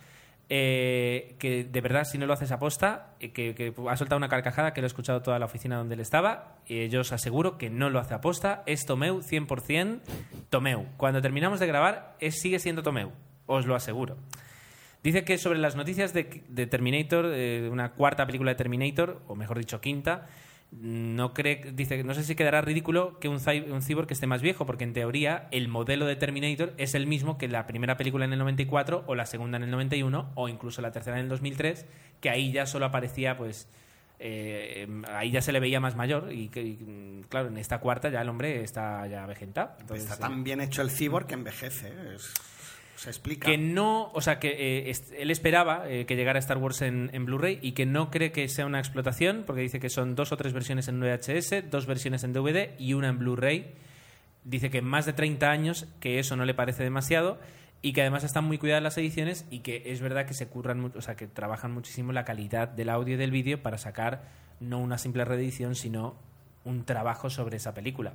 [0.49, 4.73] eh, que de verdad, si no lo haces aposta, eh, que, ha soltado una carcajada,
[4.73, 7.71] que lo he escuchado toda la oficina donde él estaba, y yo os aseguro que
[7.71, 10.01] no lo hace aposta, es Tomeu 100%
[10.51, 10.87] Tomeu.
[10.97, 13.13] Cuando terminamos de grabar, es, sigue siendo Tomeu,
[13.47, 14.17] os lo aseguro.
[15.03, 17.27] Dice que sobre las noticias de, de Terminator,
[17.71, 20.27] una cuarta película de Terminator, o mejor dicho, quinta,
[20.73, 23.37] no cree, dice, no sé si quedará ridículo que un,
[23.71, 27.39] un cyborg esté más viejo, porque en teoría el modelo de Terminator es el mismo
[27.39, 30.83] que la primera película en el 94 o la segunda en el 91 o incluso
[30.83, 31.87] la tercera en el 2003,
[32.21, 33.69] que ahí ya solo aparecía pues
[34.19, 38.09] eh, ahí ya se le veía más mayor y, que, y, claro, en esta cuarta
[38.09, 39.73] ya el hombre está ya avejentado.
[39.81, 41.89] Entonces, Está eh, tan bien hecho el cyborg que envejece.
[41.89, 42.15] ¿eh?
[42.17, 42.33] Es-
[43.41, 47.59] que no, o sea, que eh, él esperaba eh, que llegara Star Wars en, Blu-ray
[47.63, 50.53] y que no cree que sea una explotación, porque dice que son dos o tres
[50.53, 53.75] versiones en VHS, dos versiones en DVD y una en Blu-ray.
[54.45, 57.39] Dice que en más de 30 años, que eso no le parece demasiado
[57.83, 60.93] y que además están muy cuidadas las ediciones y que es verdad que se curran,
[60.95, 64.25] o sea, que trabajan muchísimo la calidad del audio y del vídeo para sacar
[64.61, 66.17] no una simple reedición, sino
[66.65, 68.15] un trabajo sobre esa película.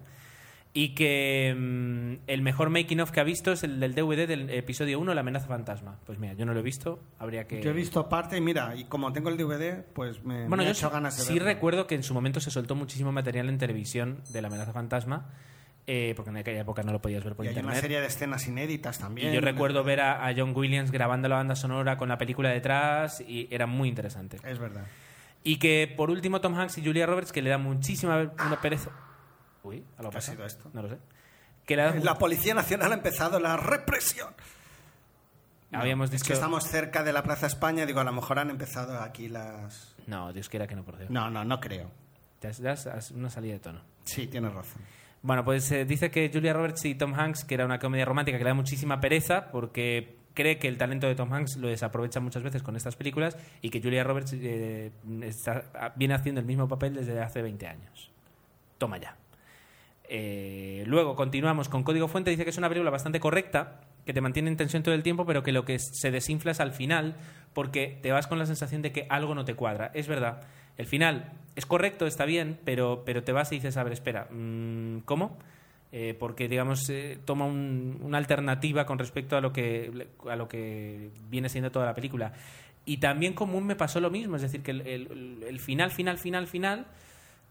[0.73, 4.49] Y que mm, el mejor making of que ha visto es el del DVD del
[4.51, 5.99] episodio 1, La amenaza fantasma.
[6.05, 7.61] Pues mira, yo no lo he visto, habría que...
[7.61, 10.65] Yo he visto parte y mira, y como tengo el DVD, pues me, Bueno, me
[10.65, 11.45] yo hecho sí, ganas de sí verlo.
[11.47, 15.27] recuerdo que en su momento se soltó muchísimo material en televisión de La amenaza fantasma,
[15.87, 17.73] eh, porque en aquella época no lo podías ver por Y hay internet.
[17.73, 19.29] una serie de escenas inéditas también.
[19.29, 22.47] Y yo recuerdo ver a, a John Williams grabando la banda sonora con la película
[22.49, 24.37] detrás y era muy interesante.
[24.45, 24.85] Es verdad.
[25.43, 28.89] Y que por último Tom Hanks y Julia Roberts, que le da muchísima una pereza...
[29.63, 30.69] Uy, ¿a lo ¿Qué ha sido esto?
[30.73, 30.97] No lo sé.
[31.65, 34.33] Que La Policía Nacional ha empezado la represión.
[35.71, 36.25] Habíamos Es dicho...
[36.27, 39.95] que estamos cerca de la Plaza España, digo, a lo mejor han empezado aquí las...
[40.07, 41.09] No, Dios quiera que no, por Dios.
[41.09, 41.89] No, no, no creo.
[42.39, 43.81] Te has- das- has una salida de tono.
[44.03, 44.81] Sí, tienes razón.
[45.21, 48.37] Bueno, pues eh, dice que Julia Roberts y Tom Hanks, que era una comedia romántica
[48.37, 52.19] que le da muchísima pereza porque cree que el talento de Tom Hanks lo desaprovecha
[52.19, 56.67] muchas veces con estas películas y que Julia Roberts eh, está- viene haciendo el mismo
[56.67, 58.11] papel desde hace 20 años.
[58.77, 59.15] Toma ya.
[60.13, 62.31] Eh, luego continuamos con Código Fuente.
[62.31, 65.25] Dice que es una película bastante correcta, que te mantiene en tensión todo el tiempo,
[65.25, 67.15] pero que lo que se desinfla es al final,
[67.53, 69.89] porque te vas con la sensación de que algo no te cuadra.
[69.93, 70.41] Es verdad,
[70.77, 74.27] el final es correcto, está bien, pero, pero te vas y dices, a ver, espera,
[74.29, 75.37] mm, ¿cómo?
[75.93, 80.49] Eh, porque, digamos, eh, toma un- una alternativa con respecto a lo, que, a lo
[80.49, 82.33] que viene siendo toda la película.
[82.85, 86.17] Y también común me pasó lo mismo, es decir, que el, el- el final, final,
[86.17, 86.85] final, final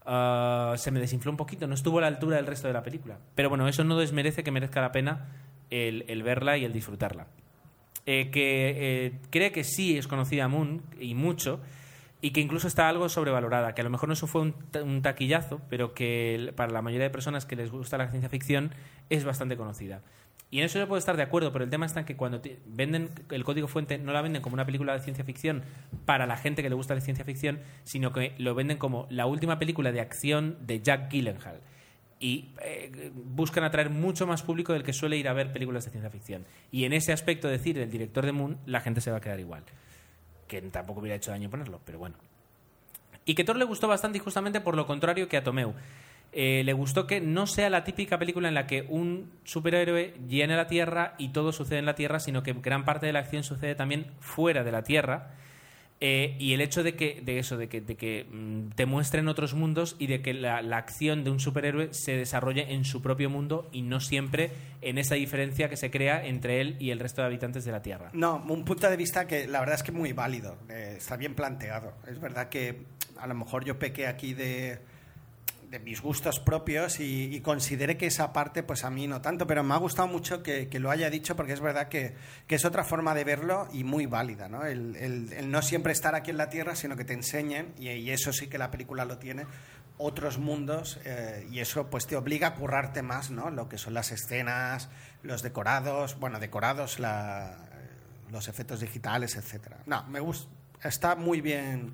[0.05, 2.83] ah, se me desinfló un poquito, no estuvo a la altura del resto de la
[2.83, 3.17] película.
[3.35, 5.29] Pero bueno, eso no desmerece que merezca la pena
[5.69, 7.27] el, verla y el disfrutarla.
[8.05, 11.59] Eh, que eh, cree que sí es conocida Moon y mucho
[12.19, 15.01] y que incluso está algo sobrevalorada, que a lo mejor no eso fue un, un
[15.01, 18.71] taquillazo, pero que para la mayoría de personas que les gusta la ciencia ficción
[19.09, 20.01] es bastante conocida.
[20.51, 22.41] Y en eso yo puedo estar de acuerdo, pero el tema está en que cuando
[22.65, 25.63] venden el código fuente no la venden como una película de ciencia ficción
[26.05, 29.25] para la gente que le gusta la ciencia ficción, sino que lo venden como la
[29.27, 31.61] última película de acción de Jack Gyllenhaal.
[32.19, 35.91] Y eh, buscan atraer mucho más público del que suele ir a ver películas de
[35.91, 36.45] ciencia ficción.
[36.69, 39.39] Y en ese aspecto, decir el director de Moon, la gente se va a quedar
[39.39, 39.63] igual.
[40.47, 42.17] Que tampoco hubiera hecho daño ponerlo, pero bueno.
[43.23, 45.73] Y que Thor le gustó bastante y justamente por lo contrario que a Tomeu.
[46.33, 50.55] Eh, le gustó que no sea la típica película en la que un superhéroe llena
[50.55, 53.43] la Tierra y todo sucede en la Tierra, sino que gran parte de la acción
[53.43, 55.35] sucede también fuera de la Tierra.
[56.03, 59.27] Eh, y el hecho de que, de eso, de que, de que mm, te muestren
[59.27, 63.29] otros mundos y de que la, acción de un superhéroe se desarrolle en su propio
[63.29, 64.49] mundo y no siempre
[64.81, 67.83] en esa diferencia que se crea entre él y el resto de habitantes de la
[67.83, 68.09] Tierra.
[68.13, 71.35] No, un punto de vista que la verdad es que muy válido, eh, está bien
[71.35, 71.93] planteado.
[72.07, 72.81] Es verdad que
[73.17, 74.79] a lo mejor yo pequé aquí de,
[75.71, 79.47] de mis gustos propios y, y consideré que esa parte, pues a mí no tanto,
[79.47, 82.13] pero me ha gustado mucho que, que lo haya dicho porque es verdad que,
[82.45, 84.65] que es otra forma de verlo y muy válida, ¿no?
[84.65, 88.11] El, el- no siempre estar aquí en la Tierra, sino que te enseñen, y, y
[88.11, 89.45] eso sí que la película lo tiene,
[89.97, 93.49] otros mundos eh, y eso pues te obliga a currarte más, ¿no?
[93.49, 94.89] Lo que son las escenas,
[95.23, 97.55] los decorados, bueno, decorados, la,
[98.29, 99.77] los efectos digitales, etcétera.
[99.85, 100.49] No, me gusta,
[100.83, 101.93] está muy bien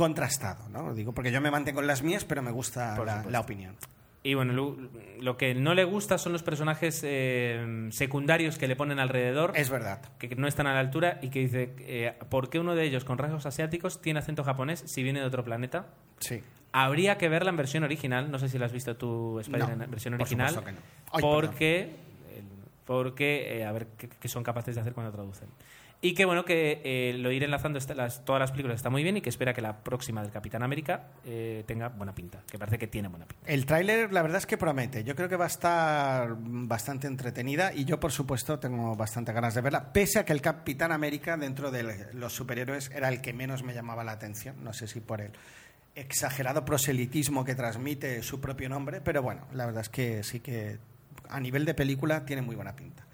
[0.00, 0.92] contrastado, ¿no?
[0.94, 3.76] Digo, porque yo me mantengo en las mías, pero me gusta Por la, opinión.
[4.22, 4.76] Y bueno, lo,
[5.20, 9.52] lo que no le gusta son los personajes eh, secundarios que le ponen alrededor.
[9.54, 10.00] Es verdad.
[10.18, 13.04] Que no están a la altura y que dice, eh, ¿por qué uno de ellos
[13.04, 15.86] con rasgos asiáticos tiene acento japonés si viene de otro planeta?
[16.18, 16.42] Sí.
[16.72, 18.30] Habría que verla en versión original.
[18.30, 20.48] No sé si la has visto tú, Spider, No, en versión por original.
[20.54, 20.80] supuesto que no.
[21.12, 21.80] Ay, porque,
[22.36, 22.44] el-
[22.84, 25.48] porque eh, a ver qué, qué son capaces de hacer cuando traducen.
[26.02, 29.02] Y que bueno, que eh, lo ir enlazando esta- las- todas las películas está muy
[29.02, 32.42] bien y que espera que la próxima del Capitán América eh, tenga buena pinta.
[32.50, 33.44] Que parece que tiene buena pinta.
[33.46, 35.04] El tráiler, la verdad es que promete.
[35.04, 39.54] Yo creo que va a estar bastante entretenida y yo, por supuesto, tengo bastante ganas
[39.54, 39.92] de verla.
[39.92, 43.74] Pese a que el Capitán América, dentro de los superhéroes, era el que menos me
[43.74, 44.64] llamaba la atención.
[44.64, 45.32] No sé si por el
[45.94, 50.78] exagerado proselitismo que transmite su propio nombre, pero bueno, la verdad es que sí que
[51.28, 53.04] a nivel de película tiene muy buena pinta.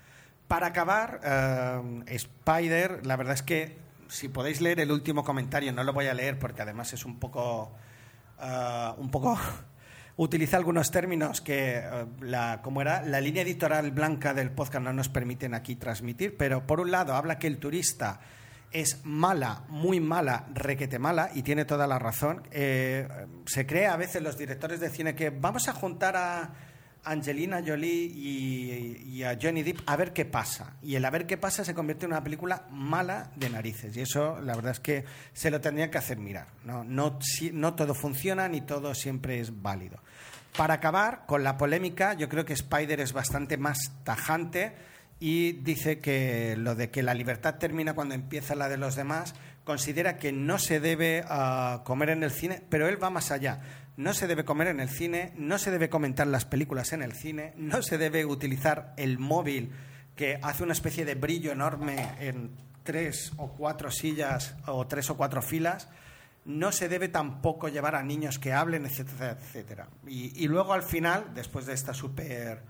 [0.49, 3.79] Para acabar, eh, Spider, la verdad es que
[4.09, 7.19] si podéis leer el último comentario, no lo voy a leer porque además es un
[7.19, 7.73] poco,
[8.41, 9.37] eh, un poco
[10.17, 14.93] utiliza algunos términos que eh, la, como era la línea editorial blanca del podcast no
[14.93, 18.21] nos permiten aquí transmitir, pero por un lado habla que el turista
[18.71, 22.43] es mala, muy mala, requete mala, y tiene toda la razón.
[22.51, 26.51] Se cree a veces los directores de cine que vamos a juntar a
[27.07, 30.77] Angelina Jolie y, a Johnny Depp a ver qué pasa.
[30.83, 33.97] Y el a ver qué pasa se convierte en una película mala de narices.
[33.97, 36.49] Y eso, la verdad es que se lo tendrían que hacer mirar.
[36.65, 37.19] No, no,
[37.53, 39.99] no todo funciona ni todo siempre es válido.
[40.57, 44.75] Para acabar con la polémica, yo creo que Spider es bastante más tajante
[45.21, 49.35] y dice que lo de que la libertad termina cuando empieza la de los demás,
[49.65, 53.61] considera que no se debe ah, comer en el cine, pero él va más allá.
[53.97, 57.13] No se debe comer en el cine, no se debe comentar las películas en el
[57.13, 59.73] cine, no se debe utilizar el móvil
[60.15, 62.51] que hace una especie de brillo enorme en
[62.83, 65.89] tres o cuatro sillas o tres o cuatro filas.
[66.45, 69.89] No se debe tampoco llevar a niños que hablen, etcétera, etcétera.
[70.07, 72.63] Y, luego al final, después de esta súper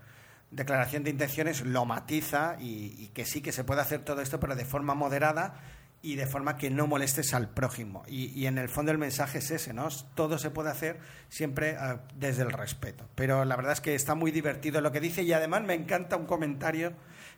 [0.49, 4.55] declaración de intenciones, lo matiza y que sí que se puede hacer todo esto, pero
[4.55, 5.55] de forma moderada
[6.01, 8.03] y de forma que no molestes al prójimo.
[8.07, 9.89] Y, y en el fondo el mensaje es ese, ¿no?
[10.15, 10.99] Todo se puede hacer
[11.29, 13.07] siempre eh, desde el respeto.
[13.15, 16.15] Pero la verdad es que está muy divertido lo que dice y además me encanta
[16.15, 16.93] un comentario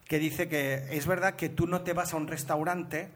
[0.05, 3.09] que dice que es verdad que tú no te vas a un restaurante,